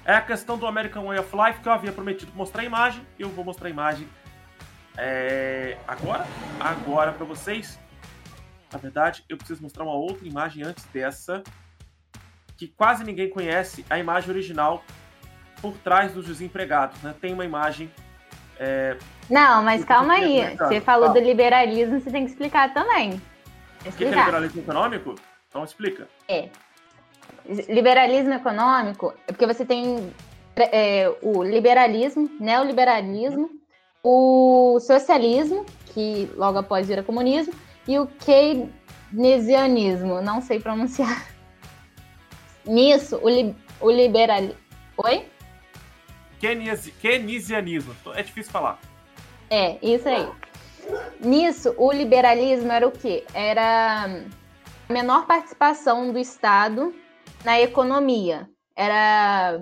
é 0.06 0.14
a 0.16 0.22
questão 0.22 0.58
do 0.58 0.68
American 0.68 1.06
Way 1.06 1.20
of 1.20 1.36
Life, 1.36 1.60
que 1.62 1.68
eu 1.68 1.72
havia 1.72 1.92
prometido 1.92 2.32
mostrar 2.36 2.62
a 2.62 2.66
imagem. 2.66 3.06
Eu 3.18 3.30
vou 3.30 3.46
mostrar 3.46 3.68
a 3.68 3.72
imagem 3.72 4.08
é, 4.98 5.78
agora, 5.88 6.26
agora 6.60 7.12
para 7.14 7.26
vocês. 7.26 7.80
Na 8.72 8.78
verdade, 8.78 9.24
eu 9.30 9.38
preciso 9.38 9.62
mostrar 9.62 9.84
uma 9.84 9.94
outra 9.94 10.28
imagem 10.28 10.64
antes 10.64 10.84
dessa. 10.86 11.44
que 12.58 12.68
quase 12.68 13.04
ninguém 13.04 13.30
conhece 13.30 13.86
a 13.90 13.98
imagem 13.98 14.30
original 14.30 14.84
por 15.62 15.74
trás 15.78 16.12
dos 16.12 16.26
desempregados. 16.26 17.02
Né? 17.02 17.16
Tem 17.20 17.34
uma 17.34 17.46
imagem. 17.46 17.92
É... 18.60 18.98
Não, 19.30 19.64
mas 19.64 19.86
calma 19.86 20.16
aí. 20.16 20.56
Você 20.58 20.82
falou 20.82 21.14
do 21.14 21.20
liberalismo, 21.20 22.00
você 22.00 22.12
tem 22.12 22.26
que 22.26 22.32
explicar 22.32 22.74
também. 22.74 23.22
O 23.82 23.92
que, 23.92 23.92
que 23.92 24.06
é 24.06 24.10
liberalismo 24.10 24.62
econômico? 24.62 25.16
Então 25.50 25.64
explica. 25.64 26.08
É. 26.28 26.50
Liberalismo 27.46 28.34
econômico 28.34 29.14
é 29.28 29.34
porque 29.34 29.46
você 29.46 29.66
tem 29.66 30.14
é, 30.56 31.14
o 31.22 31.44
liberalismo, 31.44 32.30
neoliberalismo, 32.40 33.50
o 34.02 34.80
socialismo, 34.80 35.66
que 35.88 36.32
logo 36.36 36.60
após 36.60 36.88
vira 36.88 37.04
comunismo, 37.04 37.54
e 37.88 38.00
o 38.00 38.08
keynesianismo, 38.08 40.22
não 40.22 40.42
sei 40.42 40.58
pronunciar. 40.60 41.28
Nisso, 42.66 43.20
o, 43.22 43.28
li, 43.28 43.54
o 43.82 43.92
liberalismo. 43.92 44.56
Oi? 44.98 45.26
Keynesianismo. 47.02 47.94
É 48.16 48.24
difícil 48.24 48.52
falar. 48.52 48.80
É, 49.50 49.78
isso 49.82 50.08
aí. 50.08 50.30
Nisso, 51.20 51.74
o 51.78 51.92
liberalismo 51.92 52.72
era 52.72 52.88
o 52.88 52.92
quê? 52.92 53.26
Era 53.34 54.06
a 54.90 54.94
menor 54.94 55.26
participação 55.26 56.12
do 56.12 56.20
Estado 56.20 56.94
na 57.44 57.60
economia. 57.60 58.50
Era 58.76 59.62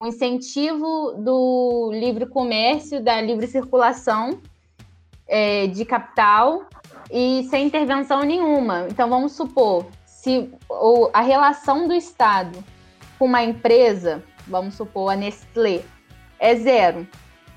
o 0.00 0.06
incentivo 0.06 1.14
do 1.18 1.90
livre 1.92 2.26
comércio, 2.26 3.02
da 3.02 3.20
livre 3.20 3.46
circulação 3.46 4.40
é, 5.26 5.66
de 5.66 5.84
capital 5.84 6.66
e 7.10 7.46
sem 7.50 7.66
intervenção 7.66 8.22
nenhuma. 8.22 8.86
Então, 8.88 9.08
vamos 9.08 9.32
supor, 9.32 9.86
se 10.06 10.50
ou, 10.68 11.10
a 11.12 11.20
relação 11.20 11.88
do 11.88 11.94
Estado 11.94 12.62
com 13.18 13.24
uma 13.24 13.42
empresa, 13.42 14.22
vamos 14.46 14.74
supor 14.74 15.12
a 15.12 15.16
Nestlé, 15.16 15.82
é 16.38 16.54
zero. 16.54 17.06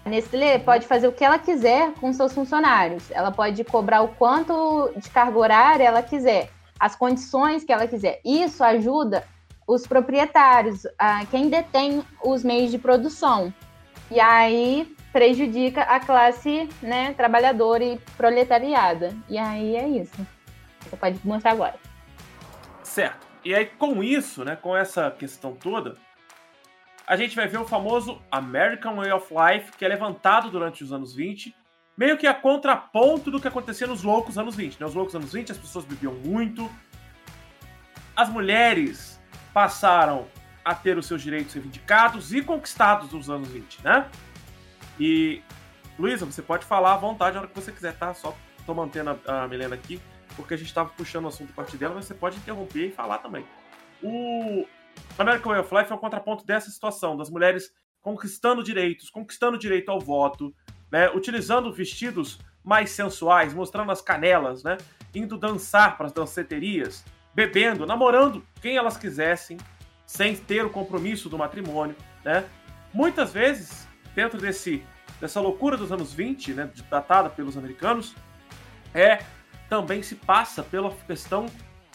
A 0.03 0.09
Nestlé 0.09 0.57
pode 0.57 0.87
fazer 0.87 1.07
o 1.07 1.11
que 1.11 1.23
ela 1.23 1.37
quiser 1.37 1.93
com 1.93 2.11
seus 2.11 2.33
funcionários. 2.33 3.11
Ela 3.11 3.31
pode 3.31 3.63
cobrar 3.63 4.01
o 4.01 4.07
quanto 4.07 4.91
de 4.97 5.09
carga 5.11 5.37
horária 5.37 5.83
ela 5.83 6.01
quiser, 6.01 6.49
as 6.79 6.95
condições 6.95 7.63
que 7.63 7.71
ela 7.71 7.87
quiser. 7.87 8.19
Isso 8.25 8.63
ajuda 8.63 9.23
os 9.67 9.87
proprietários, 9.87 10.85
a 10.97 11.25
quem 11.25 11.49
detém 11.49 12.03
os 12.23 12.43
meios 12.43 12.71
de 12.71 12.77
produção. 12.77 13.53
E 14.09 14.19
aí 14.19 14.95
prejudica 15.11 15.83
a 15.83 15.99
classe 15.99 16.69
né, 16.81 17.13
trabalhadora 17.13 17.83
e 17.83 17.97
proletariada. 18.17 19.15
E 19.29 19.37
aí 19.37 19.75
é 19.75 19.87
isso. 19.87 20.27
Você 20.81 20.95
pode 20.95 21.19
mostrar 21.23 21.51
agora. 21.51 21.75
Certo. 22.83 23.27
E 23.43 23.55
aí, 23.55 23.65
com 23.65 24.03
isso, 24.03 24.43
né, 24.43 24.55
com 24.55 24.75
essa 24.75 25.09
questão 25.09 25.53
toda, 25.53 25.97
a 27.07 27.15
gente 27.15 27.35
vai 27.35 27.47
ver 27.47 27.59
o 27.59 27.65
famoso 27.65 28.21
American 28.31 28.97
Way 28.97 29.11
of 29.11 29.33
Life, 29.33 29.71
que 29.77 29.83
é 29.83 29.87
levantado 29.87 30.49
durante 30.49 30.83
os 30.83 30.93
anos 30.93 31.15
20, 31.15 31.55
meio 31.97 32.17
que 32.17 32.27
a 32.27 32.33
contraponto 32.33 33.31
do 33.31 33.39
que 33.39 33.47
acontecia 33.47 33.87
nos 33.87 34.03
loucos 34.03 34.37
anos 34.37 34.55
20. 34.55 34.79
Né? 34.79 34.85
Os 34.85 34.93
loucos 34.93 35.15
anos 35.15 35.33
20, 35.33 35.51
as 35.51 35.57
pessoas 35.57 35.85
bebiam 35.85 36.13
muito, 36.13 36.69
as 38.15 38.29
mulheres 38.29 39.10
passaram 39.53 40.27
a 40.63 40.75
ter 40.75 40.97
os 40.97 41.05
seus 41.05 41.21
direitos 41.21 41.53
reivindicados 41.53 42.33
e 42.33 42.41
conquistados 42.41 43.11
nos 43.11 43.29
anos 43.29 43.47
20, 43.49 43.83
né? 43.83 44.09
E, 44.99 45.41
Luísa, 45.97 46.25
você 46.25 46.41
pode 46.41 46.65
falar 46.65 46.93
à 46.93 46.97
vontade 46.97 47.35
na 47.35 47.41
hora 47.41 47.49
que 47.49 47.55
você 47.59 47.71
quiser, 47.71 47.95
tá? 47.97 48.13
Só 48.13 48.35
tô 48.65 48.73
mantendo 48.73 49.19
a, 49.25 49.43
a 49.43 49.47
Milena 49.47 49.75
aqui, 49.75 49.99
porque 50.35 50.53
a 50.53 50.57
gente 50.57 50.73
tava 50.73 50.89
puxando 50.89 51.25
o 51.25 51.27
assunto 51.27 51.49
a 51.51 51.55
partir 51.55 51.77
dela, 51.77 51.95
mas 51.95 52.05
você 52.05 52.13
pode 52.13 52.37
interromper 52.37 52.87
e 52.87 52.91
falar 52.91 53.17
também. 53.17 53.45
O 54.03 54.65
American 55.17 55.51
Way 55.51 55.61
of 55.61 55.75
Life 55.75 55.91
é 55.91 55.95
um 55.95 55.99
contraponto 55.99 56.45
dessa 56.45 56.69
situação, 56.69 57.17
das 57.17 57.29
mulheres 57.29 57.71
conquistando 58.01 58.63
direitos, 58.63 59.09
conquistando 59.09 59.57
direito 59.57 59.89
ao 59.89 59.99
voto, 59.99 60.53
né? 60.91 61.09
Utilizando 61.11 61.71
vestidos 61.71 62.39
mais 62.63 62.91
sensuais, 62.91 63.53
mostrando 63.53 63.91
as 63.91 64.01
canelas, 64.01 64.63
né? 64.63 64.77
Indo 65.13 65.37
dançar 65.37 65.97
para 65.97 66.07
as 66.07 66.13
danceterias, 66.13 67.03
bebendo, 67.33 67.85
namorando 67.85 68.45
quem 68.61 68.77
elas 68.77 68.97
quisessem, 68.97 69.57
sem 70.05 70.35
ter 70.35 70.65
o 70.65 70.69
compromisso 70.69 71.29
do 71.29 71.37
matrimônio, 71.37 71.95
né? 72.23 72.45
Muitas 72.93 73.31
vezes, 73.31 73.87
dentro 74.13 74.37
desse, 74.37 74.83
dessa 75.19 75.39
loucura 75.39 75.77
dos 75.77 75.91
anos 75.91 76.13
20, 76.13 76.53
né, 76.53 76.69
datada 76.89 77.29
pelos 77.29 77.57
americanos, 77.57 78.13
é 78.93 79.19
também 79.69 80.03
se 80.03 80.15
passa 80.15 80.61
pela 80.61 80.91
questão 81.07 81.45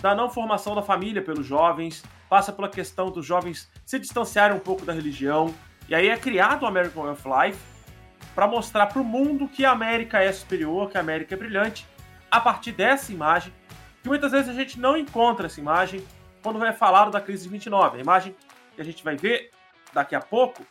da 0.00 0.14
não 0.14 0.30
formação 0.30 0.74
da 0.74 0.82
família 0.82 1.20
pelos 1.20 1.46
jovens, 1.46 2.02
passa 2.28 2.50
pela 2.50 2.70
questão 2.70 3.10
dos 3.10 3.26
jovens 3.26 3.70
se 3.84 3.98
distanciarem 3.98 4.56
um 4.56 4.60
pouco 4.60 4.86
da 4.86 4.92
religião, 4.94 5.54
e 5.86 5.94
aí 5.94 6.08
é 6.08 6.16
criado 6.16 6.62
o 6.62 6.66
American 6.66 7.02
Way 7.02 7.12
of 7.12 7.22
Life 7.28 7.58
para 8.34 8.46
mostrar 8.46 8.86
para 8.86 9.00
o 9.00 9.04
mundo 9.04 9.46
que 9.48 9.64
a 9.64 9.70
América 9.70 10.22
é 10.22 10.32
superior, 10.32 10.90
que 10.90 10.96
a 10.96 11.00
América 11.00 11.34
é 11.34 11.38
brilhante, 11.38 11.86
a 12.30 12.40
partir 12.40 12.72
dessa 12.72 13.12
imagem 13.12 13.52
que 14.06 14.08
muitas 14.08 14.30
vezes 14.30 14.48
a 14.48 14.52
gente 14.52 14.78
não 14.78 14.96
encontra 14.96 15.46
essa 15.46 15.58
imagem 15.58 16.00
quando 16.40 16.60
vai 16.60 16.72
falar 16.72 17.10
da 17.10 17.20
crise 17.20 17.42
de 17.42 17.48
29. 17.48 17.98
A 17.98 18.00
imagem 18.00 18.36
que 18.76 18.80
a 18.80 18.84
gente 18.84 19.02
vai 19.02 19.16
ver 19.16 19.50
daqui 19.92 20.14
a 20.14 20.20
pouco 20.20 20.64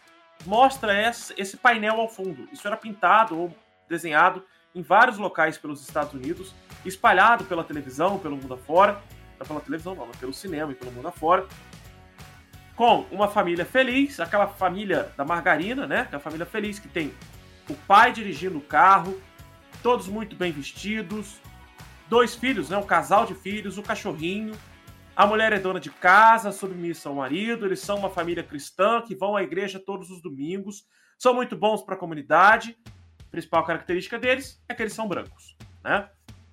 mostra 0.45 0.93
esse 1.37 1.57
painel 1.57 1.99
ao 1.99 2.07
fundo. 2.07 2.47
Isso 2.53 2.65
era 2.65 2.77
pintado 2.77 3.37
ou 3.37 3.53
desenhado 3.89 4.41
em 4.73 4.81
vários 4.81 5.17
locais 5.17 5.57
pelos 5.57 5.81
Estados 5.81 6.13
Unidos, 6.13 6.55
espalhado 6.85 7.43
pela 7.43 7.61
televisão, 7.61 8.17
pelo 8.17 8.37
mundo 8.37 8.53
afora, 8.53 9.01
não 9.37 9.45
pela 9.45 9.59
televisão 9.59 9.93
não, 9.95 10.05
mas 10.05 10.15
pelo 10.15 10.33
cinema 10.33 10.71
e 10.71 10.75
pelo 10.75 10.93
mundo 10.93 11.09
afora, 11.09 11.45
com 12.73 13.05
uma 13.11 13.27
família 13.27 13.65
feliz, 13.65 14.21
aquela 14.21 14.47
família 14.47 15.11
da 15.17 15.25
margarina, 15.25 15.85
né? 15.85 16.01
Aquela 16.01 16.21
família 16.21 16.45
feliz 16.45 16.79
que 16.79 16.87
tem 16.87 17.13
o 17.69 17.73
pai 17.73 18.13
dirigindo 18.13 18.57
o 18.57 18.61
carro, 18.61 19.21
todos 19.83 20.07
muito 20.07 20.37
bem 20.37 20.53
vestidos, 20.53 21.41
dois 22.07 22.35
filhos, 22.35 22.69
né? 22.69 22.77
Um 22.77 22.85
casal 22.85 23.25
de 23.25 23.33
filhos, 23.33 23.77
o 23.77 23.83
cachorrinho. 23.83 24.55
A 25.15 25.25
mulher 25.25 25.53
é 25.53 25.59
dona 25.59 25.79
de 25.79 25.89
casa, 25.89 26.51
submissa 26.51 27.09
ao 27.09 27.15
marido. 27.15 27.65
Eles 27.65 27.79
são 27.79 27.97
uma 27.97 28.09
família 28.09 28.43
cristã 28.43 29.01
que 29.01 29.15
vão 29.15 29.35
à 29.35 29.43
igreja 29.43 29.79
todos 29.79 30.09
os 30.09 30.21
domingos. 30.21 30.85
São 31.17 31.33
muito 31.33 31.55
bons 31.55 31.81
para 31.81 31.95
a 31.95 31.97
comunidade. 31.97 32.77
A 33.19 33.31
principal 33.31 33.63
característica 33.63 34.19
deles 34.19 34.61
é 34.67 34.73
que 34.73 34.83
eles 34.83 34.93
são 34.93 35.07
brancos, 35.07 35.55
né? 35.83 36.09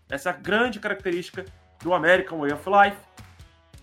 Essa 0.08 0.30
é 0.30 0.32
a 0.32 0.36
grande 0.36 0.78
característica 0.78 1.44
do 1.82 1.92
American 1.92 2.40
Way 2.40 2.52
of 2.52 2.64
Life. 2.68 2.96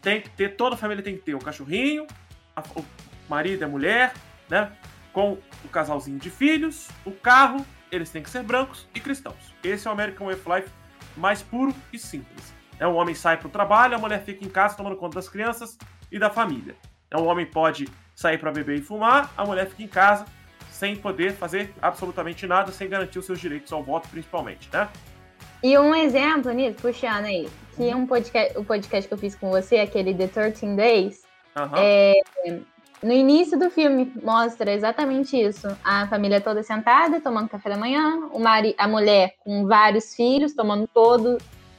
Tem 0.01 0.21
que 0.21 0.29
ter, 0.29 0.55
toda 0.55 0.77
família 0.77 1.03
tem 1.03 1.17
que 1.17 1.23
ter 1.23 1.35
um 1.35 1.39
cachorrinho, 1.39 2.07
a, 2.55 2.61
o 2.75 2.85
marido 3.27 3.63
a 3.63 3.67
mulher, 3.67 4.13
né? 4.49 4.71
Com 5.11 5.37
o 5.65 5.67
casalzinho 5.69 6.19
de 6.19 6.29
filhos, 6.29 6.87
o 7.03 7.11
carro, 7.11 7.65
eles 7.91 8.09
têm 8.09 8.23
que 8.23 8.29
ser 8.29 8.43
brancos 8.43 8.87
e 8.93 8.99
cristãos. 8.99 9.53
Esse 9.63 9.87
é 9.87 9.89
o 9.89 9.93
American 9.93 10.27
Way 10.27 10.35
of 10.35 10.49
Life 10.49 10.78
mais 11.19 11.41
puro 11.41 11.73
e 11.93 11.99
simples. 11.99 12.53
É, 12.79 12.87
o 12.87 12.93
homem 12.93 13.13
sai 13.13 13.37
para 13.37 13.47
o 13.47 13.51
trabalho, 13.51 13.95
a 13.95 13.97
mulher 13.97 14.23
fica 14.23 14.45
em 14.45 14.49
casa 14.49 14.75
tomando 14.75 14.95
conta 14.95 15.15
das 15.15 15.27
crianças 15.27 15.77
e 16.11 16.17
da 16.17 16.29
família. 16.29 16.75
É, 17.11 17.17
o 17.17 17.25
homem 17.25 17.45
pode 17.45 17.87
sair 18.15 18.37
para 18.37 18.51
beber 18.51 18.79
e 18.79 18.81
fumar, 18.81 19.31
a 19.37 19.45
mulher 19.45 19.67
fica 19.67 19.83
em 19.83 19.87
casa 19.87 20.25
sem 20.71 20.95
poder 20.95 21.33
fazer 21.33 21.73
absolutamente 21.81 22.47
nada, 22.47 22.71
sem 22.71 22.87
garantir 22.87 23.19
os 23.19 23.25
seus 23.25 23.39
direitos 23.39 23.71
ao 23.73 23.83
voto, 23.83 24.07
principalmente, 24.07 24.69
né? 24.71 24.87
E 25.61 25.77
um 25.77 25.93
exemplo 25.93 26.51
nisso, 26.53 26.77
puxando 26.81 27.25
aí, 27.25 27.49
que 27.75 27.93
um 27.93 28.07
podcast, 28.07 28.57
o 28.57 28.63
podcast 28.63 29.07
que 29.07 29.13
eu 29.13 29.17
fiz 29.17 29.35
com 29.35 29.49
você, 29.49 29.79
aquele 29.79 30.13
The 30.13 30.27
13 30.27 30.75
Days, 30.75 31.23
uhum. 31.57 31.71
é, 31.75 32.13
no 33.01 33.13
início 33.13 33.57
do 33.57 33.69
filme 33.69 34.11
mostra 34.21 34.73
exatamente 34.73 35.39
isso. 35.39 35.67
A 35.83 36.07
família 36.07 36.41
toda 36.41 36.61
sentada, 36.63 37.21
tomando 37.21 37.49
café 37.49 37.69
da 37.69 37.77
manhã, 37.77 38.27
o 38.31 38.39
mari, 38.39 38.75
a 38.77 38.87
mulher 38.87 39.35
com 39.39 39.65
vários 39.65 40.13
filhos, 40.15 40.53
tomando 40.53 40.87
todo 40.87 41.37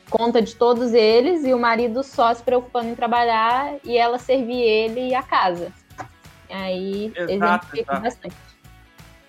conta 0.09 0.43
de 0.43 0.57
todos 0.57 0.93
eles, 0.93 1.45
e 1.45 1.55
o 1.55 1.59
marido 1.59 2.03
só 2.03 2.35
se 2.35 2.43
preocupando 2.43 2.89
em 2.89 2.95
trabalhar 2.97 3.77
e 3.85 3.97
ela 3.97 4.19
servir 4.19 4.61
ele 4.61 5.11
e 5.11 5.15
a 5.15 5.23
casa. 5.23 5.73
Aí 6.51 7.13
exato, 7.15 7.31
exemplifica 7.31 8.01
bastante. 8.01 8.37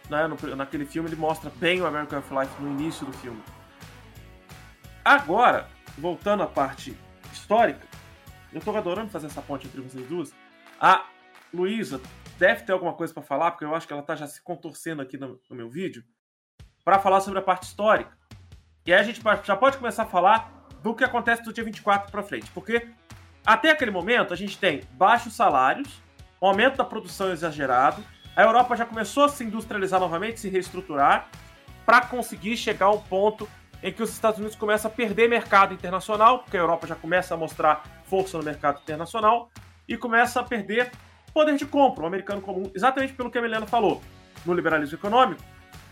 Né, 0.10 0.27
no, 0.27 0.56
naquele 0.56 0.86
filme 0.86 1.08
ele 1.08 1.15
mostra 1.15 1.51
bem 1.58 1.82
o 1.82 1.86
American 1.86 2.19
Life 2.19 2.60
no 2.60 2.71
início 2.71 3.06
do 3.06 3.13
filme. 3.13 3.41
Agora, 5.06 5.67
voltando 5.97 6.41
à 6.41 6.47
parte 6.47 6.97
histórica, 7.32 7.88
eu 8.51 8.60
tô 8.60 8.75
adorando 8.75 9.12
fazer 9.12 9.27
essa 9.27 9.41
ponte 9.41 9.67
entre 9.67 9.82
vocês 9.82 10.06
duas. 10.08 10.34
A 10.80 11.06
Luísa 11.54 12.02
deve 12.38 12.64
ter 12.64 12.72
alguma 12.72 12.94
coisa 12.94 13.14
para 13.14 13.24
falar, 13.24 13.52
porque 13.52 13.66
eu 13.66 13.76
acho 13.76 13.86
que 13.86 13.94
ela 13.94 14.02
tá 14.02 14.16
já 14.16 14.28
se 14.28 14.42
contorcendo 14.42 15.02
aqui 15.02 15.18
no, 15.18 15.40
no 15.50 15.56
meu 15.56 15.70
vídeo, 15.70 16.04
para 16.84 17.00
falar 17.00 17.22
sobre 17.22 17.40
a 17.40 17.42
parte 17.42 17.64
histórica. 17.64 18.18
E 18.86 18.94
aí 18.94 19.00
a 19.00 19.04
gente 19.04 19.22
já 19.44 19.56
pode 19.56 19.78
começar 19.78 20.04
a 20.04 20.08
falar 20.08 20.68
do 20.82 20.96
que 20.96 21.04
acontece 21.04 21.44
do 21.44 21.54
dia 21.54 21.64
24 21.64 22.12
para 22.12 22.24
frente, 22.24 22.50
porque 22.52 22.88
até 23.46 23.70
aquele 23.70 23.92
momento 23.92 24.34
a 24.34 24.38
gente 24.38 24.58
tem 24.58 24.82
baixos 24.94 25.36
salários, 25.36 26.02
um 26.42 26.48
aumento 26.48 26.78
da 26.78 26.84
produção 26.84 27.32
exagerado, 27.32 28.04
a 28.36 28.42
Europa 28.42 28.76
já 28.76 28.86
começou 28.86 29.26
a 29.26 29.30
se 29.30 29.44
industrializar 29.44 30.00
novamente, 30.00 30.40
se 30.40 30.50
reestruturar, 30.50 31.30
para 31.86 32.02
conseguir 32.02 32.58
chegar 32.58 32.88
ao 32.88 33.00
ponto 33.02 33.48
em 33.84 33.92
que 33.92 34.02
os 34.02 34.12
Estados 34.12 34.40
Unidos 34.40 34.56
começam 34.56 34.90
a 34.90 34.94
perder 34.94 35.28
mercado 35.28 35.74
internacional, 35.74 36.40
porque 36.40 36.58
a 36.58 36.60
Europa 36.60 36.88
já 36.88 36.96
começa 36.96 37.34
a 37.34 37.38
mostrar 37.38 37.84
força 38.06 38.38
no 38.38 38.44
mercado 38.44 38.80
internacional, 38.82 39.52
e 39.88 39.98
começa 39.98 40.40
a 40.40 40.44
perder 40.44 40.92
poder 41.34 41.58
de 41.58 41.65
compra, 41.65 42.04
o 42.04 42.08
americano 42.08 42.41
comum, 42.41 42.70
exatamente 42.74 43.13
pelo 43.13 43.30
que 43.30 43.38
a 43.38 43.41
Milena 43.41 43.65
falou. 43.65 44.02
No 44.46 44.54
liberalismo 44.54 44.98
econômico, 44.98 45.41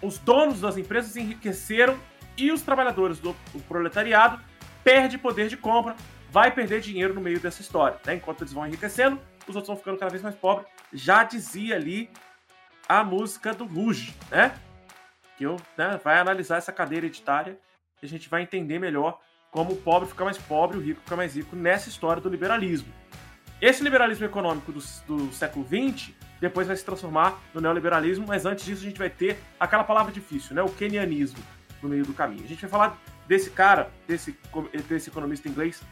os 0.01 0.17
donos 0.17 0.61
das 0.61 0.77
empresas 0.77 1.15
enriqueceram 1.15 1.97
e 2.37 2.51
os 2.51 2.61
trabalhadores 2.61 3.19
do 3.19 3.35
proletariado 3.67 4.41
perdem 4.83 5.19
poder 5.19 5.49
de 5.49 5.57
compra, 5.57 5.95
vai 6.31 6.51
perder 6.51 6.81
dinheiro 6.81 7.13
no 7.13 7.21
meio 7.21 7.39
dessa 7.39 7.61
história. 7.61 7.99
Né? 8.05 8.15
Enquanto 8.15 8.41
eles 8.41 8.53
vão 8.53 8.65
enriquecendo, 8.65 9.19
os 9.47 9.55
outros 9.55 9.67
vão 9.67 9.77
ficando 9.77 9.97
cada 9.97 10.11
vez 10.11 10.23
mais 10.23 10.35
pobres. 10.35 10.67
Já 10.93 11.23
dizia 11.23 11.75
ali 11.75 12.09
a 12.87 13.03
música 13.03 13.53
do 13.53 13.65
Ruge, 13.65 14.15
né? 14.31 14.53
Que 15.37 15.43
eu, 15.43 15.57
né, 15.77 15.99
vai 16.03 16.17
analisar 16.19 16.57
essa 16.57 16.71
cadeia 16.71 16.99
hereditária 16.99 17.57
e 18.01 18.05
a 18.05 18.09
gente 18.09 18.29
vai 18.29 18.41
entender 18.41 18.79
melhor 18.79 19.19
como 19.51 19.73
o 19.73 19.77
pobre 19.77 20.07
fica 20.07 20.23
mais 20.23 20.37
pobre 20.37 20.77
o 20.77 20.81
rico 20.81 21.01
fica 21.01 21.15
mais 21.15 21.35
rico 21.35 21.55
nessa 21.55 21.89
história 21.89 22.21
do 22.21 22.29
liberalismo. 22.29 22.91
Esse 23.61 23.83
liberalismo 23.83 24.25
econômico 24.25 24.71
do, 24.71 24.79
do 25.05 25.33
século 25.33 25.65
XX 25.65 26.13
depois 26.39 26.67
vai 26.67 26.75
se 26.75 26.85
transformar 26.85 27.39
no 27.53 27.59
neoliberalismo, 27.59 28.25
mas 28.25 28.45
antes 28.45 28.63
disso 28.63 28.81
a 28.81 28.85
gente 28.85 28.97
vai 28.97 29.09
ter 29.09 29.37
aquela 29.59 29.83
palavra 29.83 30.11
difícil, 30.11 30.55
né? 30.55 30.61
O 30.61 30.69
kenianismo 30.69 31.43
no 31.81 31.89
meio 31.89 32.05
do 32.05 32.13
caminho. 32.13 32.43
A 32.43 32.47
gente 32.47 32.61
vai 32.61 32.69
falar 32.69 32.97
desse 33.27 33.49
cara, 33.49 33.91
desse, 34.07 34.37
desse 34.87 35.09
economista 35.09 35.49
inglês, 35.49 35.83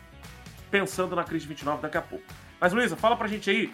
pensando 0.71 1.15
na 1.15 1.23
crise 1.23 1.43
de 1.43 1.49
29 1.49 1.81
daqui 1.81 1.97
a 1.97 2.01
pouco. 2.01 2.25
Mas 2.59 2.73
Luísa, 2.73 2.95
fala 2.95 3.17
pra 3.17 3.27
gente 3.27 3.49
aí, 3.49 3.73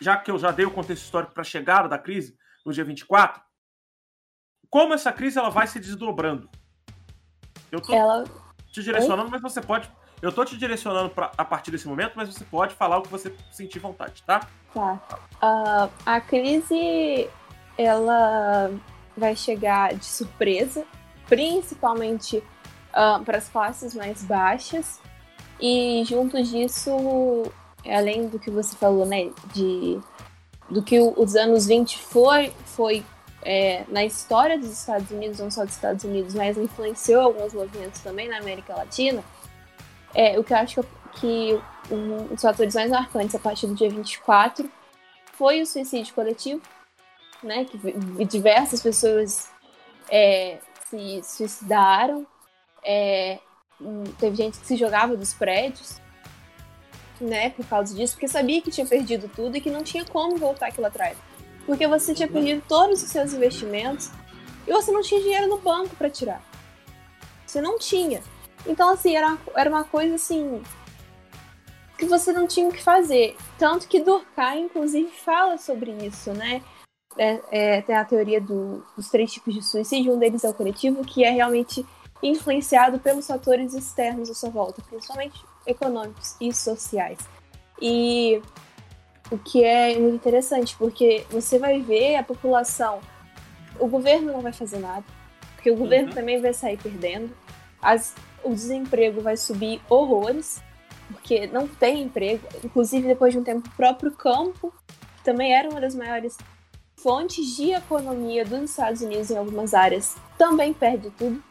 já 0.00 0.16
que 0.16 0.30
eu 0.30 0.38
já 0.38 0.50
dei 0.50 0.64
o 0.64 0.70
contexto 0.70 1.04
histórico 1.04 1.32
para 1.32 1.42
a 1.42 1.44
chegada 1.44 1.88
da 1.88 1.98
crise 1.98 2.36
no 2.64 2.72
dia 2.72 2.84
24, 2.84 3.42
como 4.70 4.94
essa 4.94 5.12
crise 5.12 5.38
ela 5.38 5.50
vai 5.50 5.66
se 5.66 5.78
desdobrando? 5.78 6.50
Eu 7.70 7.80
tô 7.80 7.94
ela... 7.94 8.24
te 8.72 8.82
direcionando, 8.82 9.24
Oi? 9.24 9.30
mas 9.30 9.42
você 9.42 9.60
pode. 9.60 9.90
Eu 10.22 10.32
tô 10.32 10.44
te 10.44 10.56
direcionando 10.56 11.10
pra, 11.10 11.30
a 11.36 11.44
partir 11.44 11.70
desse 11.70 11.86
momento, 11.86 12.12
mas 12.16 12.32
você 12.32 12.44
pode 12.44 12.74
falar 12.74 12.98
o 12.98 13.02
que 13.02 13.08
você 13.08 13.34
sentir 13.52 13.78
vontade, 13.78 14.22
tá? 14.26 14.48
Tá. 14.72 14.98
Uh, 15.42 15.90
a 16.04 16.20
crise, 16.20 17.28
ela 17.76 18.70
vai 19.16 19.36
chegar 19.36 19.94
de 19.94 20.04
surpresa, 20.04 20.84
principalmente 21.28 22.38
uh, 22.38 23.22
para 23.24 23.38
as 23.38 23.48
classes 23.48 23.94
mais 23.94 24.22
baixas. 24.24 25.00
E 25.60 26.02
junto 26.06 26.42
disso, 26.42 27.50
além 27.84 28.28
do 28.28 28.38
que 28.38 28.50
você 28.50 28.76
falou, 28.76 29.06
né, 29.06 29.30
de 29.54 30.00
do 30.68 30.82
que 30.82 30.98
os 30.98 31.36
anos 31.36 31.66
20 31.66 31.96
foi, 31.98 32.52
foi 32.64 33.04
é, 33.42 33.84
na 33.88 34.04
história 34.04 34.58
dos 34.58 34.70
Estados 34.70 35.10
Unidos, 35.10 35.38
não 35.38 35.50
só 35.50 35.64
dos 35.64 35.74
Estados 35.74 36.02
Unidos, 36.02 36.34
mas 36.34 36.58
influenciou 36.58 37.22
alguns 37.22 37.54
movimentos 37.54 38.00
também 38.00 38.28
na 38.28 38.38
América 38.38 38.74
Latina, 38.74 39.22
é, 40.16 40.38
o 40.38 40.42
que 40.42 40.54
eu 40.54 40.56
acho 40.56 40.82
que 41.20 41.60
um 41.90 42.28
dos 42.28 42.40
fatores 42.40 42.74
mais 42.74 42.90
marcantes 42.90 43.34
a 43.34 43.38
partir 43.38 43.66
do 43.66 43.74
dia 43.74 43.90
24 43.90 44.68
foi 45.34 45.60
o 45.60 45.66
suicídio 45.66 46.14
coletivo, 46.14 46.62
né, 47.42 47.66
que 47.66 48.24
diversas 48.24 48.82
pessoas 48.82 49.50
é, 50.10 50.58
se 50.88 51.20
suicidaram, 51.22 52.26
é, 52.82 53.38
teve 54.18 54.36
gente 54.36 54.58
que 54.58 54.66
se 54.66 54.74
jogava 54.74 55.14
dos 55.14 55.34
prédios, 55.34 56.00
né, 57.20 57.50
por 57.50 57.66
causa 57.66 57.94
disso, 57.94 58.14
porque 58.14 58.26
sabia 58.26 58.62
que 58.62 58.70
tinha 58.70 58.86
perdido 58.86 59.30
tudo 59.36 59.58
e 59.58 59.60
que 59.60 59.70
não 59.70 59.82
tinha 59.82 60.06
como 60.06 60.38
voltar 60.38 60.68
aquilo 60.68 60.86
atrás. 60.86 61.18
Porque 61.66 61.86
você 61.86 62.14
tinha 62.14 62.28
perdido 62.28 62.62
todos 62.66 63.02
os 63.02 63.10
seus 63.10 63.34
investimentos 63.34 64.10
e 64.66 64.72
você 64.72 64.90
não 64.90 65.02
tinha 65.02 65.20
dinheiro 65.20 65.46
no 65.46 65.58
banco 65.58 65.94
para 65.94 66.08
tirar. 66.08 66.42
Você 67.46 67.60
não 67.60 67.78
tinha. 67.78 68.22
Então, 68.66 68.90
assim, 68.90 69.16
era, 69.16 69.36
era 69.54 69.70
uma 69.70 69.84
coisa 69.84 70.14
assim. 70.14 70.62
que 71.98 72.04
você 72.06 72.32
não 72.32 72.46
tinha 72.46 72.68
o 72.68 72.72
que 72.72 72.82
fazer. 72.82 73.36
Tanto 73.58 73.88
que 73.88 74.00
Durkheim, 74.00 74.64
inclusive, 74.64 75.10
fala 75.10 75.56
sobre 75.58 75.92
isso, 76.04 76.32
né? 76.32 76.62
É, 77.18 77.40
é, 77.50 77.82
tem 77.82 77.96
a 77.96 78.04
teoria 78.04 78.40
do, 78.40 78.84
dos 78.94 79.08
três 79.08 79.32
tipos 79.32 79.54
de 79.54 79.62
suicídio, 79.62 80.12
um 80.12 80.18
deles 80.18 80.44
é 80.44 80.48
o 80.50 80.54
coletivo, 80.54 81.02
que 81.02 81.24
é 81.24 81.30
realmente 81.30 81.86
influenciado 82.22 82.98
pelos 82.98 83.26
fatores 83.26 83.72
externos 83.72 84.30
à 84.30 84.34
sua 84.34 84.50
volta, 84.50 84.82
principalmente 84.82 85.42
econômicos 85.66 86.36
e 86.40 86.52
sociais. 86.52 87.18
E 87.80 88.42
o 89.30 89.38
que 89.38 89.64
é 89.64 89.98
muito 89.98 90.14
interessante, 90.14 90.76
porque 90.76 91.24
você 91.30 91.58
vai 91.58 91.80
ver 91.80 92.16
a 92.16 92.22
população, 92.22 93.00
o 93.78 93.86
governo 93.86 94.32
não 94.32 94.40
vai 94.40 94.52
fazer 94.52 94.78
nada, 94.78 95.04
porque 95.54 95.70
o 95.70 95.76
governo 95.76 96.08
uhum. 96.08 96.14
também 96.14 96.40
vai 96.40 96.54
sair 96.54 96.78
perdendo, 96.78 97.34
as, 97.80 98.14
o 98.46 98.54
desemprego 98.54 99.20
vai 99.20 99.36
subir 99.36 99.80
horrores, 99.88 100.62
porque 101.10 101.46
não 101.46 101.66
tem 101.66 102.02
emprego, 102.02 102.46
inclusive 102.64 103.06
depois 103.06 103.32
de 103.32 103.38
um 103.38 103.44
tempo 103.44 103.68
o 103.68 103.76
próprio 103.76 104.12
campo, 104.12 104.72
que 105.16 105.24
também 105.24 105.54
era 105.54 105.68
uma 105.68 105.80
das 105.80 105.94
maiores 105.94 106.36
fontes 106.96 107.56
de 107.56 107.72
economia 107.72 108.44
dos 108.44 108.70
Estados 108.70 109.00
Unidos 109.02 109.30
em 109.30 109.36
algumas 109.36 109.74
áreas, 109.74 110.16
também 110.38 110.72
perde 110.72 111.10
tudo, 111.10 111.42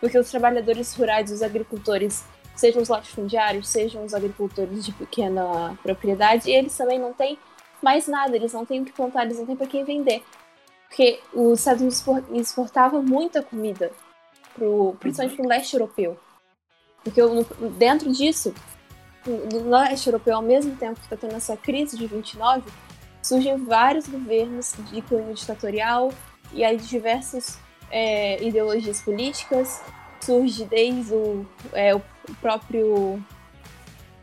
porque 0.00 0.18
os 0.18 0.30
trabalhadores 0.30 0.94
rurais, 0.94 1.30
os 1.30 1.42
agricultores 1.42 2.24
sejam 2.54 2.82
os 2.82 2.88
latifundiários, 2.88 3.68
sejam 3.68 4.04
os 4.04 4.14
agricultores 4.14 4.84
de 4.84 4.92
pequena 4.92 5.78
propriedade, 5.82 6.50
eles 6.50 6.76
também 6.76 6.98
não 6.98 7.12
têm 7.12 7.38
mais 7.82 8.06
nada, 8.06 8.36
eles 8.36 8.52
não 8.52 8.64
têm 8.64 8.82
o 8.82 8.84
que 8.84 8.92
plantar, 8.92 9.24
eles 9.24 9.38
não 9.38 9.46
têm 9.46 9.56
para 9.56 9.66
quem 9.66 9.84
vender. 9.84 10.22
Porque 10.88 11.20
os 11.32 11.58
Estados 11.58 11.80
Unidos 11.80 12.48
exportavam 12.48 13.02
muita 13.02 13.42
comida, 13.42 13.90
pro, 14.54 14.96
principalmente 15.00 15.36
para 15.36 15.44
o 15.44 15.48
leste 15.48 15.74
europeu. 15.74 16.18
Porque 17.02 17.20
dentro 17.76 18.10
disso, 18.12 18.54
no 19.26 19.70
leste 19.70 20.06
europeu, 20.06 20.36
ao 20.36 20.42
mesmo 20.42 20.74
tempo 20.76 20.98
que 20.98 21.06
está 21.06 21.16
tendo 21.16 21.36
essa 21.36 21.56
crise 21.56 21.98
de 21.98 22.06
29, 22.06 22.70
surgem 23.22 23.56
vários 23.64 24.06
governos 24.06 24.74
de 24.90 25.02
cunho 25.02 25.34
ditatorial 25.34 26.12
e 26.52 26.64
aí 26.64 26.76
diversas 26.76 27.58
é, 27.90 28.42
ideologias 28.42 29.02
políticas. 29.02 29.82
Surge 30.20 30.64
desde 30.64 31.12
o, 31.12 31.46
é, 31.74 31.94
o 31.94 32.02
próprio 32.40 33.22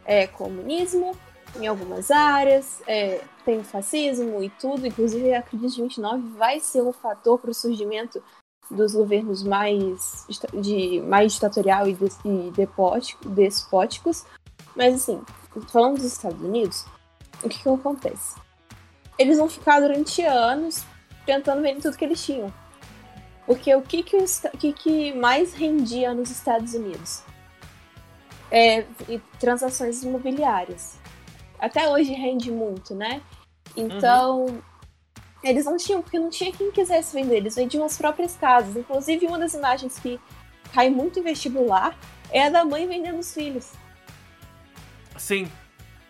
é, 0.04 0.26
comunismo 0.26 1.16
em 1.60 1.68
algumas 1.68 2.10
áreas, 2.12 2.82
é, 2.88 3.22
tem 3.44 3.60
o 3.60 3.64
fascismo 3.64 4.42
e 4.44 4.50
tudo, 4.50 4.88
inclusive 4.88 5.34
a 5.34 5.42
crise 5.42 5.76
de 5.76 5.82
29 5.82 6.30
vai 6.38 6.60
ser 6.60 6.82
um 6.82 6.94
fator 6.94 7.40
para 7.40 7.52
o 7.52 7.54
surgimento 7.54 8.24
dos 8.72 8.94
governos 8.94 9.44
mais, 9.44 10.26
de, 10.60 11.02
mais 11.02 11.34
ditatorial 11.34 11.88
e, 11.88 11.98
e 12.26 12.52
despóticos. 13.26 14.26
Mas 14.76 14.96
assim, 14.96 15.22
falando 15.68 15.98
dos 15.98 16.06
Estados 16.06 16.42
Unidos, 16.42 16.86
o 17.44 17.50
que, 17.50 17.62
que 17.62 17.70
acontece? 17.70 18.36
Eles 19.18 19.38
vão 19.38 19.50
ficar 19.50 19.80
durante 19.80 20.24
anos 20.24 20.84
tentando 21.26 21.62
vender 21.62 21.82
tudo 21.82 21.98
que 21.98 22.06
eles 22.06 22.24
tinham. 22.24 22.52
Porque 23.46 23.76
o 23.76 23.82
que, 23.82 24.02
que, 24.02 24.18
que, 24.58 24.74
que 24.74 25.14
mais 25.14 25.54
rendia 25.54 26.14
nos 26.14 26.32
Estados 26.32 26.74
Unidos? 26.74 27.24
é, 28.52 28.86
transações 29.40 30.04
imobiliárias. 30.04 31.00
Até 31.58 31.90
hoje 31.90 32.12
rende 32.14 32.52
muito, 32.52 32.94
né? 32.94 33.22
Então, 33.76 34.46
uhum. 34.46 34.62
Eles 35.44 35.66
não 35.66 35.78
tinham, 35.78 36.02
porque 36.02 36.20
não 36.20 36.30
tinha 36.30 36.52
quem 36.52 36.72
quisesse 36.72 37.14
vender, 37.14 37.38
eles 37.38 37.56
vendiam 37.56 37.84
as 37.84 37.98
próprias 37.98 38.36
casas. 38.36 38.76
Inclusive, 38.76 39.26
uma 39.26 39.40
das 39.40 39.54
imagens 39.54 39.98
que 40.00 40.20
cai 40.74 40.90
muito 40.90 41.20
em 41.20 41.24
vestibular 41.24 41.98
é 42.32 42.46
a 42.46 42.50
da 42.50 42.64
mãe 42.64 42.88
vendendo 42.88 43.20
os 43.20 43.34
filhos. 43.34 43.72
Sim. 45.18 45.48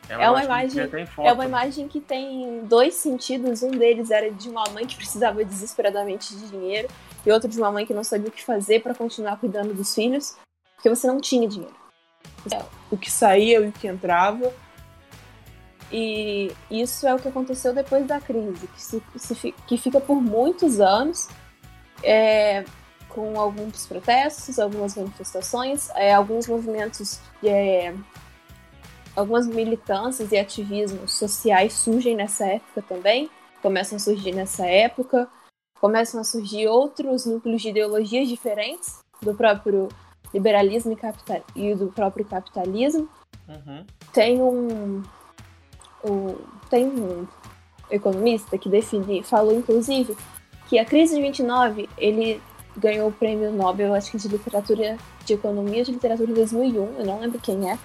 É 0.10 0.18
uma, 0.18 0.26
é 0.26 0.30
uma 0.30 0.44
imagem, 0.44 0.90
é 1.24 1.32
uma 1.32 1.46
imagem 1.46 1.88
que 1.88 2.02
tem 2.02 2.66
dois 2.66 2.96
sentidos. 2.96 3.64
Um 3.64 3.72
deles 3.72 4.12
era 4.12 4.30
de 4.30 4.50
uma 4.50 4.66
mãe 4.72 4.86
que 4.86 4.96
precisava 4.96 5.44
desesperadamente 5.46 6.36
de 6.36 6.50
dinheiro 6.50 6.90
e 7.26 7.32
outro 7.32 7.50
de 7.50 7.58
uma 7.58 7.72
mãe 7.72 7.86
que 7.86 7.94
não 7.94 8.04
sabia 8.04 8.28
o 8.28 8.32
que 8.32 8.44
fazer 8.44 8.82
para 8.82 8.94
continuar 8.94 9.38
cuidando 9.38 9.74
dos 9.74 9.96
filhos, 9.96 10.36
porque 10.76 10.90
você 10.90 11.08
não 11.08 11.22
tinha 11.22 11.48
dinheiro 11.48 11.82
o 12.90 12.98
que 12.98 13.12
saía 13.12 13.60
e 13.60 13.68
o 13.68 13.72
que 13.72 13.88
entrava. 13.88 14.54
E 15.92 16.52
isso 16.70 17.06
é 17.06 17.14
o 17.14 17.20
que 17.20 17.28
aconteceu 17.28 17.74
depois 17.74 18.08
da 18.08 18.20
crise, 18.20 18.68
que, 18.68 18.82
se, 18.82 19.04
se, 19.18 19.52
que 19.68 19.78
fica 19.78 20.00
por 20.00 20.22
muitos 20.22 20.80
anos, 20.80 21.28
é, 22.02 22.64
com 23.10 23.38
alguns 23.40 23.86
protestos, 23.86 24.58
algumas 24.58 24.96
manifestações, 24.96 25.90
é, 25.92 26.14
alguns 26.14 26.48
movimentos, 26.48 27.20
é, 27.44 27.94
algumas 29.16 29.48
militâncias 29.48 30.32
e 30.32 30.38
ativismos 30.38 31.14
sociais 31.14 31.74
surgem 31.74 32.16
nessa 32.16 32.46
época 32.46 32.82
também, 32.82 33.30
começam 33.62 33.98
a 33.98 34.00
surgir 34.00 34.34
nessa 34.34 34.66
época, 34.66 35.28
começam 35.80 36.22
a 36.22 36.24
surgir 36.24 36.68
outros 36.68 37.26
núcleos 37.26 37.62
de 37.62 37.70
ideologias 37.70 38.30
diferentes 38.30 39.00
do 39.22 39.36
próprio 39.36 39.90
liberalismo 40.34 40.94
e, 40.94 40.96
capital, 40.96 41.44
e 41.56 41.76
do 41.76 41.88
próprio 41.88 42.24
capitalismo. 42.26 43.10
Uhum. 43.48 43.86
Tem 44.14 44.42
um, 44.42 45.04
um, 46.04 46.36
tem 46.70 46.86
um 46.86 47.28
economista 47.90 48.58
que 48.58 48.70
define, 48.70 49.24
falou 49.24 49.54
inclusive 49.54 50.16
que 50.68 50.80
a 50.80 50.86
crise 50.86 51.16
de 51.16 51.22
29 51.22 51.90
ele 51.98 52.42
ganhou 52.78 53.10
o 53.10 53.12
prêmio 53.12 53.52
Nobel, 53.52 53.94
acho 53.94 54.12
que 54.12 54.18
de 54.18 54.30
literatura, 54.30 54.98
de 55.26 55.34
economia 55.34 55.84
de 55.84 55.92
literatura 55.92 56.32
em 56.32 56.34
2001, 56.34 57.00
eu 57.00 57.06
não 57.06 57.20
lembro 57.20 57.40
quem 57.40 57.70
é, 57.70 57.78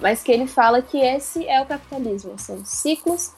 mas 0.00 0.22
que 0.22 0.32
ele 0.32 0.46
fala 0.46 0.82
que 0.82 0.98
esse 0.98 1.46
é 1.46 1.60
o 1.60 1.66
capitalismo, 1.66 2.38
são 2.38 2.64
ciclos, 2.64 3.32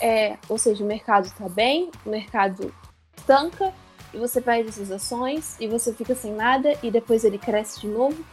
é, 0.00 0.36
ou 0.48 0.58
seja, 0.58 0.84
o 0.84 0.86
mercado 0.86 1.26
está 1.26 1.48
bem, 1.48 1.90
o 2.04 2.10
mercado 2.10 2.72
estanca, 3.16 3.72
e 4.14 4.18
você 4.18 4.40
perde 4.40 4.72
suas 4.72 4.90
ações, 4.90 5.56
e 5.58 5.66
você 5.66 5.92
fica 5.92 6.14
sem 6.14 6.32
nada, 6.32 6.74
e 6.82 6.90
depois 6.90 7.24
ele 7.24 7.38
cresce 7.38 7.80
de 7.80 7.88
novo. 7.88 8.24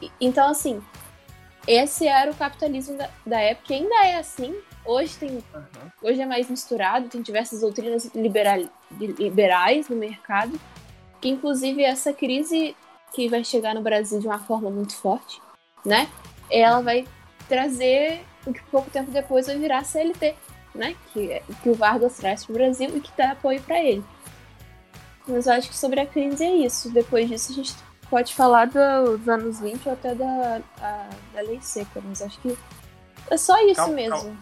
E, 0.00 0.10
então, 0.20 0.48
assim, 0.50 0.82
esse 1.66 2.06
era 2.06 2.30
o 2.30 2.34
capitalismo 2.34 2.96
da, 2.96 3.08
da 3.26 3.40
época, 3.40 3.72
e 3.72 3.76
ainda 3.76 4.06
é 4.06 4.16
assim. 4.16 4.54
Hoje 4.84 5.16
tem, 5.16 5.30
uhum. 5.30 5.90
hoje 6.02 6.20
é 6.20 6.26
mais 6.26 6.48
misturado, 6.50 7.08
tem 7.08 7.22
diversas 7.22 7.60
doutrinas 7.60 8.04
liberal, 8.14 8.60
liberais 8.98 9.88
no 9.88 9.96
mercado, 9.96 10.60
que 11.20 11.28
inclusive 11.28 11.82
essa 11.82 12.12
crise 12.12 12.76
que 13.14 13.28
vai 13.28 13.42
chegar 13.42 13.74
no 13.74 13.80
Brasil 13.80 14.20
de 14.20 14.26
uma 14.26 14.38
forma 14.38 14.70
muito 14.70 14.94
forte, 14.94 15.40
né? 15.84 16.08
Ela 16.50 16.82
vai 16.82 17.06
trazer 17.48 18.20
o 18.46 18.52
que 18.52 18.62
pouco 18.64 18.90
tempo 18.90 19.10
depois 19.10 19.46
vai 19.46 19.56
virar 19.56 19.84
CLT, 19.84 20.34
né? 20.74 20.94
Que, 21.12 21.40
que 21.62 21.70
o 21.70 21.74
Vargas 21.74 22.16
traz 22.16 22.44
para 22.44 22.52
o 22.52 22.56
Brasil 22.56 22.94
e 22.94 23.00
que 23.00 23.10
dá 23.16 23.30
apoio 23.30 23.62
para 23.62 23.82
ele. 23.82 24.04
Mas 25.26 25.46
eu 25.46 25.54
acho 25.54 25.70
que 25.70 25.76
sobre 25.76 26.00
a 26.00 26.06
crise 26.06 26.44
é 26.44 26.56
isso. 26.56 26.90
Depois 26.90 27.28
disso 27.28 27.52
a 27.52 27.54
gente 27.54 27.74
pode 28.10 28.34
falar 28.34 28.66
dos 28.66 29.28
anos 29.28 29.60
20 29.60 29.86
ou 29.86 29.92
até 29.92 30.14
da, 30.14 30.60
a, 30.80 31.08
da 31.32 31.40
lei 31.42 31.60
seca, 31.60 32.00
mas 32.04 32.22
acho 32.22 32.38
que 32.40 32.56
é 33.30 33.36
só 33.36 33.58
isso 33.66 33.76
calma, 33.76 33.94
mesmo. 33.94 34.16
Calma, 34.16 34.38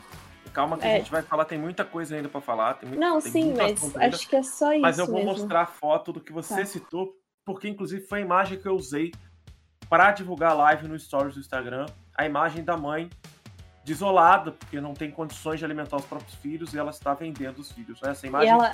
calma 0.53 0.79
que 0.79 0.87
é. 0.87 0.95
a 0.95 0.99
gente 0.99 1.11
vai 1.11 1.23
falar, 1.23 1.45
tem 1.45 1.59
muita 1.59 1.85
coisa 1.85 2.17
ainda 2.17 2.29
para 2.29 2.41
falar. 2.41 2.79
Muito, 2.83 2.99
Não, 2.99 3.21
sim, 3.21 3.55
mas 3.57 3.97
acho 3.97 4.29
que 4.29 4.37
é 4.37 4.43
só 4.43 4.73
isso. 4.73 4.83
Mas 4.83 4.99
eu 4.99 5.07
vou 5.07 5.17
mesmo. 5.17 5.31
mostrar 5.33 5.63
a 5.63 5.67
foto 5.67 6.13
do 6.13 6.21
que 6.21 6.33
você 6.33 6.57
tá. 6.57 6.67
citou, 6.67 7.13
porque 7.45 7.69
inclusive 7.69 8.05
foi 8.07 8.19
a 8.19 8.23
imagem 8.23 8.59
que 8.59 8.67
eu 8.67 8.75
usei 8.75 9.13
para 9.89 10.11
divulgar 10.13 10.53
a 10.53 10.55
live 10.55 10.89
no 10.89 10.99
Stories 10.99 11.35
do 11.35 11.41
Instagram. 11.41 11.87
A 12.17 12.27
imagem 12.27 12.65
da 12.65 12.77
mãe 12.77 13.09
desolada, 13.85 14.53
porque 14.53 14.81
não 14.81 14.95
tem 14.95 15.11
condições 15.11 15.59
de 15.59 15.65
alimentar 15.65 15.97
os 15.97 16.05
próprios 16.05 16.35
filhos 16.37 16.73
e 16.73 16.79
ela 16.79 16.91
está 16.91 17.15
vendendo 17.15 17.59
os 17.59 17.73
filhos. 17.73 18.01
Né? 18.01 18.11
Essa 18.11 18.27
imagem. 18.27 18.51
Ela... 18.51 18.73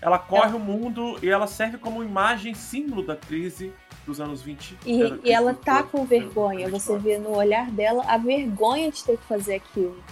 ela... 0.00 0.18
corre 0.18 0.48
ela... 0.48 0.56
o 0.56 0.60
mundo 0.60 1.18
e 1.22 1.28
ela 1.28 1.46
serve 1.46 1.78
como 1.78 2.02
imagem 2.02 2.54
símbolo 2.54 3.04
da 3.04 3.16
crise 3.16 3.72
dos 4.10 4.20
anos 4.20 4.42
20. 4.42 4.78
E, 4.84 5.20
e 5.24 5.32
ela 5.32 5.54
tá 5.54 5.82
com 5.82 6.04
vergonha. 6.04 6.68
Você 6.68 6.98
vê 6.98 7.18
no 7.18 7.34
olhar 7.36 7.70
dela 7.70 8.04
a 8.06 8.18
vergonha 8.18 8.90
de 8.90 9.02
ter 9.04 9.16
que 9.16 9.24
fazer 9.24 9.54
aquilo. 9.54 10.02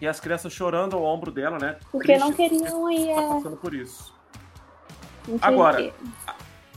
E 0.00 0.06
as 0.06 0.20
crianças 0.20 0.52
chorando 0.52 0.94
ao 0.94 1.02
ombro 1.02 1.30
dela, 1.30 1.58
né? 1.58 1.76
Porque 1.90 2.16
não 2.18 2.32
queriam 2.32 2.90
ir. 2.90 3.14
Tá 3.14 3.22
passando 3.22 3.56
por 3.56 3.74
isso. 3.74 4.14
Agora, 5.40 5.92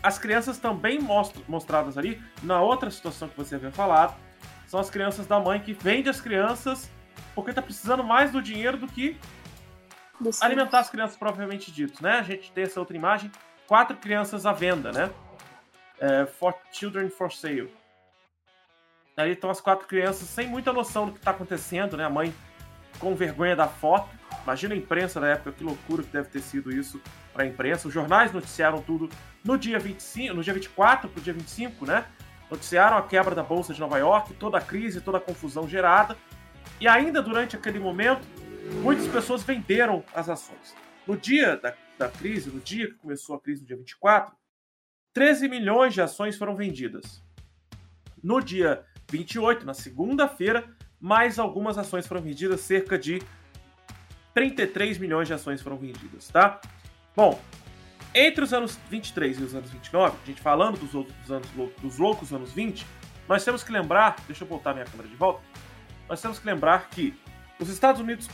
as 0.02 0.18
crianças 0.18 0.58
também 0.58 1.00
mostradas 1.48 1.98
ali, 1.98 2.22
na 2.42 2.62
outra 2.62 2.90
situação 2.90 3.28
que 3.28 3.38
você 3.38 3.56
havia 3.56 3.72
falado, 3.72 4.16
são 4.68 4.80
as 4.80 4.90
crianças 4.90 5.28
da 5.28 5.40
mãe 5.40 5.60
que 5.60 5.74
vende 5.74 6.10
as 6.10 6.22
crianças 6.22 6.90
porque 7.36 7.54
tá 7.54 7.62
precisando 7.62 8.04
mais 8.04 8.32
do 8.32 8.42
dinheiro 8.42 8.78
do 8.78 8.88
que 8.88 9.18
do 10.20 10.30
alimentar 10.42 10.80
as 10.80 10.90
crianças 10.90 11.18
propriamente 11.18 11.72
dito, 11.72 12.02
né? 12.04 12.20
A 12.20 12.24
gente 12.24 12.52
tem 12.52 12.64
essa 12.64 12.80
outra 12.80 12.96
imagem, 12.96 13.32
quatro 13.68 13.96
crianças 13.98 14.46
à 14.46 14.52
venda, 14.52 14.92
né? 14.92 15.10
É, 16.00 16.26
for 16.26 16.56
Children 16.72 17.10
for 17.10 17.32
Sale. 17.32 17.74
Ali 19.18 19.32
estão 19.32 19.50
as 19.50 19.60
quatro 19.60 19.86
crianças 19.86 20.30
sem 20.30 20.48
muita 20.48 20.72
noção 20.72 21.08
do 21.08 21.12
que 21.12 21.18
está 21.18 21.32
acontecendo, 21.32 21.98
né? 21.98 22.06
A 22.06 22.10
mãe 22.10 22.34
com 23.00 23.16
vergonha 23.16 23.56
da 23.56 23.68
foto. 23.68 24.10
Imagina 24.44 24.74
a 24.74 24.78
imprensa 24.78 25.20
na 25.20 25.28
época, 25.28 25.52
que 25.52 25.64
loucura 25.64 26.04
que 26.04 26.10
deve 26.10 26.30
ter 26.30 26.40
sido 26.40 26.72
isso 26.72 27.02
para 27.34 27.44
a 27.44 27.46
imprensa. 27.46 27.88
Os 27.88 27.94
jornais 27.94 28.32
noticiaram 28.32 28.82
tudo 28.82 29.10
no 29.44 29.58
dia 29.58 29.78
25, 29.78 30.34
no 30.34 30.44
dia 30.44 30.54
24 30.54 31.10
para 31.10 31.20
o 31.20 31.22
dia 31.22 31.34
25, 31.34 31.86
né? 31.86 32.06
Noticiaram 32.50 32.98
a 32.98 33.02
quebra 33.02 33.36
da 33.36 33.44
Bolsa 33.44 33.74
de 33.74 33.80
Nova 33.80 33.98
York, 33.98 34.34
toda 34.36 34.58
a 34.58 34.62
crise, 34.62 35.02
toda 35.02 35.18
a 35.18 35.22
confusão 35.22 35.68
gerada. 35.68 36.18
E 36.80 36.88
ainda 36.88 37.22
durante 37.22 37.56
aquele 37.56 37.80
momento, 37.80 38.26
muitas 38.82 39.08
pessoas 39.08 39.44
venderam 39.44 40.04
as 40.14 40.30
ações. 40.30 40.76
No 41.06 41.18
dia 41.18 41.58
da, 41.58 41.74
da 41.98 42.08
crise, 42.08 42.50
no 42.50 42.60
dia 42.60 42.88
que 42.88 42.96
começou 42.96 43.36
a 43.36 43.40
crise, 43.40 43.62
no 43.62 43.68
dia 43.68 43.78
24, 43.78 44.34
13 45.20 45.50
milhões 45.50 45.94
de 45.94 46.02
ações 46.02 46.38
foram 46.38 46.56
vendidas. 46.56 47.22
No 48.24 48.40
dia 48.40 48.86
28, 49.12 49.66
na 49.66 49.74
segunda-feira, 49.74 50.74
mais 50.98 51.38
algumas 51.38 51.78
ações 51.78 52.08
foram 52.08 52.22
vendidas, 52.22 52.62
cerca 52.62 52.98
de 52.98 53.22
33 54.34 54.98
milhões 54.98 55.28
de 55.28 55.34
ações 55.34 55.62
foram 55.62 55.78
vendidas, 55.78 56.30
tá? 56.30 56.62
Bom, 57.14 57.38
entre 58.16 58.46
os 58.46 58.54
anos 58.54 58.80
23 58.90 59.42
e 59.42 59.44
os 59.44 59.54
anos 59.54 59.70
29, 59.72 60.16
a 60.24 60.26
gente 60.26 60.40
falando 60.40 60.78
dos 60.78 60.96
outros 60.96 61.14
dos 61.18 61.32
anos 61.32 61.50
dos 61.82 61.98
loucos 61.98 62.32
anos 62.32 62.54
20, 62.54 62.86
nós 63.28 63.44
temos 63.44 63.62
que 63.62 63.74
lembrar, 63.74 64.16
deixa 64.26 64.46
eu 64.46 64.48
voltar 64.48 64.74
minha 64.74 64.86
câmera 64.86 65.10
de 65.10 65.18
volta, 65.18 65.42
nós 66.08 66.22
temos 66.22 66.40
que 66.40 66.46
lembrar 66.46 66.90
que 66.92 67.14
os 67.60 67.68
Estados 67.68 68.00
Unidos 68.00 68.30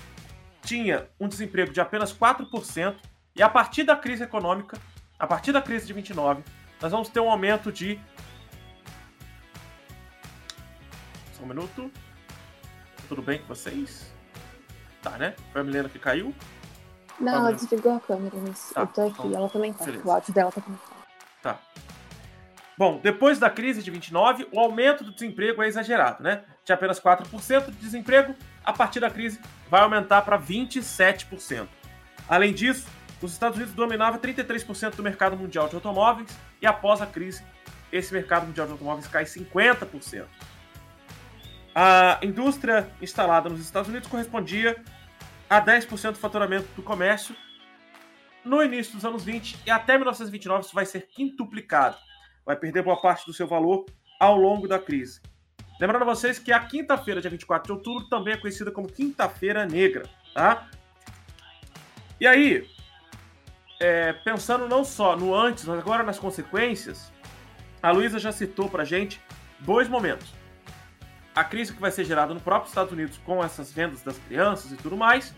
tinha 0.62 1.10
um 1.20 1.28
desemprego 1.28 1.74
de 1.74 1.82
apenas 1.82 2.16
4% 2.16 2.96
e 3.36 3.42
a 3.42 3.50
partir 3.50 3.86
da 3.86 3.96
crise 3.96 4.24
econômica, 4.24 4.78
a 5.18 5.26
partir 5.26 5.52
da 5.52 5.64
crise 5.64 5.88
de 5.88 5.94
29, 5.94 6.44
nós 6.82 6.92
vamos 6.92 7.10
ter 7.10 7.20
um 7.20 7.30
aumento 7.30 7.72
de 7.72 8.00
Só 11.34 11.44
um 11.44 11.48
minuto. 11.48 11.92
Tudo 13.08 13.22
bem 13.22 13.40
com 13.40 13.48
vocês? 13.48 14.14
Tá, 15.02 15.12
né? 15.12 15.36
Foi 15.52 15.62
a 15.62 15.64
Milena 15.64 15.90
que 15.90 16.00
caiu? 16.00 16.34
Não, 17.20 17.34
ela 17.34 17.52
desligou 17.52 17.96
a 17.96 18.00
câmera, 18.00 18.36
mas 18.48 18.72
tá, 18.74 18.82
eu 18.82 18.88
tô 18.88 19.02
aqui. 19.02 19.28
Então, 19.28 19.40
ela 19.40 19.50
também 19.50 19.74
tá. 19.74 19.86
Beleza. 19.86 20.08
O 20.08 20.12
áudio 20.12 20.34
dela 20.34 20.52
tá 20.52 20.62
começando. 20.62 20.96
Tá. 21.42 21.60
Bom, 22.78 23.00
depois 23.02 23.40
da 23.40 23.50
crise 23.50 23.82
de 23.82 23.90
29, 23.90 24.48
o 24.52 24.60
aumento 24.60 25.04
do 25.04 25.12
desemprego 25.12 25.62
é 25.64 25.68
exagerado, 25.68 26.22
né? 26.22 26.44
Tinha 26.64 26.76
apenas 26.76 27.00
4% 27.00 27.66
de 27.66 27.78
desemprego, 27.78 28.36
a 28.64 28.74
partir 28.74 29.00
da 29.00 29.10
crise 29.10 29.40
vai 29.70 29.82
aumentar 29.82 30.24
para 30.24 30.38
27%. 30.38 31.68
Além 32.28 32.54
disso, 32.54 32.88
os 33.22 33.32
Estados 33.32 33.58
Unidos 33.58 33.74
dominavam 33.74 34.20
33% 34.20 34.96
do 34.96 35.04
mercado 35.04 35.38
mundial 35.38 35.68
de 35.68 35.76
automóveis 35.76 36.30
e 36.62 36.68
após 36.68 37.02
a 37.02 37.06
crise, 37.06 37.44
esse 37.92 38.14
mercado 38.14 38.46
mundial 38.48 38.68
de 38.68 38.74
automóveis 38.74 39.08
cai 39.08 39.24
50%. 39.24 40.26
A 41.74 42.20
indústria 42.22 42.90
instalada 43.02 43.50
nos 43.50 43.60
Estados 43.60 43.90
Unidos 43.90 44.08
correspondia 44.08 44.82
a 45.50 45.62
10% 45.62 46.14
do 46.14 46.18
faturamento 46.18 46.68
do 46.76 46.82
comércio 46.82 47.36
no 48.44 48.64
início 48.64 48.94
dos 48.94 49.04
anos 49.04 49.24
20 49.24 49.60
e 49.66 49.72
até 49.72 49.96
1929 49.96 50.66
isso 50.66 50.76
vai 50.76 50.86
ser 50.86 51.08
quintuplicado. 51.08 51.98
Vai 52.46 52.56
perder 52.56 52.84
boa 52.84 53.02
parte 53.02 53.26
do 53.26 53.34
seu 53.34 53.48
valor 53.48 53.86
ao 54.20 54.38
longo 54.38 54.68
da 54.68 54.80
crise. 54.80 55.20
Lembrando 55.80 56.04
a 56.04 56.06
vocês 56.06 56.40
que 56.40 56.54
a 56.54 56.60
quinta-feira, 56.60 57.20
dia 57.20 57.30
24 57.30 57.66
de 57.66 57.72
outubro, 57.74 58.08
também 58.08 58.34
é 58.34 58.38
conhecida 58.38 58.72
como 58.72 58.88
Quinta-feira 58.88 59.66
Negra, 59.66 60.08
tá? 60.34 60.70
E 62.20 62.26
aí, 62.26 62.66
é, 63.80 64.14
pensando 64.14 64.68
não 64.68 64.84
só 64.84 65.16
no 65.16 65.36
antes, 65.36 65.66
mas 65.66 65.80
agora 65.80 66.04
nas 66.04 66.20
consequências, 66.20 67.12
a 67.82 67.92
Luísa 67.92 68.20
já 68.20 68.32
citou 68.32 68.70
pra 68.70 68.84
gente 68.84 69.22
dois 69.60 69.88
momentos 69.88 70.34
a 71.36 71.44
crise 71.44 71.74
que 71.74 71.82
vai 71.82 71.92
ser 71.92 72.06
gerada 72.06 72.34
no 72.34 72.40
próprio 72.40 72.70
Estados 72.70 72.94
Unidos 72.94 73.20
com 73.26 73.44
essas 73.44 73.72
vendas 73.72 74.02
das 74.02 74.18
crianças 74.18 74.72
e 74.72 74.78
tudo 74.78 74.96
mais, 74.96 75.36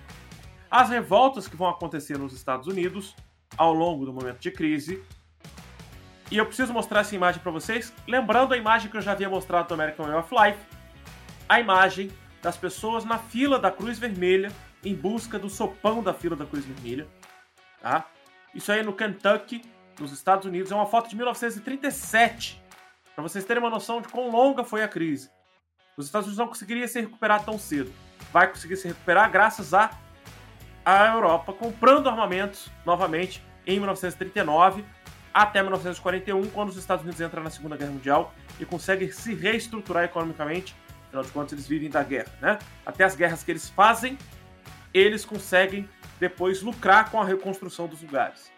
as 0.70 0.90
revoltas 0.90 1.48
que 1.48 1.56
vão 1.56 1.68
acontecer 1.68 2.18
nos 2.20 2.34
Estados 2.34 2.68
Unidos 2.68 3.16
ao 3.58 3.74
longo 3.74 4.06
do 4.06 4.14
momento 4.14 4.40
de 4.40 4.52
crise. 4.52 5.04
E 6.30 6.38
eu 6.38 6.46
preciso 6.46 6.72
mostrar 6.72 7.00
essa 7.00 7.16
imagem 7.16 7.42
para 7.42 7.52
vocês, 7.52 7.92
lembrando 8.08 8.54
a 8.54 8.58
imagem 8.58 8.92
que 8.92 8.98
eu 8.98 9.02
já 9.02 9.14
havia 9.14 9.30
mostrado 9.30 9.70
do 9.70 9.74
American 9.74 10.06
Way 10.06 10.16
of 10.16 10.36
Life, 10.36 10.60
a 11.50 11.60
imagem 11.60 12.12
das 12.44 12.56
pessoas 12.56 13.04
na 13.04 13.18
fila 13.18 13.58
da 13.58 13.72
Cruz 13.72 13.98
Vermelha 13.98 14.52
em 14.84 14.94
busca 14.94 15.40
do 15.40 15.50
sopão 15.50 16.04
da 16.04 16.14
fila 16.14 16.36
da 16.36 16.46
Cruz 16.46 16.64
Vermelha, 16.64 17.08
tá? 17.82 18.06
Isso 18.54 18.72
aí 18.72 18.80
é 18.80 18.84
no 18.84 18.94
Kentucky, 18.94 19.62
nos 20.00 20.12
Estados 20.12 20.46
Unidos, 20.46 20.72
é 20.72 20.76
uma 20.76 20.86
foto 20.86 21.10
de 21.10 21.16
1937, 21.16 22.62
para 23.16 23.24
vocês 23.24 23.44
terem 23.46 23.62
uma 23.62 23.70
noção 23.70 24.02
de 24.02 24.08
quão 24.08 24.30
longa 24.30 24.64
foi 24.64 24.84
a 24.84 24.88
crise. 24.88 25.30
Os 25.96 26.06
Estados 26.06 26.28
Unidos 26.28 26.38
não 26.38 26.48
conseguiria 26.48 26.88
se 26.88 27.02
recuperar 27.02 27.44
tão 27.44 27.58
cedo. 27.58 27.92
Vai 28.32 28.48
conseguir 28.48 28.78
se 28.78 28.88
recuperar 28.88 29.32
graças 29.32 29.74
a 29.74 29.92
a 30.88 31.14
Europa 31.14 31.52
comprando 31.52 32.08
armamentos 32.08 32.72
novamente 32.86 33.44
em 33.66 33.78
1939 33.78 34.86
até 35.34 35.62
1941, 35.62 36.50
quando 36.52 36.70
os 36.70 36.78
Estados 36.78 37.04
Unidos 37.04 37.20
entram 37.20 37.44
na 37.44 37.50
Segunda 37.50 37.76
Guerra 37.76 37.92
Mundial 37.92 38.34
e 38.58 38.66
conseguem 38.66 39.12
se 39.12 39.36
reestruturar 39.36 40.06
economicamente. 40.06 40.74
Afinal 41.08 41.24
de 41.24 41.32
contas, 41.32 41.52
eles 41.52 41.68
vivem 41.68 41.90
da 41.90 42.02
guerra, 42.02 42.32
né? 42.42 42.58
Até 42.86 43.04
as 43.04 43.16
guerras 43.16 43.44
que 43.44 43.52
eles 43.52 43.70
fazem, 43.70 44.18
eles 44.94 45.26
conseguem 45.26 45.88
depois 46.20 46.62
lucrar 46.62 47.12
com 47.12 47.22
a 47.22 47.26
reconstrução 47.26 47.88
dos 47.88 48.02
lugares. 48.02 48.52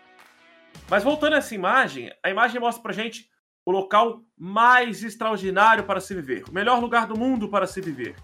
Mas 0.90 1.04
voltando 1.04 1.34
a 1.34 1.38
essa 1.38 1.54
imagem, 1.54 2.12
a 2.24 2.30
imagem 2.30 2.60
mostra 2.60 2.82
pra 2.82 2.94
gente 2.94 3.30
o 3.66 3.72
local 3.72 4.22
mais 4.38 5.04
extraordinário 5.04 5.84
para 5.84 6.00
se 6.00 6.14
viver, 6.14 6.44
o 6.50 6.52
melhor 6.52 6.80
lugar 6.80 7.06
do 7.06 7.18
mundo 7.18 7.50
para 7.50 7.68
se 7.68 7.82
viver, 7.82 8.16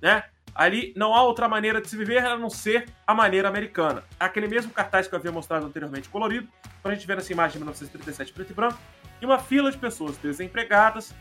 né? 0.00 0.24
Ali 0.54 0.94
não 0.96 1.14
há 1.14 1.22
outra 1.22 1.46
maneira 1.46 1.82
de 1.82 1.88
se 1.88 1.96
viver 1.98 2.24
a 2.24 2.38
não 2.38 2.48
ser 2.48 2.88
a 3.06 3.12
maneira 3.12 3.46
americana. 3.46 4.04
Aquele 4.18 4.48
mesmo 4.48 4.72
cartaz 4.72 5.06
que 5.06 5.14
eu 5.14 5.18
havia 5.18 5.30
mostrado 5.30 5.66
anteriormente 5.66 6.08
colorido, 6.08 6.48
para 6.82 6.92
a 6.92 6.94
gente 6.94 7.06
ver 7.06 7.16
nessa 7.16 7.30
imagem 7.30 7.52
de 7.52 7.58
1937 7.58 8.32
preto 8.32 8.52
e 8.52 8.54
branco, 8.54 8.78
e 9.20 9.26
uma 9.26 9.38
fila 9.38 9.70
de 9.70 9.76
pessoas 9.76 10.16
desempregadas 10.16 11.14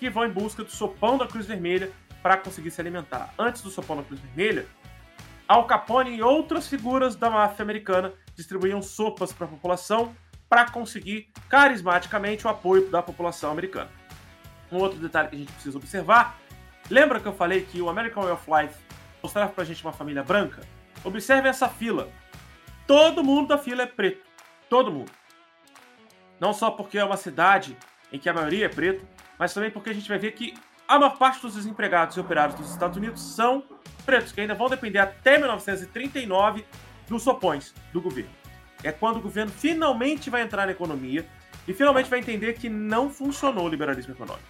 que 0.00 0.10
vão 0.10 0.24
em 0.24 0.30
busca 0.30 0.64
do 0.64 0.70
sopão 0.70 1.16
da 1.16 1.28
Cruz 1.28 1.46
Vermelha 1.46 1.92
para 2.24 2.36
conseguir 2.36 2.72
se 2.72 2.80
alimentar. 2.80 3.32
Antes 3.38 3.62
do 3.62 3.70
sopão 3.70 3.96
da 3.96 4.02
Cruz 4.02 4.20
Vermelha, 4.20 4.66
Al 5.48 5.66
Capone 5.66 6.10
e 6.10 6.22
outras 6.22 6.66
figuras 6.66 7.16
da 7.16 7.28
máfia 7.28 7.62
americana 7.62 8.12
distribuíam 8.34 8.80
sopas 8.80 9.32
para 9.32 9.46
a 9.46 9.50
população 9.50 10.14
para 10.48 10.70
conseguir 10.70 11.30
carismaticamente 11.48 12.46
o 12.46 12.50
apoio 12.50 12.90
da 12.90 13.02
população 13.02 13.50
americana. 13.50 13.90
Um 14.70 14.78
outro 14.78 14.98
detalhe 14.98 15.28
que 15.28 15.36
a 15.36 15.38
gente 15.38 15.52
precisa 15.52 15.78
observar: 15.78 16.38
lembra 16.90 17.20
que 17.20 17.26
eu 17.26 17.32
falei 17.32 17.62
que 17.62 17.80
o 17.80 17.88
American 17.88 18.22
Way 18.22 18.32
of 18.32 18.50
Life 18.50 18.78
mostrava 19.22 19.52
para 19.52 19.62
a 19.62 19.66
gente 19.66 19.82
uma 19.82 19.92
família 19.92 20.22
branca? 20.22 20.62
Observe 21.04 21.48
essa 21.48 21.68
fila. 21.68 22.08
Todo 22.86 23.24
mundo 23.24 23.48
da 23.48 23.58
fila 23.58 23.82
é 23.82 23.86
preto. 23.86 24.24
Todo 24.68 24.92
mundo. 24.92 25.10
Não 26.38 26.52
só 26.52 26.70
porque 26.70 26.98
é 26.98 27.04
uma 27.04 27.16
cidade 27.16 27.76
em 28.12 28.18
que 28.18 28.28
a 28.28 28.34
maioria 28.34 28.66
é 28.66 28.68
preto, 28.68 29.06
mas 29.38 29.54
também 29.54 29.70
porque 29.70 29.90
a 29.90 29.94
gente 29.94 30.08
vai 30.08 30.18
ver 30.18 30.32
que 30.32 30.54
a 30.86 30.98
maior 30.98 31.16
parte 31.16 31.40
dos 31.40 31.54
desempregados 31.54 32.16
e 32.16 32.20
operários 32.20 32.58
dos 32.58 32.70
Estados 32.70 32.96
Unidos 32.96 33.22
são 33.22 33.64
pretos, 34.02 34.32
que 34.32 34.40
ainda 34.40 34.54
vão 34.54 34.68
depender 34.68 34.98
até 34.98 35.38
1939 35.38 36.64
dos 37.08 37.22
sopões 37.22 37.74
do 37.92 38.00
governo. 38.00 38.30
É 38.82 38.90
quando 38.90 39.16
o 39.16 39.20
governo 39.20 39.52
finalmente 39.52 40.28
vai 40.28 40.42
entrar 40.42 40.66
na 40.66 40.72
economia 40.72 41.26
e 41.66 41.72
finalmente 41.72 42.10
vai 42.10 42.18
entender 42.18 42.54
que 42.54 42.68
não 42.68 43.08
funcionou 43.08 43.66
o 43.66 43.68
liberalismo 43.68 44.12
econômico. 44.12 44.46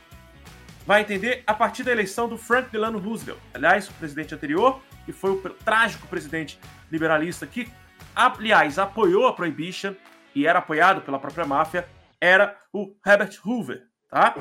Vai 0.86 1.02
entender 1.02 1.44
a 1.46 1.54
partir 1.54 1.84
da 1.84 1.92
eleição 1.92 2.28
do 2.28 2.36
Frank 2.36 2.70
Delano 2.70 2.98
Roosevelt, 2.98 3.38
aliás, 3.54 3.88
o 3.88 3.92
presidente 3.94 4.34
anterior, 4.34 4.80
que 5.04 5.12
foi 5.12 5.30
o 5.30 5.36
trágico 5.36 6.06
presidente 6.08 6.58
liberalista 6.90 7.46
que, 7.46 7.70
aliás, 8.14 8.78
apoiou 8.78 9.26
a 9.26 9.32
Prohibition 9.32 9.94
e 10.34 10.46
era 10.46 10.58
apoiado 10.58 11.02
pela 11.02 11.18
própria 11.18 11.44
máfia, 11.44 11.86
era 12.20 12.56
o 12.72 12.94
Herbert 13.06 13.38
Hoover, 13.44 13.82
tá? 14.08 14.34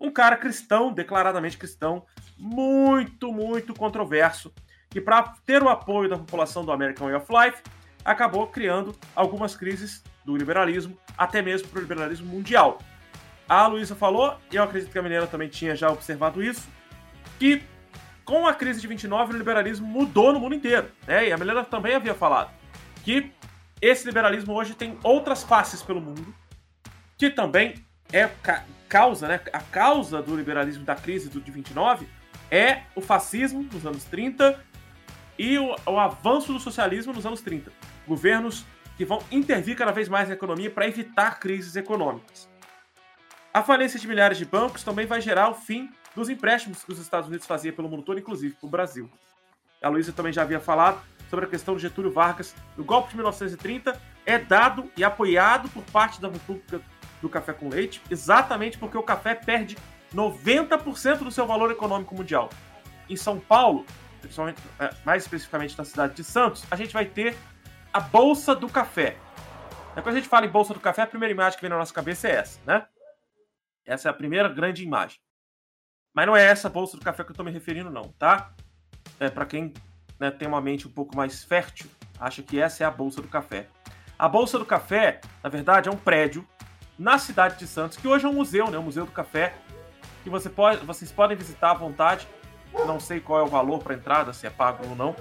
Um 0.00 0.10
cara 0.10 0.36
cristão, 0.36 0.92
declaradamente 0.92 1.56
cristão, 1.56 2.04
muito, 2.38 3.32
muito 3.32 3.74
controverso, 3.74 4.52
que 4.88 5.00
para 5.00 5.34
ter 5.44 5.62
o 5.62 5.68
apoio 5.68 6.08
da 6.08 6.16
população 6.16 6.64
do 6.64 6.72
American 6.72 7.06
Way 7.06 7.16
of 7.16 7.26
Life, 7.30 7.62
acabou 8.04 8.46
criando 8.46 8.94
algumas 9.14 9.56
crises 9.56 10.02
do 10.24 10.36
liberalismo, 10.36 10.96
até 11.16 11.42
mesmo 11.42 11.68
para 11.68 11.78
o 11.78 11.82
liberalismo 11.82 12.26
mundial. 12.26 12.78
A 13.48 13.66
Luísa 13.66 13.94
falou, 13.94 14.38
e 14.52 14.56
eu 14.56 14.62
acredito 14.62 14.90
que 14.90 14.98
a 14.98 15.02
Mineira 15.02 15.26
também 15.26 15.48
tinha 15.48 15.74
já 15.74 15.90
observado 15.90 16.42
isso, 16.42 16.68
que 17.38 17.62
com 18.24 18.46
a 18.46 18.54
crise 18.54 18.80
de 18.80 18.86
29 18.86 19.32
o 19.32 19.38
liberalismo 19.38 19.86
mudou 19.86 20.32
no 20.32 20.40
mundo 20.40 20.54
inteiro. 20.54 20.88
Né? 21.06 21.28
E 21.28 21.32
a 21.32 21.36
Mineira 21.36 21.64
também 21.64 21.94
havia 21.94 22.14
falado 22.14 22.50
que 23.02 23.32
esse 23.80 24.04
liberalismo 24.04 24.52
hoje 24.52 24.74
tem 24.74 24.98
outras 25.02 25.42
faces 25.42 25.82
pelo 25.82 26.00
mundo, 26.00 26.34
que 27.16 27.30
também 27.30 27.74
é 28.12 28.28
ca 28.42 28.64
causa, 28.88 29.28
né? 29.28 29.40
A 29.52 29.60
causa 29.60 30.22
do 30.22 30.34
liberalismo 30.34 30.82
da 30.82 30.94
crise 30.94 31.28
do, 31.28 31.40
de 31.40 31.50
29 31.50 32.08
é 32.50 32.82
o 32.94 33.00
fascismo 33.00 33.62
nos 33.72 33.86
anos 33.86 34.04
30 34.04 34.62
e 35.38 35.58
o, 35.58 35.74
o 35.86 35.98
avanço 35.98 36.52
do 36.52 36.58
socialismo 36.58 37.12
nos 37.12 37.26
anos 37.26 37.40
30. 37.40 37.72
Governos 38.06 38.64
que 38.96 39.04
vão 39.04 39.22
intervir 39.30 39.76
cada 39.76 39.92
vez 39.92 40.08
mais 40.08 40.28
na 40.28 40.34
economia 40.34 40.70
para 40.70 40.88
evitar 40.88 41.38
crises 41.38 41.76
econômicas. 41.76 42.48
A 43.54 43.62
falência 43.62 43.98
de 43.98 44.08
milhares 44.08 44.38
de 44.38 44.44
bancos 44.44 44.82
também 44.82 45.06
vai 45.06 45.20
gerar 45.20 45.48
o 45.48 45.54
fim 45.54 45.90
dos 46.14 46.28
empréstimos 46.28 46.82
que 46.82 46.92
os 46.92 46.98
Estados 46.98 47.28
Unidos 47.28 47.46
faziam 47.46 47.74
pelo 47.74 47.88
mundo 47.88 48.02
todo, 48.02 48.18
inclusive 48.18 48.54
para 48.54 48.66
o 48.66 48.70
Brasil. 48.70 49.10
A 49.80 49.88
Luísa 49.88 50.12
também 50.12 50.32
já 50.32 50.42
havia 50.42 50.58
falado 50.58 51.00
sobre 51.30 51.44
a 51.44 51.48
questão 51.48 51.74
do 51.74 51.80
Getúlio 51.80 52.10
Vargas. 52.10 52.54
O 52.76 52.82
golpe 52.82 53.10
de 53.10 53.16
1930 53.16 54.00
é 54.26 54.38
dado 54.38 54.90
e 54.96 55.04
apoiado 55.04 55.68
por 55.68 55.84
parte 55.84 56.20
da 56.20 56.28
República 56.28 56.80
do 57.22 57.28
Café 57.28 57.52
com 57.52 57.68
Leite, 57.68 58.02
exatamente 58.10 58.78
porque 58.78 58.96
o 58.98 59.02
café 59.02 59.34
perde 59.34 59.76
90% 60.14 61.18
do 61.18 61.30
seu 61.30 61.46
valor 61.46 61.70
econômico 61.70 62.14
mundial. 62.14 62.48
Em 63.08 63.16
São 63.16 63.38
Paulo, 63.38 63.84
é, 64.78 64.94
mais 65.04 65.22
especificamente 65.22 65.76
na 65.76 65.84
cidade 65.84 66.14
de 66.14 66.24
Santos, 66.24 66.64
a 66.70 66.76
gente 66.76 66.92
vai 66.92 67.04
ter 67.04 67.36
a 67.92 68.00
Bolsa 68.00 68.54
do 68.54 68.68
Café. 68.68 69.16
Quando 69.94 70.14
a 70.14 70.18
gente 70.18 70.28
fala 70.28 70.46
em 70.46 70.50
Bolsa 70.50 70.72
do 70.72 70.80
Café, 70.80 71.02
a 71.02 71.06
primeira 71.06 71.32
imagem 71.32 71.56
que 71.56 71.62
vem 71.62 71.70
na 71.70 71.78
nossa 71.78 71.92
cabeça 71.92 72.28
é 72.28 72.32
essa, 72.32 72.60
né? 72.64 72.86
Essa 73.84 74.08
é 74.08 74.10
a 74.10 74.14
primeira 74.14 74.48
grande 74.48 74.84
imagem. 74.84 75.18
Mas 76.14 76.26
não 76.26 76.36
é 76.36 76.44
essa 76.44 76.68
Bolsa 76.68 76.96
do 76.96 77.04
Café 77.04 77.24
que 77.24 77.30
eu 77.30 77.32
estou 77.32 77.44
me 77.44 77.50
referindo, 77.50 77.90
não, 77.90 78.12
tá? 78.18 78.52
É 79.18 79.28
para 79.28 79.46
quem 79.46 79.72
né, 80.18 80.30
tem 80.30 80.46
uma 80.46 80.60
mente 80.60 80.86
um 80.86 80.90
pouco 80.90 81.16
mais 81.16 81.42
fértil, 81.42 81.90
acha 82.18 82.42
que 82.42 82.60
essa 82.60 82.84
é 82.84 82.86
a 82.86 82.90
Bolsa 82.90 83.22
do 83.22 83.28
Café. 83.28 83.68
A 84.18 84.28
Bolsa 84.28 84.58
do 84.58 84.66
Café, 84.66 85.20
na 85.42 85.48
verdade, 85.48 85.88
é 85.88 85.92
um 85.92 85.96
prédio 85.96 86.46
na 86.98 87.18
cidade 87.18 87.58
de 87.58 87.66
Santos, 87.66 87.96
que 87.96 88.08
hoje 88.08 88.26
é 88.26 88.28
um 88.28 88.32
museu, 88.32 88.70
né? 88.70 88.76
O 88.78 88.82
Museu 88.82 89.06
do 89.06 89.12
Café, 89.12 89.54
que 90.28 90.32
você 90.32 90.50
pode, 90.50 90.84
vocês 90.84 91.10
podem 91.10 91.36
visitar 91.36 91.70
à 91.70 91.74
vontade. 91.74 92.28
Não 92.86 93.00
sei 93.00 93.18
qual 93.18 93.40
é 93.40 93.42
o 93.42 93.46
valor 93.46 93.82
para 93.82 93.94
entrada, 93.94 94.32
se 94.32 94.46
é 94.46 94.50
pago 94.50 94.86
ou 94.88 94.94
não. 94.94 95.16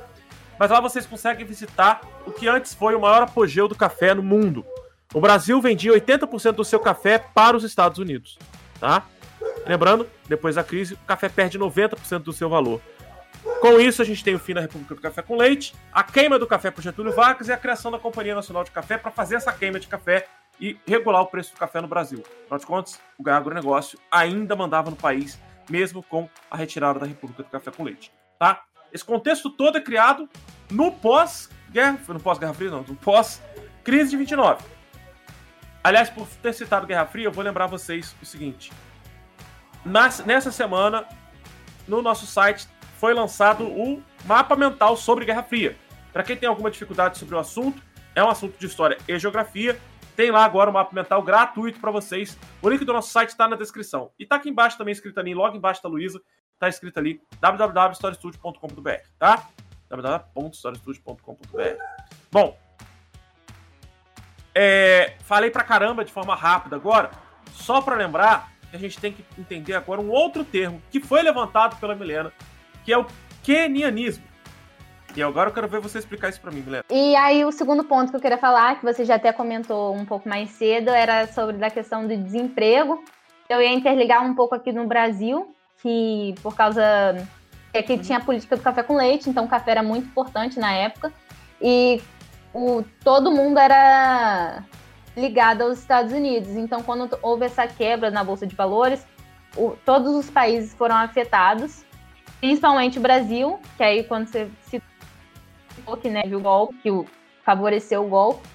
Mas 0.59 0.69
lá 0.69 0.81
vocês 0.81 1.05
conseguem 1.05 1.45
visitar 1.45 2.01
o 2.25 2.31
que 2.31 2.47
antes 2.47 2.73
foi 2.73 2.93
o 2.93 2.99
maior 2.99 3.23
apogeu 3.23 3.67
do 3.67 3.75
café 3.75 4.13
no 4.13 4.21
mundo. 4.21 4.65
O 5.13 5.21
Brasil 5.21 5.59
vendia 5.61 5.93
80% 5.93 6.51
do 6.53 6.65
seu 6.65 6.79
café 6.79 7.17
para 7.17 7.55
os 7.55 7.63
Estados 7.63 7.97
Unidos, 7.97 8.37
tá? 8.79 9.05
Lembrando, 9.65 10.07
depois 10.27 10.55
da 10.55 10.63
crise, 10.63 10.95
o 10.95 10.97
café 11.07 11.29
perde 11.29 11.57
90% 11.57 12.19
do 12.19 12.33
seu 12.33 12.49
valor. 12.49 12.81
Com 13.61 13.79
isso, 13.79 14.01
a 14.01 14.05
gente 14.05 14.23
tem 14.23 14.35
o 14.35 14.39
fim 14.39 14.53
da 14.53 14.61
República 14.61 14.95
do 14.95 15.01
Café 15.01 15.21
com 15.21 15.37
Leite, 15.37 15.73
a 15.93 16.03
queima 16.03 16.37
do 16.37 16.45
café 16.45 16.69
por 16.69 16.81
Getúlio 16.81 17.13
Vargas 17.13 17.47
e 17.47 17.51
a 17.53 17.57
criação 17.57 17.89
da 17.89 17.97
Companhia 17.97 18.35
Nacional 18.35 18.63
de 18.63 18.71
Café 18.71 18.97
para 18.97 19.11
fazer 19.11 19.35
essa 19.35 19.51
queima 19.53 19.79
de 19.79 19.87
café 19.87 20.27
e 20.59 20.77
regular 20.87 21.21
o 21.21 21.27
preço 21.27 21.53
do 21.53 21.59
café 21.59 21.81
no 21.81 21.87
Brasil. 21.87 22.23
Afinal 22.43 22.59
de 22.59 22.65
contas, 22.65 23.01
o 23.17 23.29
agronegócio 23.29 23.99
ainda 24.11 24.55
mandava 24.55 24.89
no 24.89 24.95
país, 24.95 25.39
mesmo 25.69 26.01
com 26.03 26.29
a 26.49 26.57
retirada 26.57 26.99
da 26.99 27.05
República 27.05 27.43
do 27.43 27.49
Café 27.49 27.71
com 27.71 27.83
Leite. 27.83 28.11
Tá? 28.39 28.63
Esse 28.91 29.03
contexto 29.03 29.49
todo 29.49 29.77
é 29.77 29.81
criado 29.81 30.29
no 30.71 30.91
pós-guerra, 30.91 31.99
no 32.07 32.19
pós-guerra 32.19 32.53
fria 32.53 32.71
não, 32.71 32.81
no 32.83 32.95
pós-crise 32.95 34.11
de 34.11 34.17
29. 34.17 34.63
Aliás, 35.83 36.09
por 36.09 36.27
ter 36.41 36.53
citado 36.53 36.85
Guerra 36.85 37.05
Fria, 37.05 37.25
eu 37.25 37.31
vou 37.31 37.43
lembrar 37.43 37.65
vocês 37.67 38.13
o 38.21 38.25
seguinte. 38.25 38.73
Nas, 39.85 40.19
nessa 40.25 40.51
semana, 40.51 41.05
no 41.87 42.01
nosso 42.01 42.25
site, 42.25 42.67
foi 42.97 43.13
lançado 43.13 43.63
o 43.63 44.03
mapa 44.25 44.55
mental 44.55 44.97
sobre 44.97 45.23
Guerra 45.23 45.43
Fria. 45.43 45.77
Para 46.11 46.23
quem 46.23 46.35
tem 46.35 46.49
alguma 46.49 46.69
dificuldade 46.69 47.17
sobre 47.17 47.35
o 47.35 47.39
assunto, 47.39 47.81
é 48.13 48.23
um 48.23 48.29
assunto 48.29 48.57
de 48.59 48.65
história 48.65 48.97
e 49.07 49.17
geografia, 49.17 49.79
tem 50.17 50.31
lá 50.31 50.43
agora 50.43 50.71
o 50.71 50.73
mapa 50.73 50.93
mental 50.95 51.21
gratuito 51.21 51.79
para 51.79 51.91
vocês. 51.91 52.35
O 52.59 52.67
link 52.67 52.83
do 52.83 52.91
nosso 52.91 53.11
site 53.11 53.29
está 53.29 53.47
na 53.47 53.55
descrição. 53.55 54.11
E 54.17 54.25
tá 54.25 54.37
aqui 54.37 54.49
embaixo 54.49 54.75
também 54.75 54.91
escrito 54.91 55.19
ali, 55.19 55.35
logo 55.35 55.55
embaixo 55.55 55.81
da 55.83 55.87
Luísa, 55.87 56.19
tá 56.57 56.67
escrito 56.67 56.97
ali 56.97 57.21
www.storiestudio.com.br, 57.39 58.89
tá? 59.19 59.47
www.storiestudio.com.br. 59.87 61.77
Bom, 62.31 62.57
é, 64.55 65.15
falei 65.21 65.51
pra 65.51 65.63
caramba 65.63 66.03
de 66.03 66.11
forma 66.11 66.33
rápida 66.33 66.75
agora, 66.75 67.11
só 67.53 67.79
para 67.79 67.95
lembrar 67.95 68.51
que 68.71 68.75
a 68.75 68.79
gente 68.79 68.99
tem 68.99 69.13
que 69.13 69.23
entender 69.39 69.75
agora 69.75 70.01
um 70.01 70.09
outro 70.09 70.43
termo 70.43 70.81
que 70.89 70.99
foi 70.99 71.21
levantado 71.21 71.79
pela 71.79 71.93
Milena, 71.93 72.33
que 72.83 72.91
é 72.91 72.97
o 72.97 73.05
kenianismo. 73.43 74.25
E 75.17 75.23
agora 75.23 75.49
eu 75.49 75.53
quero 75.53 75.67
ver 75.67 75.81
você 75.81 75.97
explicar 75.97 76.29
isso 76.29 76.39
para 76.39 76.51
mim, 76.51 76.61
Guilherme. 76.61 76.85
E 76.91 77.15
aí 77.15 77.43
o 77.43 77.51
segundo 77.51 77.83
ponto 77.83 78.11
que 78.11 78.15
eu 78.15 78.21
queria 78.21 78.37
falar, 78.37 78.75
que 78.75 78.85
você 78.85 79.03
já 79.03 79.15
até 79.15 79.33
comentou 79.33 79.95
um 79.95 80.05
pouco 80.05 80.29
mais 80.29 80.51
cedo, 80.51 80.91
era 80.91 81.25
sobre 81.25 81.65
a 81.65 81.71
questão 81.71 82.07
do 82.07 82.15
desemprego. 82.15 83.03
Eu 83.49 83.59
ia 83.59 83.73
interligar 83.73 84.23
um 84.23 84.35
pouco 84.35 84.53
aqui 84.53 84.71
no 84.71 84.85
Brasil, 84.85 85.55
que 85.81 86.35
por 86.43 86.55
causa 86.55 86.83
é 87.73 87.81
que 87.81 87.97
tinha 87.97 88.19
a 88.19 88.21
política 88.21 88.55
do 88.55 88.61
café 88.61 88.83
com 88.83 88.95
leite, 88.95 89.27
então 89.27 89.45
o 89.45 89.47
café 89.47 89.71
era 89.71 89.81
muito 89.81 90.05
importante 90.05 90.59
na 90.59 90.71
época. 90.71 91.11
E 91.59 91.99
o, 92.53 92.83
todo 93.03 93.31
mundo 93.31 93.57
era 93.57 94.63
ligado 95.15 95.63
aos 95.63 95.79
Estados 95.79 96.13
Unidos. 96.13 96.49
Então, 96.49 96.83
quando 96.83 97.17
houve 97.23 97.45
essa 97.45 97.65
quebra 97.65 98.11
na 98.11 98.23
Bolsa 98.23 98.45
de 98.45 98.55
Valores, 98.55 99.03
o, 99.55 99.71
todos 99.83 100.13
os 100.13 100.29
países 100.29 100.75
foram 100.75 100.95
afetados, 100.95 101.83
principalmente 102.39 102.99
o 102.99 103.01
Brasil, 103.01 103.59
que 103.75 103.83
aí 103.83 104.03
quando 104.03 104.27
você 104.27 104.47
que 106.01 106.09
né, 106.09 106.23
viu 106.25 106.39
o 106.39 106.41
golpe, 106.41 106.75
que 106.81 106.91
o, 106.91 107.05
favoreceu 107.43 108.05
o 108.05 108.09
golpe. 108.09 108.47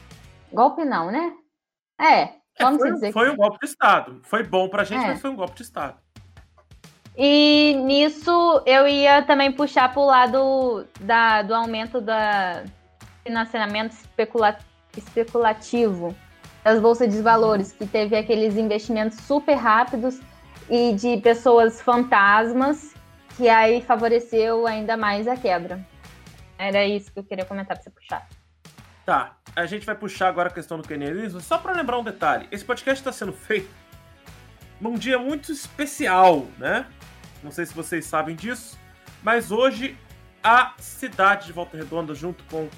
Golpe 0.53 0.85
não, 0.85 1.11
né? 1.11 1.33
É, 2.01 2.35
vamos 2.61 2.81
é, 2.81 2.83
foi, 2.83 2.93
dizer 2.93 3.12
Foi 3.12 3.27
que... 3.27 3.33
um 3.33 3.37
golpe 3.37 3.59
de 3.61 3.66
Estado. 3.66 4.20
Foi 4.25 4.43
bom 4.43 4.68
pra 4.68 4.85
gente, 4.85 5.05
é. 5.05 5.09
mas 5.09 5.20
foi 5.20 5.31
um 5.31 5.37
golpe 5.37 5.57
de 5.57 5.62
Estado. 5.62 5.97
E 7.16 7.75
nisso 7.85 8.62
eu 8.64 8.89
ia 8.89 9.23
também 9.23 9.53
puxar 9.53 9.93
pro 9.93 10.05
lado 10.05 10.87
da, 11.01 11.43
do 11.43 11.55
aumento 11.55 12.01
da 12.01 12.64
financiamento 13.23 13.93
especula, 13.93 14.57
especulativo 14.97 16.14
das 16.64 16.81
bolsas 16.81 17.12
de 17.12 17.20
valores, 17.20 17.73
que 17.73 17.87
teve 17.87 18.16
aqueles 18.16 18.57
investimentos 18.57 19.18
super 19.18 19.55
rápidos 19.55 20.20
e 20.70 20.93
de 20.95 21.16
pessoas 21.18 21.81
fantasmas, 21.81 22.95
que 23.37 23.49
aí 23.49 23.83
favoreceu 23.83 24.66
ainda 24.66 24.97
mais 24.97 25.27
a 25.27 25.37
quebra. 25.37 25.85
Era 26.62 26.86
isso 26.86 27.10
que 27.10 27.18
eu 27.18 27.24
queria 27.24 27.44
comentar 27.44 27.76
pra 27.76 27.82
você 27.82 27.90
puxar. 27.90 28.28
Tá, 29.04 29.36
a 29.56 29.66
gente 29.66 29.84
vai 29.84 29.96
puxar 29.96 30.28
agora 30.28 30.48
a 30.48 30.52
questão 30.52 30.78
do 30.78 30.86
keynesianismo, 30.86 31.40
só 31.40 31.58
para 31.58 31.72
lembrar 31.72 31.98
um 31.98 32.04
detalhe. 32.04 32.46
Esse 32.52 32.64
podcast 32.64 33.00
está 33.00 33.10
sendo 33.10 33.32
feito 33.32 33.68
num 34.80 34.94
dia 34.94 35.18
muito 35.18 35.50
especial, 35.50 36.46
né? 36.58 36.86
Não 37.42 37.50
sei 37.50 37.66
se 37.66 37.74
vocês 37.74 38.06
sabem 38.06 38.36
disso, 38.36 38.78
Mas 39.24 39.50
hoje 39.50 39.98
a 40.42 40.74
cidade 40.78 41.46
de 41.46 41.52
Volta 41.52 41.76
Redonda, 41.76 42.14
junto 42.14 42.44
com 42.44 42.68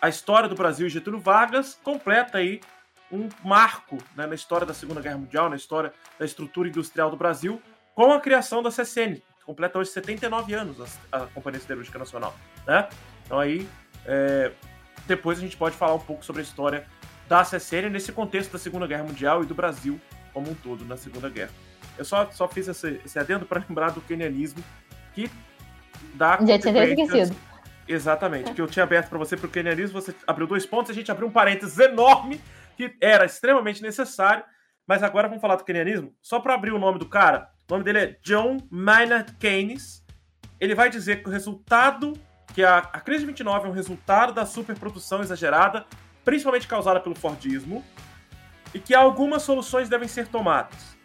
a 0.00 0.10
história 0.10 0.46
do 0.48 0.54
Brasil 0.54 0.86
e 0.86 0.90
Getúlio 0.90 1.18
Vargas, 1.18 1.78
completa 1.82 2.36
aí 2.36 2.60
um 3.10 3.30
marco 3.42 3.96
né, 4.14 4.26
na 4.26 4.34
história 4.34 4.66
da 4.66 4.74
Segunda 4.74 5.00
Guerra 5.00 5.18
Mundial, 5.18 5.48
na 5.48 5.56
história 5.56 5.92
da 6.18 6.24
estrutura 6.26 6.68
industrial 6.68 7.10
do 7.10 7.16
Brasil, 7.16 7.62
com 7.94 8.12
a 8.12 8.20
criação 8.20 8.62
da 8.62 8.70
CCN, 8.70 9.22
completa 9.44 9.78
hoje 9.78 9.90
79 9.90 10.54
anos 10.54 10.98
a, 11.10 11.16
a 11.18 11.26
Companhia 11.26 11.60
Siderúrgica 11.60 11.98
Nacional. 11.98 12.34
Né? 12.66 12.88
Então 13.32 13.40
aí, 13.40 13.66
é, 14.04 14.52
depois 15.06 15.38
a 15.38 15.40
gente 15.40 15.56
pode 15.56 15.74
falar 15.74 15.94
um 15.94 15.98
pouco 15.98 16.22
sobre 16.22 16.42
a 16.42 16.44
história 16.44 16.86
da 17.26 17.42
CCN 17.42 17.88
nesse 17.88 18.12
contexto 18.12 18.52
da 18.52 18.58
Segunda 18.58 18.86
Guerra 18.86 19.04
Mundial 19.04 19.42
e 19.42 19.46
do 19.46 19.54
Brasil 19.54 19.98
como 20.34 20.50
um 20.50 20.54
todo 20.54 20.84
na 20.84 20.98
Segunda 20.98 21.30
Guerra. 21.30 21.50
Eu 21.96 22.04
só, 22.04 22.30
só 22.30 22.46
fiz 22.46 22.68
esse, 22.68 23.00
esse 23.02 23.18
adendo 23.18 23.46
para 23.46 23.60
lembrar 23.66 23.88
do 23.92 24.02
kenianismo, 24.02 24.62
que 25.14 25.30
dá... 26.12 26.38
Já 26.44 26.58
tinha 26.58 26.84
esquecido. 26.84 27.34
Exatamente, 27.88 28.52
que 28.52 28.60
eu 28.60 28.66
tinha 28.66 28.82
aberto 28.82 29.08
para 29.08 29.16
você 29.16 29.34
para 29.34 29.46
o 29.46 29.50
kenianismo, 29.50 29.98
você 29.98 30.14
abriu 30.26 30.46
dois 30.46 30.66
pontos, 30.66 30.90
a 30.90 30.94
gente 30.94 31.10
abriu 31.10 31.26
um 31.26 31.32
parênteses 31.32 31.78
enorme 31.78 32.38
que 32.76 32.94
era 33.00 33.24
extremamente 33.24 33.80
necessário, 33.80 34.44
mas 34.86 35.02
agora 35.02 35.26
vamos 35.26 35.40
falar 35.40 35.56
do 35.56 35.64
kenianismo. 35.64 36.14
Só 36.20 36.38
para 36.38 36.52
abrir 36.52 36.74
o 36.74 36.78
nome 36.78 36.98
do 36.98 37.08
cara, 37.08 37.48
o 37.66 37.72
nome 37.72 37.82
dele 37.82 37.98
é 37.98 38.16
John 38.22 38.58
Maynard 38.70 39.32
Keynes. 39.36 40.04
Ele 40.60 40.74
vai 40.74 40.90
dizer 40.90 41.22
que 41.22 41.30
o 41.30 41.32
resultado, 41.32 42.12
que 42.54 42.62
a, 42.62 42.78
a 42.78 43.00
crise 43.00 43.20
de 43.20 43.26
29 43.26 43.66
é 43.66 43.70
um 43.70 43.74
resultado 43.74 44.32
da 44.32 44.44
superprodução 44.44 45.20
exagerada, 45.20 45.86
principalmente 46.24 46.68
causada 46.68 47.00
pelo 47.00 47.14
Fordismo, 47.14 47.84
e 48.74 48.78
que 48.78 48.94
algumas 48.94 49.42
soluções 49.42 49.88
devem 49.88 50.08
ser 50.08 50.28
tomadas. 50.28 50.96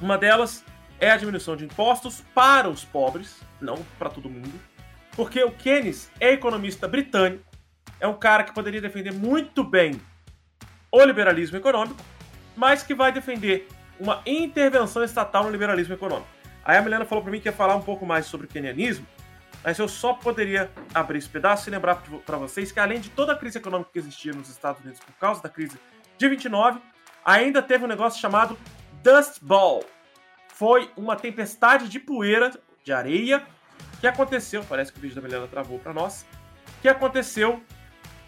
Uma 0.00 0.18
delas 0.18 0.64
é 1.00 1.10
a 1.10 1.16
diminuição 1.16 1.56
de 1.56 1.64
impostos 1.64 2.22
para 2.34 2.68
os 2.68 2.84
pobres, 2.84 3.40
não 3.60 3.78
para 3.98 4.10
todo 4.10 4.30
mundo, 4.30 4.52
porque 5.12 5.42
o 5.42 5.50
Keynes 5.50 6.10
é 6.20 6.32
economista 6.32 6.86
britânico, 6.86 7.44
é 7.98 8.06
um 8.06 8.14
cara 8.14 8.44
que 8.44 8.52
poderia 8.52 8.80
defender 8.80 9.12
muito 9.12 9.64
bem 9.64 10.00
o 10.92 11.04
liberalismo 11.04 11.56
econômico, 11.56 12.00
mas 12.54 12.82
que 12.82 12.94
vai 12.94 13.12
defender 13.12 13.68
uma 13.98 14.20
intervenção 14.26 15.02
estatal 15.02 15.44
no 15.44 15.50
liberalismo 15.50 15.94
econômico. 15.94 16.28
Aí 16.64 16.76
a 16.76 16.82
Milena 16.82 17.04
falou 17.04 17.22
para 17.22 17.32
mim 17.32 17.40
que 17.40 17.48
ia 17.48 17.52
falar 17.52 17.76
um 17.76 17.82
pouco 17.82 18.04
mais 18.04 18.26
sobre 18.26 18.46
o 18.46 18.48
kenianismo, 18.48 19.06
mas 19.66 19.80
eu 19.80 19.88
só 19.88 20.14
poderia 20.14 20.70
abrir 20.94 21.18
esse 21.18 21.28
pedaço 21.28 21.68
e 21.68 21.72
lembrar 21.72 22.00
para 22.24 22.36
vocês 22.36 22.70
que 22.70 22.78
além 22.78 23.00
de 23.00 23.10
toda 23.10 23.32
a 23.32 23.36
crise 23.36 23.58
econômica 23.58 23.90
que 23.92 23.98
existia 23.98 24.32
nos 24.32 24.48
Estados 24.48 24.80
Unidos 24.80 25.00
por 25.00 25.12
causa 25.14 25.42
da 25.42 25.48
crise 25.48 25.76
de 26.16 26.28
29, 26.28 26.78
ainda 27.24 27.60
teve 27.60 27.84
um 27.84 27.88
negócio 27.88 28.20
chamado 28.20 28.56
Dust 29.02 29.40
Bowl. 29.42 29.84
Foi 30.54 30.88
uma 30.96 31.16
tempestade 31.16 31.88
de 31.88 31.98
poeira, 31.98 32.52
de 32.84 32.92
areia, 32.92 33.44
que 34.00 34.06
aconteceu, 34.06 34.64
parece 34.68 34.92
que 34.92 35.00
o 35.00 35.02
vídeo 35.02 35.16
da 35.16 35.22
Milena 35.22 35.48
travou 35.48 35.80
para 35.80 35.92
nós, 35.92 36.24
que 36.80 36.88
aconteceu 36.88 37.60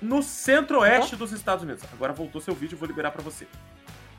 no 0.03 0.25
centro-oeste 0.25 1.15
dos 1.15 1.31
Estados 1.31 1.63
Unidos. 1.63 1.85
Agora 1.93 2.13
voltou 2.13 2.41
seu 2.41 2.53
vídeo, 2.53 2.77
vou 2.77 2.89
liberar 2.89 3.13
para 3.13 3.23
você. 3.23 3.47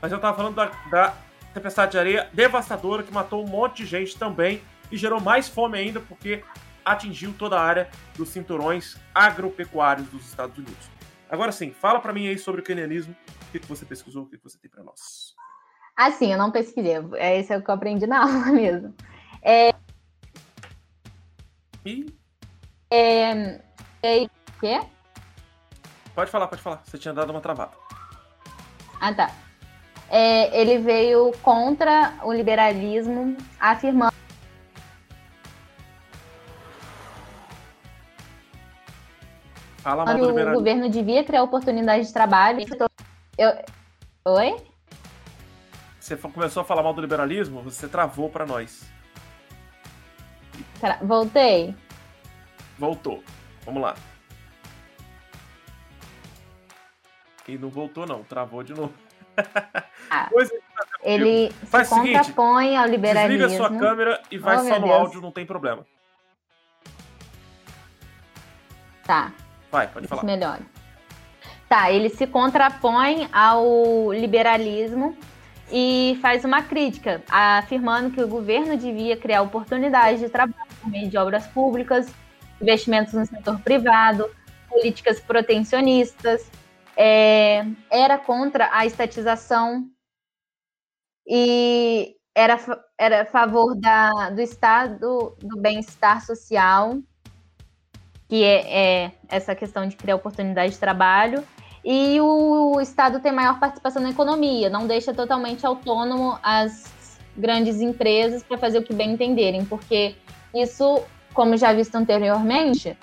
Mas 0.00 0.10
eu 0.10 0.18
tava 0.18 0.34
falando 0.34 0.54
da, 0.54 0.72
da, 0.90 1.14
tempestade 1.52 1.92
de 1.92 1.98
areia 1.98 2.30
devastadora 2.32 3.02
que 3.02 3.12
matou 3.12 3.44
um 3.44 3.48
monte 3.48 3.82
de 3.82 3.86
gente 3.86 4.16
também 4.16 4.62
e 4.90 4.96
gerou 4.96 5.20
mais 5.20 5.50
fome 5.50 5.76
ainda 5.76 6.00
porque 6.00 6.42
atingiu 6.92 7.32
toda 7.32 7.58
a 7.58 7.62
área 7.62 7.90
dos 8.16 8.28
cinturões 8.28 8.96
agropecuários 9.14 10.08
dos 10.08 10.26
Estados 10.26 10.56
Unidos. 10.56 10.90
Agora 11.28 11.52
sim, 11.52 11.72
fala 11.72 12.00
para 12.00 12.12
mim 12.12 12.26
aí 12.26 12.38
sobre 12.38 12.60
o 12.60 12.64
kenianismo, 12.64 13.14
o 13.48 13.52
que, 13.52 13.60
que 13.60 13.66
você 13.66 13.84
pesquisou, 13.84 14.24
o 14.24 14.26
que, 14.26 14.36
que 14.36 14.44
você 14.44 14.58
tem 14.58 14.70
para 14.70 14.82
nós. 14.82 15.34
Assim, 15.96 16.32
eu 16.32 16.38
não 16.38 16.50
pesquisei, 16.50 16.96
é 17.14 17.38
isso 17.40 17.60
que 17.62 17.70
eu 17.70 17.74
aprendi 17.74 18.06
na 18.06 18.22
aula 18.22 18.46
mesmo. 18.46 18.94
É... 19.42 19.72
E? 21.84 22.06
É... 22.90 23.60
é... 24.02 24.28
Quê? 24.58 24.80
Pode 26.14 26.30
falar, 26.30 26.48
pode 26.48 26.60
falar. 26.60 26.82
Você 26.84 26.98
tinha 26.98 27.14
dado 27.14 27.30
uma 27.30 27.40
travada. 27.40 27.72
Ah, 29.00 29.14
tá. 29.14 29.30
É, 30.10 30.60
ele 30.60 30.78
veio 30.78 31.32
contra 31.40 32.14
o 32.24 32.32
liberalismo, 32.32 33.36
afirmando. 33.58 34.19
Fala 39.82 40.04
mal 40.04 40.14
que 40.14 40.22
o 40.22 40.52
governo 40.52 40.90
devia 40.90 41.24
criar 41.24 41.42
oportunidades 41.42 42.08
de 42.08 42.12
trabalho. 42.12 42.60
Eu... 43.38 43.52
Oi? 44.26 44.56
Você 45.98 46.16
começou 46.16 46.62
a 46.62 46.64
falar 46.64 46.82
mal 46.82 46.92
do 46.92 47.00
liberalismo, 47.00 47.62
você 47.62 47.88
travou 47.88 48.28
para 48.28 48.44
nós. 48.44 48.90
Voltei. 51.02 51.74
Voltou. 52.78 53.22
Vamos 53.64 53.82
lá. 53.82 53.94
E 57.46 57.58
não 57.58 57.68
voltou, 57.68 58.06
não. 58.06 58.22
Travou 58.22 58.62
de 58.62 58.74
novo. 58.74 58.92
Ah, 60.10 60.28
ele 61.02 61.50
Faz 61.66 61.88
se 61.88 61.94
contrapõe 61.94 62.64
seguinte, 62.64 62.76
ao 62.76 62.86
liberalismo. 62.86 63.48
Desliga 63.48 63.56
sua 63.56 63.78
câmera 63.78 64.22
e 64.30 64.38
vai 64.38 64.56
oh, 64.56 64.60
só 64.60 64.78
no 64.78 64.86
Deus. 64.86 65.00
áudio, 65.00 65.20
não 65.20 65.32
tem 65.32 65.46
problema. 65.46 65.86
Tá. 69.04 69.32
Vai, 69.70 69.86
pode 69.88 70.06
falar. 70.08 70.24
Melhor. 70.24 70.58
Tá, 71.68 71.90
ele 71.90 72.08
se 72.08 72.26
contrapõe 72.26 73.28
ao 73.32 74.12
liberalismo 74.12 75.16
e 75.70 76.18
faz 76.20 76.44
uma 76.44 76.62
crítica, 76.62 77.22
afirmando 77.30 78.10
que 78.10 78.20
o 78.20 78.26
governo 78.28 78.76
devia 78.76 79.16
criar 79.16 79.42
oportunidades 79.42 80.18
de 80.18 80.28
trabalho 80.28 80.68
por 80.80 80.90
meio 80.90 81.08
de 81.08 81.16
obras 81.16 81.46
públicas, 81.46 82.12
investimentos 82.60 83.14
no 83.14 83.24
setor 83.24 83.60
privado, 83.60 84.28
políticas 84.68 85.20
protecionistas, 85.20 86.50
é, 86.96 87.64
era 87.88 88.18
contra 88.18 88.68
a 88.72 88.84
estatização 88.84 89.88
e 91.26 92.16
era, 92.34 92.58
era 92.98 93.22
a 93.22 93.26
favor 93.26 93.74
da, 93.76 94.30
do 94.30 94.40
Estado 94.40 95.36
do 95.40 95.60
bem-estar 95.60 96.24
social, 96.24 96.98
que 98.30 98.44
é, 98.44 99.06
é, 99.06 99.12
essa 99.28 99.56
questão 99.56 99.88
de 99.88 99.96
criar 99.96 100.14
oportunidade 100.14 100.74
de 100.74 100.78
trabalho, 100.78 101.42
e 101.84 102.20
o 102.20 102.80
Estado 102.80 103.18
tem 103.18 103.32
maior 103.32 103.58
participação 103.58 104.00
na 104.00 104.10
economia, 104.10 104.70
não 104.70 104.86
deixa 104.86 105.12
totalmente 105.12 105.66
autônomo 105.66 106.38
as 106.40 107.18
grandes 107.36 107.80
empresas 107.80 108.44
para 108.44 108.56
fazer 108.56 108.78
o 108.78 108.84
que 108.84 108.94
bem 108.94 109.10
entenderem, 109.10 109.64
porque 109.64 110.14
isso, 110.54 111.02
como 111.34 111.56
já 111.56 111.72
visto 111.72 111.96
anteriormente, 111.96 112.96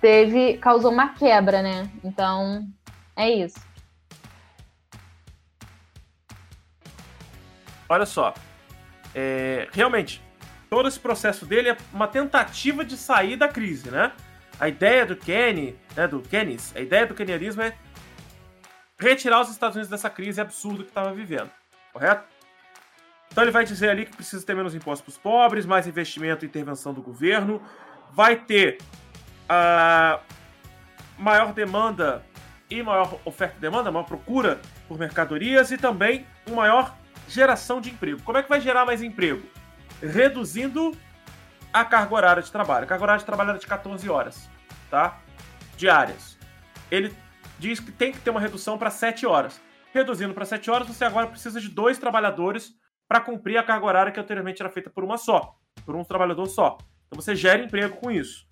teve 0.00 0.56
causou 0.56 0.90
uma 0.90 1.10
quebra, 1.10 1.60
né? 1.60 1.90
Então, 2.02 2.66
é 3.14 3.28
isso. 3.28 3.60
Olha 7.86 8.06
só. 8.06 8.32
É, 9.14 9.68
realmente, 9.70 10.22
todo 10.70 10.88
esse 10.88 10.98
processo 10.98 11.44
dele 11.44 11.68
é 11.68 11.76
uma 11.92 12.08
tentativa 12.08 12.82
de 12.82 12.96
sair 12.96 13.36
da 13.36 13.48
crise, 13.48 13.90
né? 13.90 14.12
A 14.60 14.68
ideia 14.68 15.04
do 15.04 15.16
Kenny, 15.16 15.76
né, 15.96 16.06
do 16.06 16.20
Keynes, 16.20 16.72
a 16.76 16.80
ideia 16.80 17.06
do 17.06 17.14
kenianismo 17.14 17.62
é 17.62 17.74
retirar 18.98 19.40
os 19.40 19.50
Estados 19.50 19.74
Unidos 19.74 19.90
dessa 19.90 20.08
crise 20.08 20.40
absurda 20.40 20.84
que 20.84 20.90
estava 20.90 21.12
vivendo, 21.12 21.50
correto? 21.92 22.24
Então 23.30 23.42
ele 23.42 23.50
vai 23.50 23.64
dizer 23.64 23.88
ali 23.88 24.06
que 24.06 24.14
precisa 24.14 24.44
ter 24.44 24.54
menos 24.54 24.74
impostos 24.74 25.02
para 25.02 25.10
os 25.10 25.18
pobres, 25.18 25.66
mais 25.66 25.86
investimento 25.86 26.44
e 26.44 26.48
intervenção 26.48 26.92
do 26.92 27.02
governo, 27.02 27.60
vai 28.12 28.36
ter 28.36 28.78
a 29.48 30.20
maior 31.18 31.52
demanda 31.52 32.24
e 32.70 32.82
maior 32.82 33.18
oferta 33.24 33.56
e 33.56 33.60
demanda, 33.60 33.90
maior 33.90 34.04
procura 34.04 34.60
por 34.86 34.98
mercadorias 34.98 35.70
e 35.70 35.78
também 35.78 36.26
uma 36.46 36.56
maior 36.56 36.96
geração 37.28 37.80
de 37.80 37.90
emprego. 37.90 38.22
Como 38.22 38.38
é 38.38 38.42
que 38.42 38.48
vai 38.48 38.60
gerar 38.60 38.84
mais 38.84 39.02
emprego? 39.02 39.42
Reduzindo 40.02 40.96
a 41.72 41.84
carga 41.84 42.14
horária 42.14 42.42
de 42.42 42.50
trabalho. 42.50 42.84
A 42.84 42.86
carga 42.86 43.04
horária 43.04 43.20
de 43.20 43.26
trabalho 43.26 43.50
era 43.50 43.58
de 43.58 43.66
14 43.66 44.08
horas, 44.08 44.48
tá? 44.90 45.18
Diárias. 45.76 46.38
Ele 46.90 47.14
diz 47.58 47.80
que 47.80 47.90
tem 47.90 48.12
que 48.12 48.18
ter 48.18 48.30
uma 48.30 48.40
redução 48.40 48.76
para 48.76 48.90
7 48.90 49.26
horas. 49.26 49.60
Reduzindo 49.92 50.34
para 50.34 50.44
7 50.44 50.70
horas, 50.70 50.88
você 50.88 51.04
agora 51.04 51.26
precisa 51.26 51.60
de 51.60 51.68
dois 51.68 51.98
trabalhadores 51.98 52.72
para 53.08 53.20
cumprir 53.20 53.58
a 53.58 53.62
carga 53.62 53.86
horária 53.86 54.12
que 54.12 54.20
anteriormente 54.20 54.62
era 54.62 54.70
feita 54.70 54.90
por 54.90 55.04
uma 55.04 55.18
só, 55.18 55.54
por 55.84 55.94
um 55.94 56.04
trabalhador 56.04 56.46
só. 56.46 56.78
Então 57.06 57.20
você 57.20 57.36
gera 57.36 57.62
emprego 57.62 57.96
com 57.96 58.10
isso. 58.10 58.46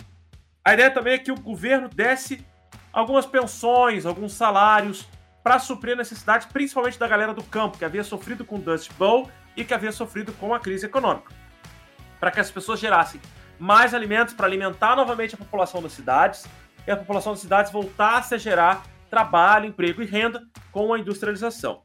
A 0.65 0.75
ideia 0.75 0.91
também 0.91 1.15
é 1.15 1.19
que 1.19 1.33
o 1.33 1.41
governo 1.41 1.89
desce 1.89 2.45
algumas 2.93 3.25
pensões, 3.25 4.05
alguns 4.05 4.35
salários 4.35 5.09
para 5.43 5.59
suprir 5.59 5.95
a 5.95 5.97
necessidade, 5.97 6.47
principalmente 6.49 6.99
da 6.99 7.09
galera 7.09 7.33
do 7.33 7.43
campo, 7.43 7.79
que 7.79 7.85
havia 7.85 8.05
sofrido 8.05 8.45
com 8.45 8.57
o 8.57 8.61
Dust 8.61 8.93
Bowl 8.99 9.31
e 9.57 9.65
que 9.65 9.73
havia 9.73 9.93
sofrido 9.93 10.33
com 10.35 10.53
a 10.53 10.61
crise 10.61 10.87
econômica. 10.87 11.40
Para 12.21 12.31
que 12.31 12.39
as 12.39 12.51
pessoas 12.51 12.79
gerassem 12.79 13.21
mais 13.59 13.93
alimentos 13.95 14.35
para 14.35 14.47
alimentar 14.47 14.95
novamente 14.95 15.35
a 15.35 15.39
população 15.39 15.83
das 15.83 15.93
cidades 15.93 16.47
e 16.87 16.91
a 16.91 16.97
população 16.97 17.33
das 17.33 17.41
cidades 17.41 17.73
voltasse 17.73 18.35
a 18.35 18.39
gerar 18.39 18.83
trabalho, 19.11 19.67
emprego 19.67 20.03
e 20.03 20.07
renda 20.07 20.43
com 20.71 20.95
a 20.95 20.99
industrialização. 20.99 21.83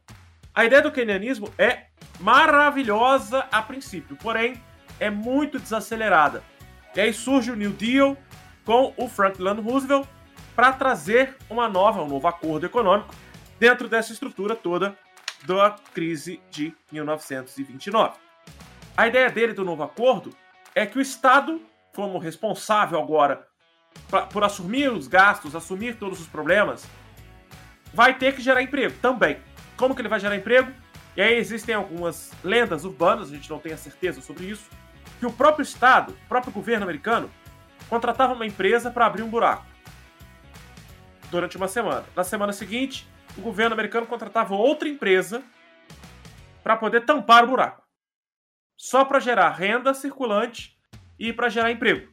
A 0.54 0.64
ideia 0.64 0.80
do 0.80 0.92
keynesianismo 0.92 1.52
é 1.58 1.86
maravilhosa 2.20 3.46
a 3.52 3.60
princípio, 3.60 4.16
porém 4.16 4.62
é 4.98 5.10
muito 5.10 5.58
desacelerada. 5.58 6.42
E 6.94 7.00
aí 7.00 7.12
surge 7.12 7.50
o 7.50 7.56
New 7.56 7.72
Deal 7.72 8.16
com 8.64 8.94
o 8.96 9.08
Franklin 9.08 9.60
Roosevelt 9.60 10.08
para 10.54 10.72
trazer 10.72 11.36
uma 11.50 11.68
nova, 11.68 12.02
um 12.02 12.08
novo 12.08 12.26
acordo 12.26 12.64
econômico 12.64 13.14
dentro 13.58 13.88
dessa 13.88 14.12
estrutura 14.12 14.56
toda 14.56 14.96
da 15.44 15.76
crise 15.92 16.40
de 16.50 16.74
1929. 16.90 18.25
A 18.96 19.06
ideia 19.06 19.30
dele 19.30 19.52
do 19.52 19.64
novo 19.64 19.82
acordo 19.82 20.30
é 20.74 20.86
que 20.86 20.96
o 20.96 21.02
Estado, 21.02 21.60
como 21.94 22.18
responsável 22.18 22.98
agora 22.98 23.46
pra, 24.08 24.22
por 24.22 24.42
assumir 24.42 24.90
os 24.90 25.06
gastos, 25.06 25.54
assumir 25.54 25.96
todos 25.96 26.18
os 26.18 26.26
problemas, 26.26 26.88
vai 27.92 28.14
ter 28.14 28.34
que 28.34 28.40
gerar 28.40 28.62
emprego 28.62 28.96
também. 29.02 29.38
Como 29.76 29.94
que 29.94 30.00
ele 30.00 30.08
vai 30.08 30.18
gerar 30.18 30.34
emprego? 30.34 30.72
E 31.14 31.20
aí 31.20 31.34
existem 31.34 31.74
algumas 31.74 32.32
lendas 32.42 32.84
urbanas, 32.84 33.30
a 33.30 33.34
gente 33.34 33.50
não 33.50 33.58
tem 33.58 33.72
a 33.72 33.76
certeza 33.76 34.22
sobre 34.22 34.46
isso, 34.46 34.68
que 35.18 35.26
o 35.26 35.32
próprio 35.32 35.62
Estado, 35.62 36.12
o 36.12 36.28
próprio 36.28 36.52
governo 36.52 36.84
americano, 36.84 37.30
contratava 37.90 38.32
uma 38.32 38.46
empresa 38.46 38.90
para 38.90 39.06
abrir 39.06 39.22
um 39.22 39.28
buraco 39.28 39.66
durante 41.30 41.56
uma 41.56 41.68
semana. 41.68 42.04
Na 42.14 42.24
semana 42.24 42.52
seguinte, 42.52 43.06
o 43.36 43.42
governo 43.42 43.74
americano 43.74 44.06
contratava 44.06 44.54
outra 44.54 44.88
empresa 44.88 45.42
para 46.62 46.76
poder 46.76 47.04
tampar 47.04 47.44
o 47.44 47.48
buraco. 47.48 47.85
Só 48.76 49.04
para 49.04 49.20
gerar 49.20 49.50
renda 49.50 49.94
circulante 49.94 50.76
e 51.18 51.32
para 51.32 51.48
gerar 51.48 51.70
emprego. 51.70 52.12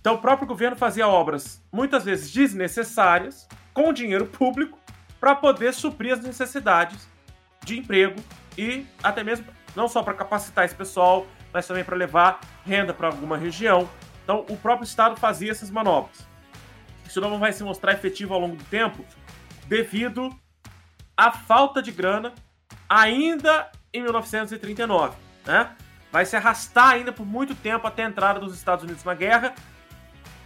Então 0.00 0.14
o 0.14 0.20
próprio 0.20 0.46
governo 0.46 0.76
fazia 0.76 1.08
obras 1.08 1.64
muitas 1.72 2.04
vezes 2.04 2.32
desnecessárias 2.32 3.48
com 3.72 3.92
dinheiro 3.92 4.26
público 4.26 4.78
para 5.20 5.34
poder 5.34 5.74
suprir 5.74 6.12
as 6.12 6.20
necessidades 6.20 7.08
de 7.64 7.78
emprego 7.78 8.20
e 8.56 8.86
até 9.02 9.24
mesmo 9.24 9.46
não 9.74 9.88
só 9.88 10.02
para 10.02 10.14
capacitar 10.14 10.64
esse 10.64 10.74
pessoal, 10.74 11.26
mas 11.52 11.66
também 11.66 11.84
para 11.84 11.96
levar 11.96 12.40
renda 12.64 12.94
para 12.94 13.08
alguma 13.08 13.36
região. 13.36 13.88
Então, 14.24 14.46
o 14.48 14.56
próprio 14.56 14.86
Estado 14.86 15.16
fazia 15.16 15.50
essas 15.50 15.70
manobras. 15.70 16.26
Isso 17.04 17.20
não 17.20 17.38
vai 17.38 17.52
se 17.52 17.62
mostrar 17.62 17.92
efetivo 17.92 18.34
ao 18.34 18.40
longo 18.40 18.56
do 18.56 18.64
tempo, 18.64 19.04
devido 19.66 20.34
à 21.16 21.30
falta 21.30 21.82
de 21.82 21.92
grana 21.92 22.34
ainda 22.88 23.70
em 23.92 24.02
1939. 24.02 25.25
Né? 25.46 25.70
Vai 26.10 26.26
se 26.26 26.36
arrastar 26.36 26.90
ainda 26.90 27.12
por 27.12 27.24
muito 27.24 27.54
tempo 27.54 27.86
até 27.86 28.04
a 28.04 28.08
entrada 28.08 28.40
dos 28.40 28.54
Estados 28.54 28.84
Unidos 28.84 29.04
na 29.04 29.14
guerra. 29.14 29.54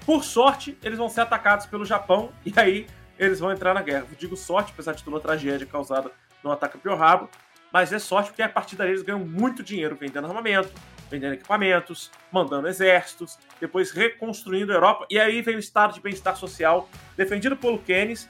Por 0.05 0.25
sorte, 0.25 0.77
eles 0.83 0.99
vão 0.99 1.09
ser 1.09 1.23
atacados 1.23 1.67
pelo 1.67 1.85
Japão 1.85 2.33
e 2.45 2.53
aí 2.57 2.87
eles 3.19 3.41
vão 3.41 3.53
entrar 3.53 3.75
na 3.75 3.83
guerra. 3.83 4.07
Eu 4.11 4.17
digo 4.17 4.37
sorte, 4.37 4.73
apesar 4.73 4.95
de 4.95 5.05
toda 5.05 5.19
a 5.19 5.21
tragédia 5.21 5.67
causada 5.67 6.11
no 6.43 6.51
ataque 6.51 6.77
a 6.77 6.81
Pearl 6.81 7.03
Harbor, 7.03 7.29
mas 7.73 7.93
é 7.93 7.99
sorte 7.99 8.31
porque 8.31 8.43
a 8.43 8.49
partir 8.49 8.77
daí 8.77 8.89
eles 8.89 9.03
ganham 9.03 9.21
muito 9.21 9.63
dinheiro 9.63 9.95
vendendo 9.95 10.27
armamento, 10.27 10.73
vendendo 11.11 11.35
equipamentos, 11.35 12.11
mandando 12.33 12.67
exércitos, 12.67 13.39
depois 13.61 13.91
reconstruindo 13.91 14.73
a 14.73 14.75
Europa. 14.75 15.07
E 15.11 15.19
aí 15.19 15.43
vem 15.43 15.57
o 15.57 15.59
estado 15.59 15.95
de 15.95 16.01
bem-estar 16.01 16.37
social 16.37 16.89
defendido 17.17 17.57
pelo 17.57 17.79
Keynes, 17.79 18.29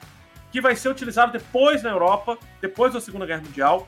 que 0.51 0.59
vai 0.59 0.75
ser 0.75 0.89
utilizado 0.89 1.31
depois 1.31 1.81
na 1.81 1.89
Europa, 1.89 2.37
depois 2.59 2.93
da 2.93 2.99
Segunda 2.99 3.25
Guerra 3.25 3.41
Mundial, 3.41 3.87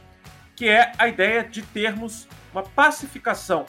que 0.56 0.68
é 0.68 0.92
a 0.98 1.08
ideia 1.08 1.44
de 1.44 1.62
termos 1.62 2.28
uma 2.52 2.64
pacificação 2.64 3.66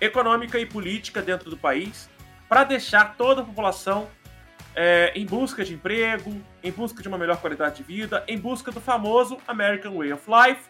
econômica 0.00 0.58
e 0.58 0.66
política 0.66 1.22
dentro 1.22 1.50
do 1.50 1.56
país 1.56 2.10
para 2.48 2.64
deixar 2.64 3.16
toda 3.16 3.40
a 3.40 3.44
população 3.44 4.08
é, 4.74 5.12
em 5.16 5.24
busca 5.24 5.64
de 5.64 5.74
emprego, 5.74 6.40
em 6.62 6.70
busca 6.70 7.02
de 7.02 7.08
uma 7.08 7.16
melhor 7.16 7.38
qualidade 7.40 7.76
de 7.76 7.82
vida, 7.82 8.22
em 8.28 8.38
busca 8.38 8.70
do 8.70 8.80
famoso 8.80 9.38
American 9.48 9.96
Way 9.96 10.12
of 10.12 10.24
Life, 10.28 10.68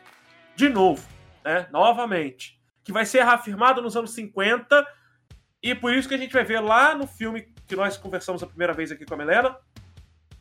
de 0.55 0.68
novo, 0.68 1.07
né, 1.45 1.66
novamente 1.72 2.57
que 2.87 2.93
vai 2.93 3.05
ser 3.05 3.24
reafirmado 3.24 3.83
nos 3.83 3.97
anos 3.97 4.12
50, 4.12 4.87
e 5.61 5.74
por 5.74 5.93
isso 5.93 6.09
que 6.09 6.14
a 6.14 6.18
gente 6.18 6.33
vai 6.33 6.45
ver 6.45 6.61
lá 6.61 6.95
no 6.95 7.05
filme 7.05 7.53
que 7.66 7.74
nós 7.74 7.97
conversamos 7.97 8.45
a 8.45 8.47
primeira 8.47 8.72
vez 8.72 8.93
aqui 8.93 9.05
com 9.05 9.14
a 9.14 9.16
Melena, 9.16 9.57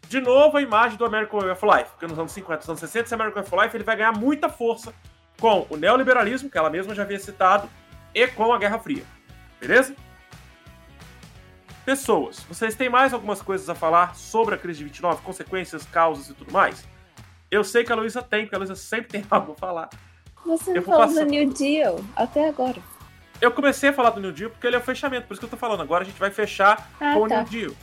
de 0.07 0.21
novo 0.21 0.57
a 0.57 0.61
imagem 0.61 0.97
do 0.97 1.05
American 1.05 1.39
Way 1.39 1.51
of 1.51 1.65
Life, 1.65 1.91
porque 1.91 2.07
nos 2.07 2.17
anos 2.17 2.31
50, 2.31 2.57
nos 2.59 2.69
anos 2.69 2.79
60, 2.79 3.05
esse 3.05 3.13
American 3.13 3.41
Way 3.43 3.51
of 3.51 3.65
Life 3.65 3.77
ele 3.77 3.83
vai 3.83 3.95
ganhar 3.95 4.11
muita 4.11 4.49
força 4.49 4.93
com 5.39 5.65
o 5.69 5.75
neoliberalismo, 5.77 6.49
que 6.49 6.57
ela 6.57 6.69
mesma 6.69 6.95
já 6.95 7.03
havia 7.03 7.19
citado, 7.19 7.69
e 8.13 8.27
com 8.27 8.53
a 8.53 8.57
Guerra 8.57 8.79
Fria. 8.79 9.03
Beleza? 9.59 9.95
Pessoas, 11.85 12.39
vocês 12.49 12.73
têm 12.75 12.89
mais 12.89 13.13
algumas 13.13 13.41
coisas 13.41 13.69
a 13.69 13.75
falar 13.75 14.15
sobre 14.15 14.55
a 14.55 14.57
crise 14.57 14.79
de 14.79 14.85
29, 14.85 15.21
consequências, 15.21 15.85
causas 15.85 16.29
e 16.29 16.33
tudo 16.33 16.51
mais? 16.51 16.87
Eu 17.51 17.63
sei 17.63 17.83
que 17.83 17.91
a 17.91 17.95
Luísa 17.95 18.21
tem, 18.21 18.41
porque 18.41 18.55
a 18.55 18.57
Luísa 18.57 18.75
sempre 18.75 19.09
tem 19.09 19.25
algo 19.29 19.51
a 19.51 19.55
falar. 19.55 19.89
Você 20.45 20.73
não 20.73 20.81
falou 20.81 21.07
passar... 21.07 21.23
do 21.23 21.29
New 21.29 21.53
Deal 21.53 21.99
até 22.15 22.49
agora. 22.49 22.81
Eu 23.41 23.51
comecei 23.51 23.89
a 23.89 23.93
falar 23.93 24.11
do 24.11 24.21
New 24.21 24.31
Deal 24.31 24.49
porque 24.49 24.65
ele 24.65 24.75
é 24.75 24.79
o 24.79 24.81
fechamento, 24.81 25.27
por 25.27 25.33
isso 25.33 25.41
que 25.41 25.45
eu 25.45 25.49
tô 25.49 25.57
falando. 25.57 25.81
Agora 25.81 26.03
a 26.03 26.05
gente 26.05 26.19
vai 26.19 26.31
fechar 26.31 26.89
ah, 26.99 27.13
com 27.13 27.27
tá. 27.27 27.35
o 27.35 27.37
New 27.39 27.43
Deal. 27.45 27.75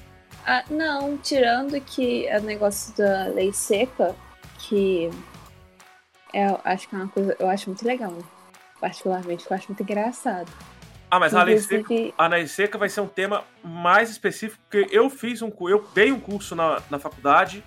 Ah, 0.47 0.65
não, 0.71 1.17
tirando 1.19 1.81
que 1.81 2.29
o 2.37 2.43
negócio 2.43 2.97
da 2.97 3.27
lei 3.27 3.53
seca, 3.53 4.15
que 4.59 5.09
é, 6.35 6.47
acho 6.65 6.89
que 6.89 6.95
é 6.95 6.99
uma 6.99 7.09
coisa, 7.09 7.37
eu 7.39 7.49
acho 7.49 7.69
muito 7.69 7.87
legal, 7.87 8.11
né? 8.11 8.23
particularmente, 8.81 9.47
eu 9.49 9.57
acho 9.57 9.69
muito 9.69 9.83
engraçado. 9.83 10.51
Ah, 11.09 11.21
mas 11.21 11.35
a 11.35 11.43
lei, 11.45 11.59
seca, 11.59 11.95
a 12.19 12.27
lei 12.27 12.47
seca 12.49 12.77
vai 12.77 12.89
ser 12.89 13.01
um 13.03 13.07
tema 13.07 13.45
mais 13.63 14.11
específico, 14.11 14.61
porque 14.69 14.89
eu 14.91 15.09
fiz 15.09 15.43
um 15.43 15.53
eu 15.69 15.87
dei 15.95 16.11
um 16.11 16.19
curso 16.19 16.57
na, 16.57 16.83
na 16.91 16.99
faculdade 16.99 17.63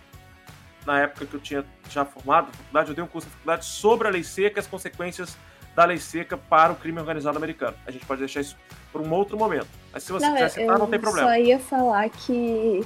na 0.86 1.00
época 1.02 1.26
que 1.26 1.34
eu 1.34 1.40
tinha 1.40 1.66
já 1.90 2.04
formado 2.04 2.48
na 2.48 2.54
faculdade, 2.54 2.90
eu 2.90 2.96
dei 2.96 3.04
um 3.04 3.08
curso 3.08 3.28
na 3.28 3.34
faculdade 3.34 3.66
sobre 3.66 4.08
a 4.08 4.12
lei 4.12 4.24
seca 4.24 4.60
e 4.60 4.62
as 4.62 4.68
consequências 4.68 5.38
da 5.76 5.86
lei 5.86 5.98
seca 5.98 6.38
para 6.38 6.74
o 6.74 6.76
crime 6.76 7.00
organizado 7.00 7.38
americano. 7.38 7.76
A 7.86 7.92
gente 7.92 8.06
pode 8.06 8.20
deixar 8.20 8.42
isso 8.42 8.58
por 8.92 9.02
um 9.02 9.12
outro 9.12 9.38
momento. 9.38 9.68
Mas 9.96 10.04
se 10.04 10.12
você 10.12 10.28
não, 10.28 10.34
quiser 10.34 10.50
citar, 10.50 10.78
não 10.78 10.88
tem 10.88 11.00
problema. 11.00 11.28
Eu 11.28 11.34
só 11.34 11.48
ia 11.48 11.60
falar 11.60 12.10
que 12.10 12.86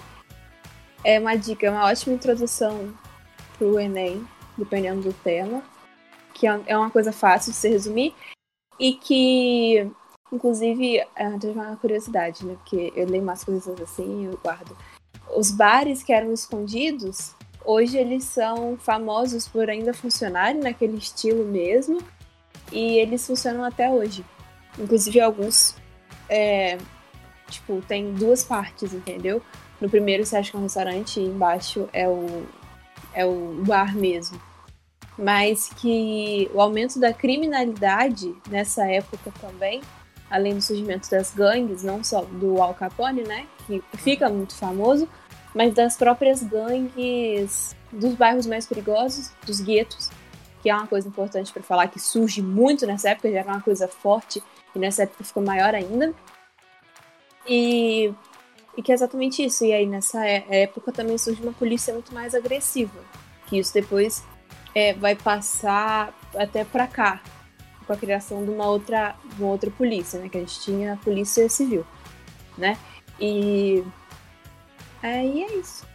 é 1.04 1.20
uma 1.20 1.36
dica, 1.36 1.68
é 1.68 1.72
uma 1.72 1.86
ótima 1.88 2.16
introdução 2.16 2.94
para 3.58 3.68
o 3.68 3.78
Enem, 3.78 4.26
dependendo 4.58 5.02
do 5.02 5.14
tema, 5.14 5.62
que 6.34 6.48
é, 6.48 6.62
é 6.68 6.78
uma 6.78 6.90
coisa 6.90 7.12
fácil 7.12 7.52
de 7.52 7.58
se 7.58 7.68
resumir 7.68 8.16
e 8.80 8.94
que, 8.94 9.92
inclusive, 10.32 11.00
é, 11.00 11.30
teve 11.38 11.60
uma 11.60 11.76
curiosidade, 11.76 12.46
né? 12.46 12.54
Porque 12.54 12.94
eu 12.96 13.06
leio 13.06 13.24
umas 13.24 13.44
coisas 13.44 13.82
assim 13.82 14.28
eu 14.28 14.40
guardo. 14.42 14.78
Os 15.36 15.52
bares 15.52 16.02
que 16.02 16.14
eram 16.14 16.32
escondidos 16.32 17.36
Hoje 17.66 17.98
eles 17.98 18.24
são 18.24 18.78
famosos 18.78 19.48
por 19.48 19.70
ainda 19.70 19.94
funcionarem 19.94 20.62
naquele 20.62 20.98
estilo 20.98 21.46
mesmo, 21.46 22.02
e 22.72 22.98
eles 22.98 23.26
funcionam 23.26 23.64
até 23.64 23.90
hoje. 23.92 24.26
Inclusive 24.78 25.20
alguns, 25.20 25.76
é, 26.28 26.78
tipo, 27.50 27.82
tem 27.88 28.14
duas 28.14 28.44
partes, 28.44 28.94
entendeu? 28.94 29.42
No 29.80 29.90
primeiro 29.90 30.26
você 30.26 30.38
acha 30.38 30.52
que 30.52 30.58
é 30.58 30.60
um 30.60 30.64
restaurante 30.64 31.20
e 31.20 31.26
embaixo 31.26 31.88
é 31.94 32.08
o, 32.08 32.46
é 33.14 33.26
o 33.26 33.62
bar 33.66 33.96
mesmo. 33.96 34.40
Mas 35.18 35.70
que 35.70 36.50
o 36.54 36.62
aumento 36.62 37.00
da 37.00 37.14
criminalidade 37.14 38.34
nessa 38.50 38.86
época 38.86 39.32
também, 39.42 39.82
além 40.30 40.56
do 40.56 40.62
surgimento 40.62 41.10
das 41.10 41.34
gangues, 41.34 41.84
não 41.84 42.04
só 42.04 42.22
do 42.24 42.62
Al 42.62 42.74
Capone, 42.74 43.24
né, 43.24 43.48
que 43.68 43.82
fica 43.98 44.30
muito 44.30 44.56
famoso, 44.56 45.08
mas 45.54 45.74
das 45.74 45.98
próprias 45.98 46.44
gangues 46.44 47.76
dos 47.92 48.14
bairros 48.14 48.46
mais 48.46 48.66
perigosos, 48.66 49.32
dos 49.46 49.60
guetos, 49.60 50.10
que 50.62 50.70
é 50.70 50.76
uma 50.76 50.88
coisa 50.88 51.08
importante 51.08 51.52
para 51.52 51.64
falar 51.64 51.88
que 51.88 52.00
surge 52.00 52.42
muito 52.42 52.86
nessa 52.86 53.10
época, 53.10 53.32
já 53.32 53.40
era 53.40 53.50
uma 53.50 53.62
coisa 53.62 53.88
forte 53.88 54.44
e 54.76 54.80
nessa 54.80 55.04
época 55.04 55.24
ficou 55.24 55.44
maior 55.44 55.74
ainda. 55.74 56.14
E, 57.50 58.14
e 58.78 58.82
que 58.82 58.92
é 58.92 58.96
exatamente 58.96 59.44
isso. 59.44 59.66
E 59.66 59.74
aí 59.74 59.86
nessa 59.86 60.26
é, 60.26 60.64
época 60.64 60.92
também 60.92 61.18
surge 61.18 61.42
uma 61.42 61.54
polícia 61.54 61.94
muito 61.94 62.14
mais 62.14 62.36
agressiva, 62.36 63.00
que 63.48 63.58
isso 63.58 63.74
depois 63.74 64.24
é, 64.76 64.94
vai 64.94 65.16
passar 65.16 66.14
até 66.36 66.64
para 66.64 66.88
cá, 66.88 67.22
com 67.88 67.94
a 67.94 67.98
criação 67.98 68.46
de 68.46 68.52
uma 68.52 68.68
outra, 68.68 69.16
uma 69.38 69.50
outra 69.50 69.72
polícia, 69.72 70.20
né? 70.20 70.30
Que 70.30 70.38
a 70.38 70.42
gente 70.42 70.62
tinha 70.62 70.94
a 70.94 70.98
polícia 70.98 71.50
civil, 71.50 71.86
né? 72.58 72.78
E 73.20 73.84
Aí 75.02 75.44
é 75.44 75.56
isso. 75.56 75.88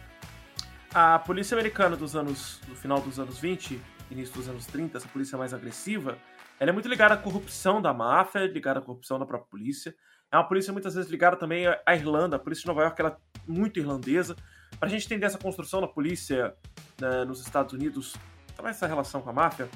A 0.93 1.19
polícia 1.19 1.55
americana 1.55 1.95
dos 1.95 2.15
anos. 2.15 2.61
no 2.67 2.75
final 2.75 2.99
dos 2.99 3.19
anos 3.19 3.37
20, 3.37 3.79
início 4.09 4.33
dos 4.33 4.49
anos 4.49 4.65
30, 4.65 4.97
essa 4.97 5.07
polícia 5.07 5.37
mais 5.37 5.53
agressiva, 5.53 6.17
ela 6.59 6.69
é 6.69 6.73
muito 6.73 6.87
ligada 6.87 7.13
à 7.13 7.17
corrupção 7.17 7.81
da 7.81 7.93
máfia, 7.93 8.45
ligada 8.45 8.79
à 8.79 8.81
corrupção 8.81 9.19
da 9.19 9.25
própria 9.25 9.49
polícia. 9.49 9.93
É 10.31 10.37
uma 10.37 10.47
polícia 10.47 10.73
muitas 10.73 10.95
vezes 10.95 11.09
ligada 11.09 11.35
também 11.37 11.65
à 11.67 11.95
Irlanda, 11.95 12.35
a 12.35 12.39
polícia 12.39 12.63
de 12.63 12.67
Nova 12.67 12.81
York 12.81 12.99
ela 12.99 13.11
é 13.11 13.39
muito 13.47 13.79
irlandesa. 13.79 14.35
Para 14.79 14.87
a 14.87 14.91
gente 14.91 15.05
entender 15.05 15.25
essa 15.25 15.37
construção 15.37 15.79
da 15.79 15.87
polícia 15.87 16.53
né, 16.99 17.23
nos 17.23 17.39
Estados 17.39 17.73
Unidos, 17.73 18.15
também 18.55 18.71
essa 18.71 18.87
relação 18.87 19.21
com 19.21 19.29
a 19.29 19.33
máfia, 19.33 19.69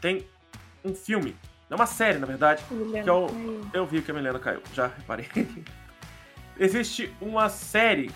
tem 0.00 0.26
um 0.84 0.94
filme, 0.94 1.36
é 1.68 1.74
uma 1.74 1.86
série 1.86 2.18
na 2.18 2.26
verdade, 2.26 2.64
que 2.64 3.08
eu, 3.08 3.26
eu 3.72 3.86
vi 3.86 4.00
que 4.00 4.10
a 4.10 4.14
Milena 4.14 4.38
caiu, 4.38 4.62
já 4.72 4.86
reparei. 4.86 5.28
Existe 6.58 7.14
uma 7.20 7.48
série 7.48 8.10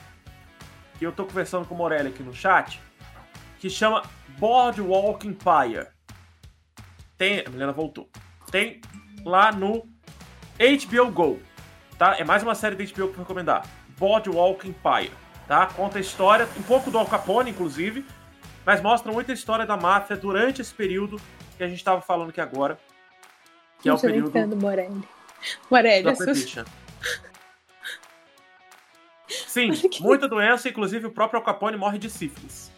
que 0.99 1.07
eu 1.07 1.13
tô 1.13 1.25
conversando 1.25 1.67
com 1.67 1.75
o 1.75 1.79
Morelli 1.79 2.09
aqui 2.09 2.23
no 2.23 2.33
chat, 2.33 2.81
que 3.59 3.69
chama 3.69 4.03
Boardwalk 4.39 5.27
Empire. 5.27 5.89
Tem, 7.17 7.45
a 7.47 7.51
Milena 7.51 7.73
voltou. 7.73 8.09
Tem 8.51 8.81
lá 9.25 9.51
no 9.53 9.89
HBO 10.59 11.11
Go. 11.11 11.41
Tá? 11.99 12.17
É 12.19 12.25
mais 12.25 12.43
uma 12.43 12.55
série 12.55 12.75
da 12.75 12.85
HBO 12.85 13.09
que 13.09 13.19
eu 13.19 13.23
recomendar. 13.23 13.67
Boardwalk 13.99 14.69
Empire, 14.69 15.13
tá? 15.47 15.67
Conta 15.67 15.99
a 15.99 16.01
história, 16.01 16.49
um 16.59 16.63
pouco 16.63 16.91
do 16.91 16.99
Al 16.99 17.07
Capone, 17.07 17.51
inclusive, 17.51 18.05
mas 18.65 18.81
mostra 18.81 19.13
muita 19.13 19.33
história 19.33 19.67
da 19.67 19.77
máfia 19.77 20.17
durante 20.17 20.61
esse 20.61 20.75
período 20.75 21.21
que 21.57 21.63
a 21.63 21.69
gente 21.69 21.79
estava 21.79 22.01
falando 22.01 22.31
aqui 22.31 22.41
agora, 22.41 22.79
que 23.81 23.89
é 23.89 23.93
o 23.93 23.99
período 23.99 24.31
do 24.49 24.57
Morelli. 24.57 25.03
Morelli, 25.71 26.17
Prohibition. 26.17 26.65
Sim, 29.29 29.71
muita 30.01 30.29
doença, 30.29 30.69
inclusive 30.69 31.07
o 31.07 31.11
próprio 31.11 31.39
Al 31.39 31.45
Capone 31.45 31.77
morre 31.77 31.99
de 31.99 32.11
sífilis. 32.11 32.73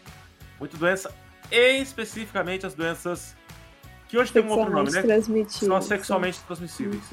Muita 0.59 0.77
doença, 0.77 1.13
especificamente 1.51 2.65
as 2.65 2.73
doenças 2.73 3.35
que 4.07 4.17
hoje 4.17 4.31
tem 4.31 4.43
um 4.43 4.49
outro 4.49 4.71
nome, 4.71 4.91
né? 4.91 5.03
São 5.49 5.81
sexualmente 5.81 6.39
transmissíveis. 6.41 7.03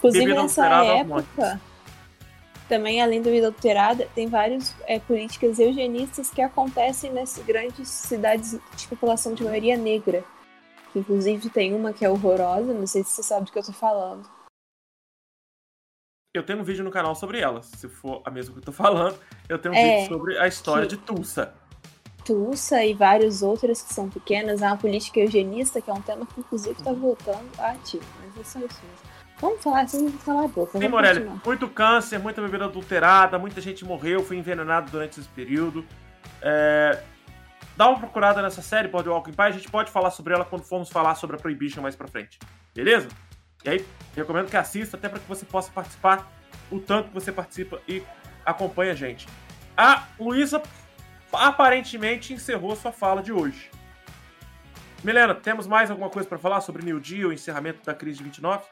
Inclusive 0.00 0.32
nessa 0.32 0.66
época, 0.82 1.60
também 2.70 3.02
além 3.02 3.20
da 3.20 3.30
vida 3.30 3.48
adulterada, 3.48 4.08
tem 4.14 4.28
várias 4.28 4.74
é, 4.86 4.98
políticas 4.98 5.58
eugenistas 5.58 6.30
que 6.30 6.40
acontecem 6.40 7.12
nas 7.12 7.36
grandes 7.38 7.86
cidades 7.88 8.58
de 8.76 8.88
população 8.88 9.34
de 9.34 9.44
maioria 9.44 9.76
negra. 9.76 10.24
Inclusive 10.96 11.50
tem 11.50 11.74
uma 11.74 11.92
que 11.92 12.02
é 12.02 12.08
horrorosa, 12.08 12.72
não 12.72 12.86
sei 12.86 13.04
se 13.04 13.10
você 13.10 13.22
sabe 13.22 13.44
do 13.44 13.52
que 13.52 13.58
eu 13.58 13.62
tô 13.62 13.74
falando. 13.74 14.26
Eu 16.34 16.46
tenho 16.46 16.60
um 16.60 16.64
vídeo 16.64 16.82
no 16.82 16.90
canal 16.90 17.14
sobre 17.14 17.40
ela, 17.40 17.62
se 17.62 17.88
for 17.88 18.22
a 18.24 18.30
mesma 18.30 18.54
que 18.54 18.60
eu 18.60 18.64
tô 18.64 18.72
falando. 18.72 19.18
Eu 19.48 19.58
tenho 19.58 19.74
um 19.74 19.76
é, 19.76 19.96
vídeo 19.96 20.14
sobre 20.14 20.38
a 20.38 20.48
história 20.48 20.86
que... 20.86 20.96
de 20.96 21.02
Tulsa. 21.02 21.52
Tulsa 22.24 22.84
e 22.84 22.94
várias 22.94 23.42
outras 23.42 23.82
que 23.82 23.92
são 23.92 24.08
pequenas. 24.08 24.62
Há 24.62 24.68
uma 24.68 24.76
política 24.76 25.20
eugenista, 25.20 25.80
que 25.82 25.90
é 25.90 25.92
um 25.92 26.00
tema 26.00 26.24
que 26.24 26.40
inclusive 26.40 26.78
está 26.78 26.92
voltando 26.92 27.50
a 27.58 27.72
ativo. 27.72 28.04
Mas 28.20 28.38
é 28.38 28.44
só 28.44 28.58
isso 28.60 28.80
mesmo. 28.82 29.19
Vamos 29.40 29.62
falar 29.62 29.82
assim, 29.82 30.06
vamos 30.06 30.22
falar 30.22 30.44
a 30.44 30.48
boca. 30.48 30.78
Sim, 30.78 30.88
Morelli, 30.88 31.30
muito 31.44 31.68
câncer, 31.68 32.18
muita 32.18 32.42
bebida 32.42 32.66
adulterada, 32.66 33.38
muita 33.38 33.60
gente 33.60 33.84
morreu, 33.84 34.22
foi 34.22 34.36
envenenado 34.36 34.90
durante 34.90 35.18
esse 35.18 35.28
período. 35.30 35.84
É... 36.42 37.02
Dá 37.76 37.88
uma 37.88 37.98
procurada 37.98 38.42
nessa 38.42 38.60
série, 38.60 38.88
Boardwalk 38.88 39.30
Empire, 39.30 39.48
a 39.48 39.52
gente 39.52 39.70
pode 39.70 39.90
falar 39.90 40.10
sobre 40.10 40.34
ela 40.34 40.44
quando 40.44 40.62
formos 40.64 40.90
falar 40.90 41.14
sobre 41.14 41.36
a 41.36 41.38
Prohibition 41.38 41.80
mais 41.80 41.96
pra 41.96 42.06
frente. 42.06 42.38
Beleza? 42.74 43.08
E 43.64 43.70
aí, 43.70 43.86
recomendo 44.14 44.50
que 44.50 44.56
assista, 44.56 44.98
até 44.98 45.08
para 45.08 45.18
que 45.18 45.26
você 45.26 45.46
possa 45.46 45.70
participar 45.72 46.30
o 46.70 46.78
tanto 46.78 47.08
que 47.08 47.14
você 47.14 47.32
participa 47.32 47.80
e 47.88 48.02
acompanha 48.44 48.92
a 48.92 48.94
gente. 48.94 49.26
A 49.76 50.04
Luísa 50.18 50.62
aparentemente 51.32 52.34
encerrou 52.34 52.76
sua 52.76 52.92
fala 52.92 53.22
de 53.22 53.32
hoje. 53.32 53.70
Milena, 55.02 55.34
temos 55.34 55.66
mais 55.66 55.90
alguma 55.90 56.10
coisa 56.10 56.28
para 56.28 56.36
falar 56.36 56.60
sobre 56.60 56.84
New 56.84 57.00
Deal, 57.00 57.30
o 57.30 57.32
encerramento 57.32 57.80
da 57.84 57.94
crise 57.94 58.18
de 58.18 58.24
29? 58.24 58.64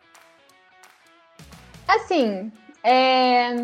Assim, 1.89 2.53
é... 2.84 3.57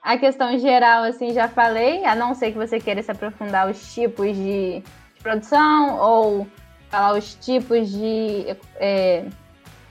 a 0.00 0.16
questão 0.16 0.56
geral, 0.58 1.02
assim, 1.02 1.32
já 1.32 1.48
falei, 1.48 2.04
a 2.04 2.14
não 2.14 2.34
ser 2.34 2.52
que 2.52 2.58
você 2.58 2.78
queira 2.78 3.02
se 3.02 3.10
aprofundar 3.10 3.68
os 3.68 3.92
tipos 3.92 4.34
de, 4.36 4.82
produção 5.22 5.98
ou 5.98 6.46
falar 6.88 7.16
os 7.16 7.34
tipos 7.34 7.90
de 7.90 8.46
é, 8.76 9.24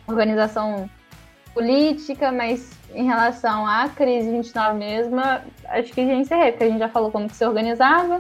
organização 0.07 0.89
política, 1.53 2.31
mas 2.31 2.71
em 2.93 3.05
relação 3.05 3.65
à 3.65 3.87
crise 3.89 4.29
29 4.29 4.77
mesmo, 4.77 5.19
acho 5.67 5.93
que 5.93 6.05
já 6.05 6.13
encerrei, 6.13 6.51
porque 6.51 6.63
a 6.65 6.67
gente 6.67 6.79
já 6.79 6.89
falou 6.89 7.11
como 7.11 7.29
que 7.29 7.35
se 7.35 7.45
organizava, 7.45 8.19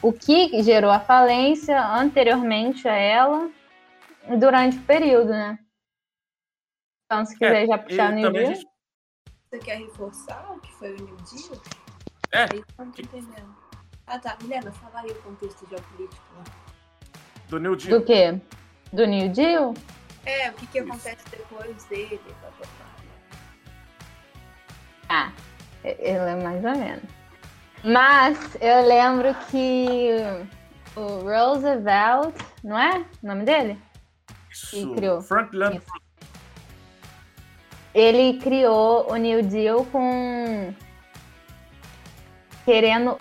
o 0.00 0.12
que 0.12 0.62
gerou 0.62 0.90
a 0.90 1.00
falência 1.00 1.82
anteriormente 1.82 2.88
a 2.88 2.94
ela, 2.94 3.48
durante 4.38 4.76
o 4.76 4.82
período, 4.82 5.30
né? 5.30 5.58
Então, 7.06 7.24
se 7.24 7.34
quiser 7.34 7.64
é, 7.64 7.66
já 7.66 7.78
puxar 7.78 8.12
o 8.12 8.14
New 8.14 8.32
Deal. 8.32 8.54
Gente... 8.54 8.66
Você 9.50 9.58
quer 9.58 9.78
reforçar 9.78 10.52
o 10.52 10.60
que 10.60 10.72
foi 10.72 10.92
o 10.92 11.02
New 11.02 11.16
Deal? 11.16 11.62
É. 12.32 12.42
Aí, 12.44 12.64
não 12.78 12.90
tô 12.90 13.02
entendendo. 13.02 13.54
Ah, 14.06 14.18
tá. 14.18 14.36
Milena, 14.42 14.72
fala 14.72 15.00
aí 15.00 15.10
o 15.10 15.22
contexto 15.22 15.68
geopolítico 15.68 16.24
lá. 16.36 16.44
Do 17.48 17.60
New 17.60 17.76
Deal. 17.76 18.00
Do 18.00 18.06
quê? 18.06 18.40
Do 18.92 19.06
New 19.06 19.28
Deal? 19.30 19.74
É, 20.26 20.50
o 20.50 20.54
que, 20.54 20.66
que 20.66 20.78
acontece 20.78 21.24
depois 21.30 21.84
dele. 21.84 22.20
Blá, 22.40 22.50
blá, 22.50 22.66
blá. 22.78 22.86
Ah, 25.08 25.32
eu 25.84 26.24
lembro 26.24 26.44
mais 26.44 26.64
ou 26.64 26.76
menos. 26.76 27.04
Mas 27.84 28.56
eu 28.62 28.86
lembro 28.86 29.34
que 29.50 30.16
o 30.96 31.18
Roosevelt, 31.20 32.34
não 32.62 32.78
é 32.78 32.98
o 33.22 33.26
nome 33.26 33.44
dele? 33.44 33.78
Isso. 34.50 34.70
Que 34.70 34.94
criou. 34.94 35.20
Franklin. 35.20 35.76
Isso. 35.76 36.03
Ele 37.94 38.38
criou 38.40 39.10
o 39.10 39.16
New 39.16 39.42
Deal 39.42 39.84
com 39.86 40.74
querendo 42.64 43.16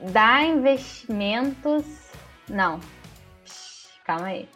dar 0.00 0.44
investimentos. 0.44 1.84
Não. 2.48 2.80
Calma 4.04 4.26
aí. 4.26 4.48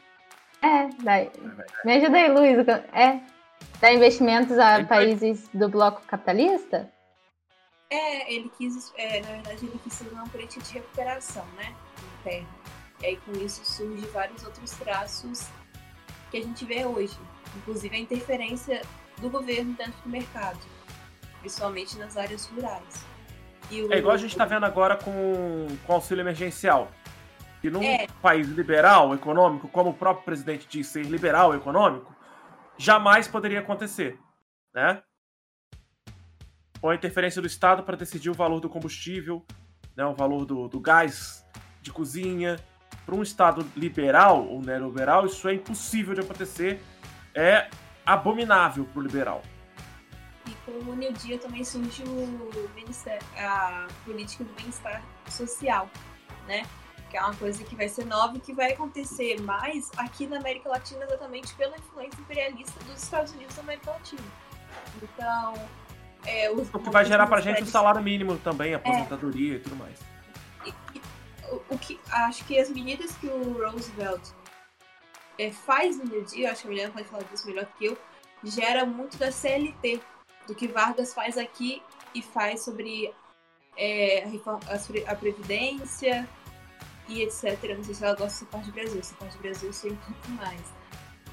É, 0.62 0.88
daí. 1.02 1.30
Me 1.84 1.96
ajuda 1.96 2.16
aí, 2.16 2.28
Luiz. 2.30 2.66
É, 2.92 3.20
Dar 3.80 3.92
investimentos 3.92 4.58
a 4.58 4.84
países 4.84 5.48
do 5.54 5.68
bloco 5.68 6.02
capitalista? 6.02 6.90
É, 7.90 8.32
ele 8.32 8.50
quis, 8.58 8.92
é, 8.96 9.20
na 9.20 9.28
verdade, 9.28 9.66
ele 9.66 9.80
quis 9.84 9.98
fazer 9.98 10.10
uma 10.10 10.28
política 10.28 10.64
de 10.64 10.72
recuperação, 10.74 11.46
né? 11.56 11.74
E 13.00 13.06
aí 13.06 13.16
com 13.18 13.32
isso 13.32 13.64
surge 13.64 14.04
vários 14.08 14.44
outros 14.44 14.72
traços 14.72 15.46
que 16.30 16.38
a 16.38 16.42
gente 16.42 16.64
vê 16.64 16.84
hoje, 16.84 17.16
inclusive 17.56 17.96
a 17.96 17.98
interferência 17.98 18.82
do 19.20 19.28
governo 19.28 19.74
dentro 19.74 20.00
do 20.02 20.08
mercado, 20.08 20.58
principalmente 21.40 21.98
nas 21.98 22.16
áreas 22.16 22.46
rurais. 22.46 23.04
O... 23.70 23.92
É 23.92 23.98
igual 23.98 24.14
a 24.14 24.18
gente 24.18 24.30
está 24.30 24.44
vendo 24.44 24.64
agora 24.64 24.96
com, 24.96 25.66
com 25.86 25.92
auxílio 25.92 26.22
emergencial. 26.22 26.90
E 27.62 27.68
num 27.68 27.82
é. 27.82 28.06
país 28.22 28.46
liberal, 28.48 29.14
econômico, 29.14 29.68
como 29.68 29.90
o 29.90 29.94
próprio 29.94 30.24
presidente 30.24 30.66
diz 30.68 30.86
ser 30.86 31.04
liberal 31.04 31.54
econômico, 31.54 32.14
jamais 32.76 33.26
poderia 33.26 33.58
acontecer, 33.58 34.18
né? 34.72 35.02
Ou 36.80 36.90
a 36.90 36.94
interferência 36.94 37.42
do 37.42 37.48
Estado 37.48 37.82
para 37.82 37.96
decidir 37.96 38.30
o 38.30 38.34
valor 38.34 38.60
do 38.60 38.68
combustível, 38.68 39.44
né, 39.96 40.06
o 40.06 40.14
valor 40.14 40.44
do, 40.44 40.68
do 40.68 40.78
gás 40.78 41.44
de 41.82 41.90
cozinha. 41.92 42.56
Para 43.04 43.16
um 43.16 43.22
Estado 43.22 43.66
liberal 43.76 44.46
ou 44.46 44.60
neoliberal, 44.60 45.26
isso 45.26 45.48
é 45.48 45.54
impossível 45.54 46.14
de 46.14 46.20
acontecer, 46.20 46.80
é 47.38 47.70
abominável 48.04 48.84
para 48.86 48.98
o 48.98 49.02
liberal. 49.02 49.42
E 50.46 50.50
com 50.64 50.72
o 50.90 50.96
New 50.96 51.12
Deal 51.12 51.38
também 51.38 51.64
surge 51.64 52.02
o 52.02 52.70
ministério, 52.74 53.24
a 53.36 53.86
política 54.04 54.44
do 54.44 54.52
bem-estar 54.54 55.02
social, 55.28 55.88
né? 56.46 56.64
que 57.08 57.16
é 57.16 57.20
uma 57.22 57.34
coisa 57.34 57.64
que 57.64 57.74
vai 57.74 57.88
ser 57.88 58.04
nova 58.04 58.36
e 58.36 58.40
que 58.40 58.52
vai 58.52 58.72
acontecer 58.72 59.40
mais 59.40 59.90
aqui 59.96 60.26
na 60.26 60.38
América 60.38 60.68
Latina 60.68 61.04
exatamente 61.04 61.54
pela 61.54 61.76
influência 61.76 62.20
imperialista 62.20 62.84
dos 62.84 63.02
Estados 63.02 63.32
Unidos 63.32 63.56
na 63.56 63.62
América 63.62 63.92
Latina. 63.92 64.22
Então, 65.02 65.54
é, 66.26 66.50
o, 66.50 66.60
o 66.60 66.78
que 66.78 66.90
vai 66.90 67.04
gerar 67.04 67.26
pra 67.26 67.40
gente 67.40 67.62
o 67.62 67.66
salário 67.66 68.02
mínimo 68.02 68.36
também, 68.38 68.74
aposentadoria 68.74 69.54
é, 69.54 69.56
e 69.56 69.60
tudo 69.60 69.76
mais. 69.76 69.98
E, 70.66 70.74
e, 70.94 71.00
o, 71.50 71.62
o, 71.70 71.78
que 71.78 71.98
acho 72.10 72.44
que 72.44 72.58
as 72.58 72.68
medidas 72.68 73.16
que 73.16 73.26
o 73.26 73.54
Roosevelt 73.54 74.28
é, 75.38 75.50
faz 75.50 75.96
no 75.96 76.04
New 76.04 76.24
Deal, 76.24 76.50
acho 76.50 76.62
que 76.62 76.68
a 76.68 76.70
Milena 76.70 76.92
pode 76.92 77.08
falar 77.08 77.24
disso 77.24 77.46
melhor 77.46 77.66
que 77.78 77.86
eu, 77.86 77.98
gera 78.44 78.84
muito 78.84 79.16
da 79.16 79.30
CLT, 79.30 80.00
do 80.46 80.54
que 80.54 80.68
Vargas 80.68 81.14
faz 81.14 81.36
aqui 81.36 81.82
e 82.14 82.22
faz 82.22 82.62
sobre 82.62 83.12
é, 83.76 84.24
a, 84.24 85.12
a 85.12 85.14
Previdência, 85.14 86.28
e 87.08 87.22
etc. 87.22 87.76
Não 87.76 87.82
sei 87.82 87.94
se 87.94 88.04
ela 88.04 88.14
gosta 88.14 88.44
dessa 88.44 88.46
parte 88.46 88.66
do 88.66 88.72
Brasil. 88.72 89.00
Essa 89.00 89.14
parte 89.16 89.36
do 89.36 89.42
Brasil 89.42 89.68
eu 89.68 89.72
sei 89.72 89.92
um 89.92 89.96
pouco 89.96 90.28
mais. 90.32 90.62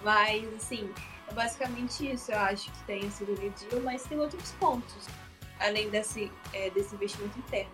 Mas, 0.04 0.54
assim, 0.54 0.92
é 1.28 1.34
basicamente 1.34 2.12
isso. 2.12 2.32
Eu 2.32 2.40
acho 2.40 2.72
que 2.72 2.84
tem 2.86 3.06
esse 3.06 3.24
Deal, 3.26 3.82
mas 3.84 4.04
tem 4.04 4.20
outros 4.20 4.52
pontos. 4.54 5.08
Além 5.60 5.90
desse, 5.90 6.32
é, 6.54 6.70
desse 6.70 6.96
investimento 6.96 7.38
interno. 7.40 7.72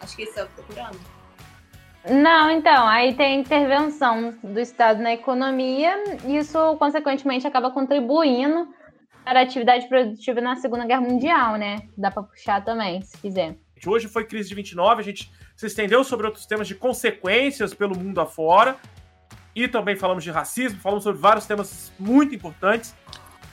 Acho 0.00 0.16
que 0.16 0.22
eles 0.22 0.36
estão 0.36 0.48
procurando. 0.54 0.98
Não, 2.10 2.50
então, 2.50 2.86
aí 2.88 3.14
tem 3.14 3.40
intervenção 3.40 4.34
do 4.42 4.58
Estado 4.58 5.02
na 5.02 5.12
economia, 5.12 5.94
e 6.24 6.36
isso, 6.36 6.76
consequentemente, 6.76 7.46
acaba 7.46 7.70
contribuindo 7.70 8.68
para 9.24 9.40
a 9.40 9.42
atividade 9.42 9.86
produtiva 9.88 10.40
na 10.40 10.56
Segunda 10.56 10.86
Guerra 10.86 11.02
Mundial, 11.02 11.56
né? 11.56 11.82
Dá 11.96 12.10
para 12.10 12.22
puxar 12.22 12.64
também, 12.64 13.02
se 13.02 13.18
quiser. 13.18 13.56
Hoje 13.86 14.08
foi 14.08 14.24
crise 14.24 14.48
de 14.48 14.54
29, 14.54 15.00
a 15.00 15.04
gente 15.04 15.30
se 15.54 15.66
estendeu 15.66 16.02
sobre 16.02 16.26
outros 16.26 16.46
temas 16.46 16.66
de 16.66 16.74
consequências 16.74 17.74
pelo 17.74 17.96
mundo 17.96 18.20
afora. 18.20 18.76
E 19.54 19.66
também 19.66 19.96
falamos 19.96 20.22
de 20.22 20.30
racismo, 20.30 20.78
falamos 20.80 21.04
sobre 21.04 21.20
vários 21.20 21.44
temas 21.44 21.92
muito 21.98 22.34
importantes. 22.34 22.94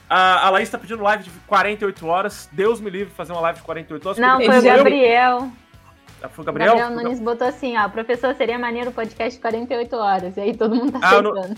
A, 0.08 0.46
a 0.46 0.50
Laís 0.50 0.68
está 0.68 0.78
pedindo 0.78 1.02
live 1.02 1.24
de 1.24 1.30
48 1.48 2.06
horas. 2.06 2.48
Deus 2.52 2.80
me 2.80 2.88
livre 2.88 3.08
de 3.08 3.14
fazer 3.16 3.32
uma 3.32 3.40
live 3.40 3.58
de 3.58 3.64
48 3.64 4.06
horas. 4.06 4.18
Não, 4.18 4.40
foi 4.40 4.58
o 4.58 4.62
Gabriel. 4.62 5.38
Ah, 5.40 5.65
foi 6.30 6.42
o 6.42 6.46
Gabriel? 6.46 6.76
Gabriel 6.76 7.02
Nunes 7.02 7.20
botou 7.20 7.46
assim, 7.46 7.76
ó, 7.76 7.88
professor, 7.88 8.34
seria 8.34 8.58
maneiro 8.58 8.90
o 8.90 8.92
podcast 8.92 9.36
de 9.36 9.40
48 9.40 9.96
horas. 9.96 10.36
E 10.36 10.40
aí 10.40 10.56
todo 10.56 10.74
mundo 10.74 10.92
tá 10.92 11.00
ah, 11.02 11.08
aceitando. 11.08 11.56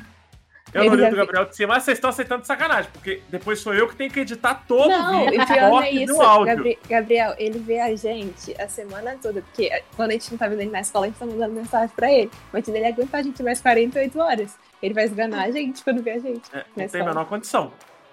Eu 0.72 0.84
não 0.84 0.94
li 0.94 1.10
do 1.10 1.16
Gabriel 1.16 1.44
de 1.46 1.56
cima, 1.56 1.74
mas 1.74 1.84
vocês 1.84 1.96
estão 1.96 2.10
aceitando 2.10 2.42
de 2.42 2.46
sacanagem, 2.46 2.90
porque 2.92 3.22
depois 3.28 3.60
sou 3.60 3.74
eu 3.74 3.88
que 3.88 3.96
tenho 3.96 4.10
que 4.10 4.20
editar 4.20 4.64
todo 4.66 4.90
não, 4.90 5.26
o 5.26 5.30
não 5.30 5.82
é 5.82 5.90
isso. 5.90 6.20
Áudio. 6.20 6.78
Gabriel, 6.88 7.34
ele 7.38 7.58
vê 7.58 7.80
a 7.80 7.94
gente 7.96 8.54
a 8.60 8.68
semana 8.68 9.16
toda, 9.20 9.40
porque 9.42 9.70
quando 9.96 10.10
a 10.10 10.12
gente 10.12 10.30
não 10.30 10.38
tá 10.38 10.46
vendo 10.46 10.60
ele 10.60 10.70
na 10.70 10.80
escola, 10.80 11.06
a 11.06 11.08
gente 11.08 11.18
tá 11.18 11.26
mandando 11.26 11.54
mensagem 11.54 11.94
pra 11.96 12.12
ele. 12.12 12.30
Mas 12.52 12.68
ele 12.68 12.84
aguenta 12.84 13.16
a 13.16 13.22
gente 13.22 13.42
mais 13.42 13.60
48 13.60 14.18
horas. 14.18 14.58
Ele 14.82 14.94
vai 14.94 15.04
esganar 15.04 15.46
a 15.46 15.50
gente 15.50 15.82
quando 15.82 16.02
vê 16.02 16.12
a 16.12 16.18
gente. 16.18 16.42
É, 16.54 16.64
não 16.76 16.88
tem 16.88 17.00
a 17.00 17.04
menor 17.04 17.24
condição. 17.24 17.72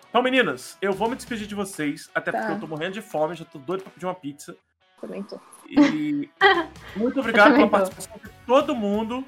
Então, 0.09 0.23
meninas, 0.23 0.77
eu 0.81 0.93
vou 0.93 1.09
me 1.09 1.15
despedir 1.17 1.45
de 1.45 1.55
vocês, 1.55 2.09
até 2.15 2.31
tá. 2.31 2.39
porque 2.39 2.53
eu 2.53 2.59
tô 2.61 2.67
morrendo 2.67 2.93
de 2.93 3.01
fome, 3.01 3.35
já 3.35 3.43
tô 3.43 3.59
doido 3.59 3.83
pra 3.83 3.91
pedir 3.91 4.05
uma 4.05 4.15
pizza. 4.15 4.55
Também 5.01 5.21
tô. 5.23 5.37
E 5.68 6.30
muito 6.95 7.20
obrigado 7.20 7.55
pela 7.55 7.68
participação 7.68 8.18
de 8.24 8.30
todo 8.45 8.76
mundo. 8.76 9.24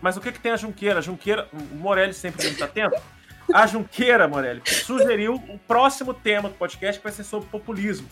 Mas 0.00 0.16
o 0.16 0.20
que, 0.20 0.32
que 0.32 0.40
tem 0.40 0.52
a 0.52 0.56
Junqueira? 0.56 0.98
A 0.98 1.02
Junqueira, 1.02 1.48
o 1.52 1.76
Morelli 1.76 2.14
sempre 2.14 2.46
está 2.46 2.64
atento. 2.64 3.00
A 3.52 3.66
Junqueira, 3.66 4.26
Morelli, 4.26 4.62
sugeriu 4.64 5.34
o 5.34 5.58
próximo 5.58 6.14
tema 6.14 6.48
do 6.48 6.54
podcast 6.54 6.98
que 6.98 7.04
vai 7.04 7.12
ser 7.12 7.24
sobre 7.24 7.48
populismo. 7.48 8.08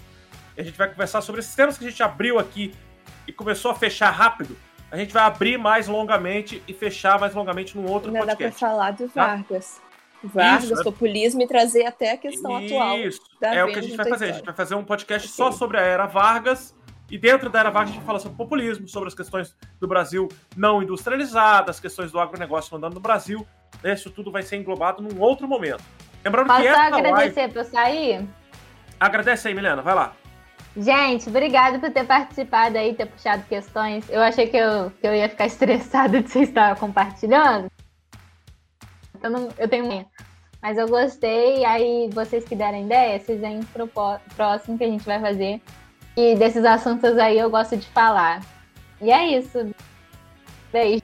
E 0.57 0.61
a 0.61 0.65
gente 0.65 0.77
vai 0.77 0.89
conversar 0.89 1.21
sobre 1.23 1.41
esses 1.41 1.55
temas 1.55 1.79
que 1.79 1.87
a 1.87 1.91
gente 1.91 2.03
abriu 2.03 2.39
aqui 2.39 2.75
e 3.27 3.33
começou 3.33 3.71
a 3.71 3.75
fechar 3.75 4.11
rápido. 4.11 4.57
A 4.91 4.97
gente 4.97 5.13
vai 5.13 5.23
abrir 5.23 5.59
mais 5.59 5.87
longamente 5.87 6.63
e 6.67 6.73
fechar 6.73 7.19
mais 7.21 7.35
longamente 7.35 7.77
num 7.77 7.87
outro 7.89 8.09
Ainda 8.09 8.27
podcast. 8.27 8.61
Dá 8.61 8.67
pra 8.67 8.69
falar 8.69 8.91
do? 8.93 9.09
Vargas. 9.09 9.81
Tá? 9.81 9.89
Vargas, 10.25 10.71
Isso, 10.71 10.83
populismo 10.83 11.43
e 11.43 11.47
trazer 11.47 11.87
até 11.87 12.13
a 12.13 12.17
questão 12.17 12.61
Isso. 12.61 12.75
atual. 12.75 12.99
Isso, 12.99 13.21
é 13.41 13.65
o 13.65 13.69
que 13.69 13.79
a 13.79 13.83
gente 13.83 13.97
vai 13.97 14.09
fazer. 14.09 14.25
História. 14.25 14.33
A 14.33 14.37
gente 14.37 14.47
vai 14.47 14.55
fazer 14.55 14.75
um 14.75 14.85
podcast 14.85 15.29
okay. 15.29 15.37
só 15.37 15.53
sobre 15.53 15.79
a 15.79 15.83
era 15.83 16.07
Vargas. 16.07 16.75
E 17.11 17.17
dentro 17.17 17.49
da 17.49 17.61
era 17.61 17.71
Vargas 17.71 17.93
a 17.93 17.95
gente 17.95 18.05
fala 18.05 18.19
sobre 18.19 18.37
populismo, 18.37 18.87
sobre 18.87 19.09
as 19.09 19.15
questões 19.15 19.57
do 19.81 19.89
Brasil 19.89 20.29
não 20.57 20.83
industrializado, 20.83 21.71
as 21.71 21.81
questões 21.81 22.13
do 22.13 22.21
agronegócio 22.21 22.77
andando 22.77 22.95
no 22.95 23.01
Brasil. 23.01 23.47
Isso 23.83 24.11
tudo 24.11 24.31
vai 24.31 24.43
ser 24.43 24.57
englobado 24.57 25.03
num 25.03 25.21
outro 25.21 25.49
momento. 25.49 25.83
Lembrando 26.25 26.49
Posso 26.49 26.61
que 26.61 26.69
essa 26.69 26.81
agradecer 26.83 27.41
live... 27.41 27.55
por 27.55 27.65
sair? 27.65 28.29
Agradece 29.01 29.49
aí, 29.49 29.55
Milena, 29.55 29.81
vai 29.81 29.95
lá. 29.95 30.13
Gente, 30.77 31.29
obrigada 31.29 31.79
por 31.79 31.91
ter 31.91 32.05
participado 32.05 32.77
aí, 32.77 32.95
ter 32.95 33.07
puxado 33.07 33.43
questões. 33.45 34.09
Eu 34.11 34.21
achei 34.21 34.47
que 34.47 34.57
eu, 34.57 34.91
que 34.91 35.07
eu 35.07 35.15
ia 35.15 35.29
ficar 35.29 35.47
estressada 35.47 36.23
de 36.23 36.31
você 36.31 36.41
estar 36.41 36.77
compartilhando. 36.77 37.71
Eu, 39.23 39.31
não, 39.31 39.49
eu 39.59 39.69
tenho 39.69 40.07
mas 40.61 40.77
eu 40.77 40.89
gostei, 40.89 41.65
aí 41.65 42.11
vocês 42.13 42.45
que 42.45 42.57
derem 42.57 42.85
ideia, 42.85 43.19
vocês 43.19 43.41
vêm 43.41 43.63
pro 43.73 43.89
próximo 44.37 44.77
que 44.77 44.85
a 44.85 44.89
gente 44.89 45.05
vai 45.05 45.21
fazer. 45.21 45.63
E 46.19 46.35
desses 46.35 46.65
assuntos 46.65 47.17
aí 47.17 47.39
eu 47.39 47.49
gosto 47.49 47.77
de 47.77 47.87
falar. 47.91 48.45
E 49.01 49.09
é 49.09 49.39
isso. 49.39 49.73
Beijo. 50.73 51.01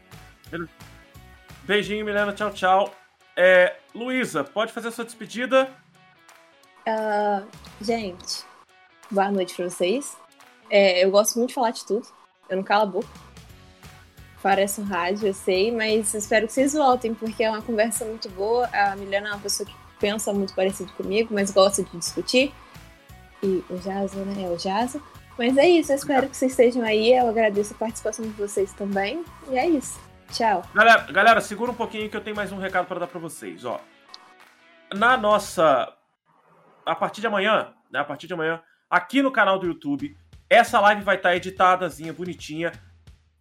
Beijinho, 1.62 2.04
Milena. 2.04 2.32
Tchau, 2.32 2.50
tchau. 2.50 2.94
É, 3.36 3.76
Luísa, 3.94 4.42
pode 4.42 4.72
fazer 4.72 4.88
a 4.88 4.90
sua 4.90 5.04
despedida? 5.04 5.70
Uh, 6.80 7.46
gente, 7.80 8.44
boa 9.08 9.30
noite 9.30 9.54
pra 9.54 9.70
vocês. 9.70 10.16
É, 10.68 11.04
eu 11.04 11.12
gosto 11.12 11.36
muito 11.36 11.50
de 11.50 11.54
falar 11.54 11.70
de 11.70 11.86
tudo. 11.86 12.08
Eu 12.48 12.56
não 12.56 12.64
calo 12.64 12.82
a 12.82 12.86
boca. 12.86 13.08
Parece 14.42 14.80
um 14.80 14.84
rádio, 14.84 15.28
eu 15.28 15.34
sei, 15.34 15.70
mas 15.70 16.12
espero 16.12 16.48
que 16.48 16.52
vocês 16.52 16.72
voltem, 16.72 17.14
porque 17.14 17.44
é 17.44 17.50
uma 17.50 17.62
conversa 17.62 18.04
muito 18.04 18.28
boa. 18.30 18.68
A 18.72 18.96
Milena 18.96 19.28
é 19.28 19.30
uma 19.30 19.40
pessoa 19.40 19.64
que 19.64 19.76
pensa 20.00 20.32
muito 20.32 20.56
parecido 20.56 20.92
comigo, 20.94 21.32
mas 21.32 21.52
gosta 21.52 21.84
de 21.84 21.96
discutir. 21.98 22.52
E 23.44 23.62
o 23.68 23.76
Jaza, 23.76 24.24
né? 24.24 24.44
É 24.44 24.48
o 24.48 24.58
Jaza. 24.58 25.00
Mas 25.36 25.56
é 25.58 25.68
isso, 25.68 25.92
eu 25.92 25.96
espero 25.96 26.28
que 26.28 26.36
vocês 26.36 26.52
estejam 26.52 26.82
aí. 26.82 27.12
Eu 27.12 27.28
agradeço 27.28 27.74
a 27.74 27.76
participação 27.76 28.24
de 28.24 28.32
vocês 28.32 28.72
também. 28.72 29.22
E 29.50 29.58
é 29.58 29.68
isso. 29.68 30.00
Tchau. 30.32 30.62
Galera, 30.74 31.12
galera 31.12 31.40
segura 31.40 31.70
um 31.70 31.74
pouquinho 31.74 32.08
que 32.08 32.16
eu 32.16 32.22
tenho 32.22 32.34
mais 32.34 32.50
um 32.52 32.58
recado 32.58 32.86
para 32.86 33.00
dar 33.00 33.06
para 33.06 33.20
vocês. 33.20 33.64
Ó, 33.64 33.78
na 34.94 35.16
nossa. 35.16 35.92
A 36.86 36.94
partir 36.94 37.20
de 37.20 37.26
amanhã, 37.26 37.72
né? 37.90 38.00
A 38.00 38.04
partir 38.04 38.26
de 38.26 38.32
amanhã, 38.32 38.62
aqui 38.88 39.22
no 39.22 39.30
canal 39.30 39.58
do 39.58 39.66
YouTube, 39.66 40.16
essa 40.48 40.80
live 40.80 41.02
vai 41.02 41.16
estar 41.16 41.36
editadazinha, 41.36 42.12
bonitinha 42.12 42.72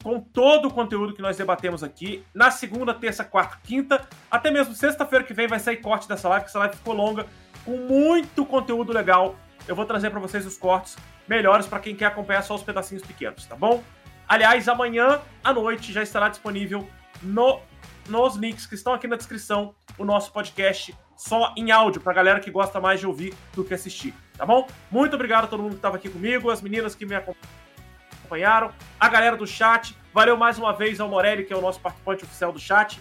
com 0.04 0.20
todo 0.20 0.68
o 0.68 0.74
conteúdo 0.74 1.14
que 1.14 1.22
nós 1.22 1.38
debatemos 1.38 1.82
aqui. 1.82 2.26
Na 2.34 2.52
segunda, 2.52 2.94
terça, 2.94 3.24
quarta, 3.24 3.58
quinta, 3.64 4.06
até 4.30 4.52
mesmo 4.52 4.76
sexta-feira 4.76 5.24
que 5.24 5.34
vem 5.34 5.48
vai 5.48 5.60
sair 5.60 5.78
corte 5.78 6.08
dessa 6.10 6.28
live, 6.28 6.44
que 6.44 6.50
essa 6.50 6.60
live 6.60 6.76
ficou 6.76 6.94
longa, 6.94 7.26
com 7.64 7.78
muito 7.78 8.46
conteúdo 8.46 8.92
legal. 8.92 9.38
Eu 9.68 9.76
vou 9.76 9.86
trazer 9.86 10.10
para 10.10 10.20
vocês 10.20 10.46
os 10.46 10.58
cortes 10.58 10.98
melhores 11.28 11.66
para 11.66 11.80
quem 11.80 11.96
quer 11.96 12.06
acompanhar 12.06 12.42
só 12.42 12.56
os 12.56 12.64
pedacinhos 12.64 13.04
pequenos, 13.04 13.46
tá 13.46 13.56
bom? 13.56 13.84
Aliás, 14.28 14.68
amanhã 14.68 15.22
à 15.44 15.54
noite 15.54 15.94
já 15.94 16.02
estará 16.02 16.28
disponível 16.30 16.88
no, 17.22 17.62
nos 18.10 18.36
links 18.36 18.66
que 18.66 18.76
estão 18.76 18.94
aqui 18.94 19.08
na 19.08 19.16
descrição 19.16 19.74
o 19.98 20.04
nosso 20.04 20.32
podcast 20.32 20.96
só 21.16 21.54
em 21.56 21.72
áudio, 21.72 22.02
pra 22.02 22.12
galera 22.14 22.40
que 22.40 22.52
gosta 22.52 22.82
mais 22.82 23.00
de 23.00 23.08
ouvir 23.08 23.34
do 23.54 23.64
que 23.64 23.74
assistir, 23.74 24.14
tá 24.38 24.46
bom? 24.46 24.68
Muito 24.92 25.16
obrigado 25.16 25.46
a 25.46 25.48
todo 25.48 25.62
mundo 25.62 25.72
que 25.72 25.78
estava 25.78 25.96
aqui 25.96 26.10
comigo, 26.10 26.50
as 26.50 26.62
meninas 26.62 26.96
que 26.96 27.06
me 27.06 27.16
acompanharam, 27.16 28.72
a 29.00 29.08
galera 29.08 29.38
do 29.38 29.48
chat. 29.48 29.96
Valeu 30.14 30.36
mais 30.36 30.58
uma 30.58 30.74
vez 30.74 31.00
ao 31.00 31.08
Morelli, 31.08 31.46
que 31.46 31.54
é 31.54 31.56
o 31.56 31.62
nosso 31.62 31.80
participante 31.80 32.24
oficial 32.24 32.52
do 32.52 32.60
chat. 32.60 33.00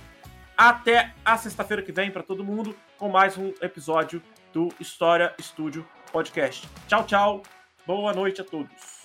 Até 0.57 1.13
a 1.25 1.37
sexta-feira 1.37 1.83
que 1.83 1.91
vem 1.91 2.11
para 2.11 2.23
todo 2.23 2.45
mundo 2.45 2.77
com 2.99 3.09
mais 3.09 3.37
um 3.37 3.53
episódio 3.61 4.23
do 4.53 4.69
História 4.79 5.35
Estúdio 5.39 5.87
Podcast. 6.13 6.65
Tchau, 6.87 7.05
tchau. 7.05 7.43
Boa 7.87 8.13
noite 8.13 8.43
a 8.43 8.45
todos. 8.45 9.02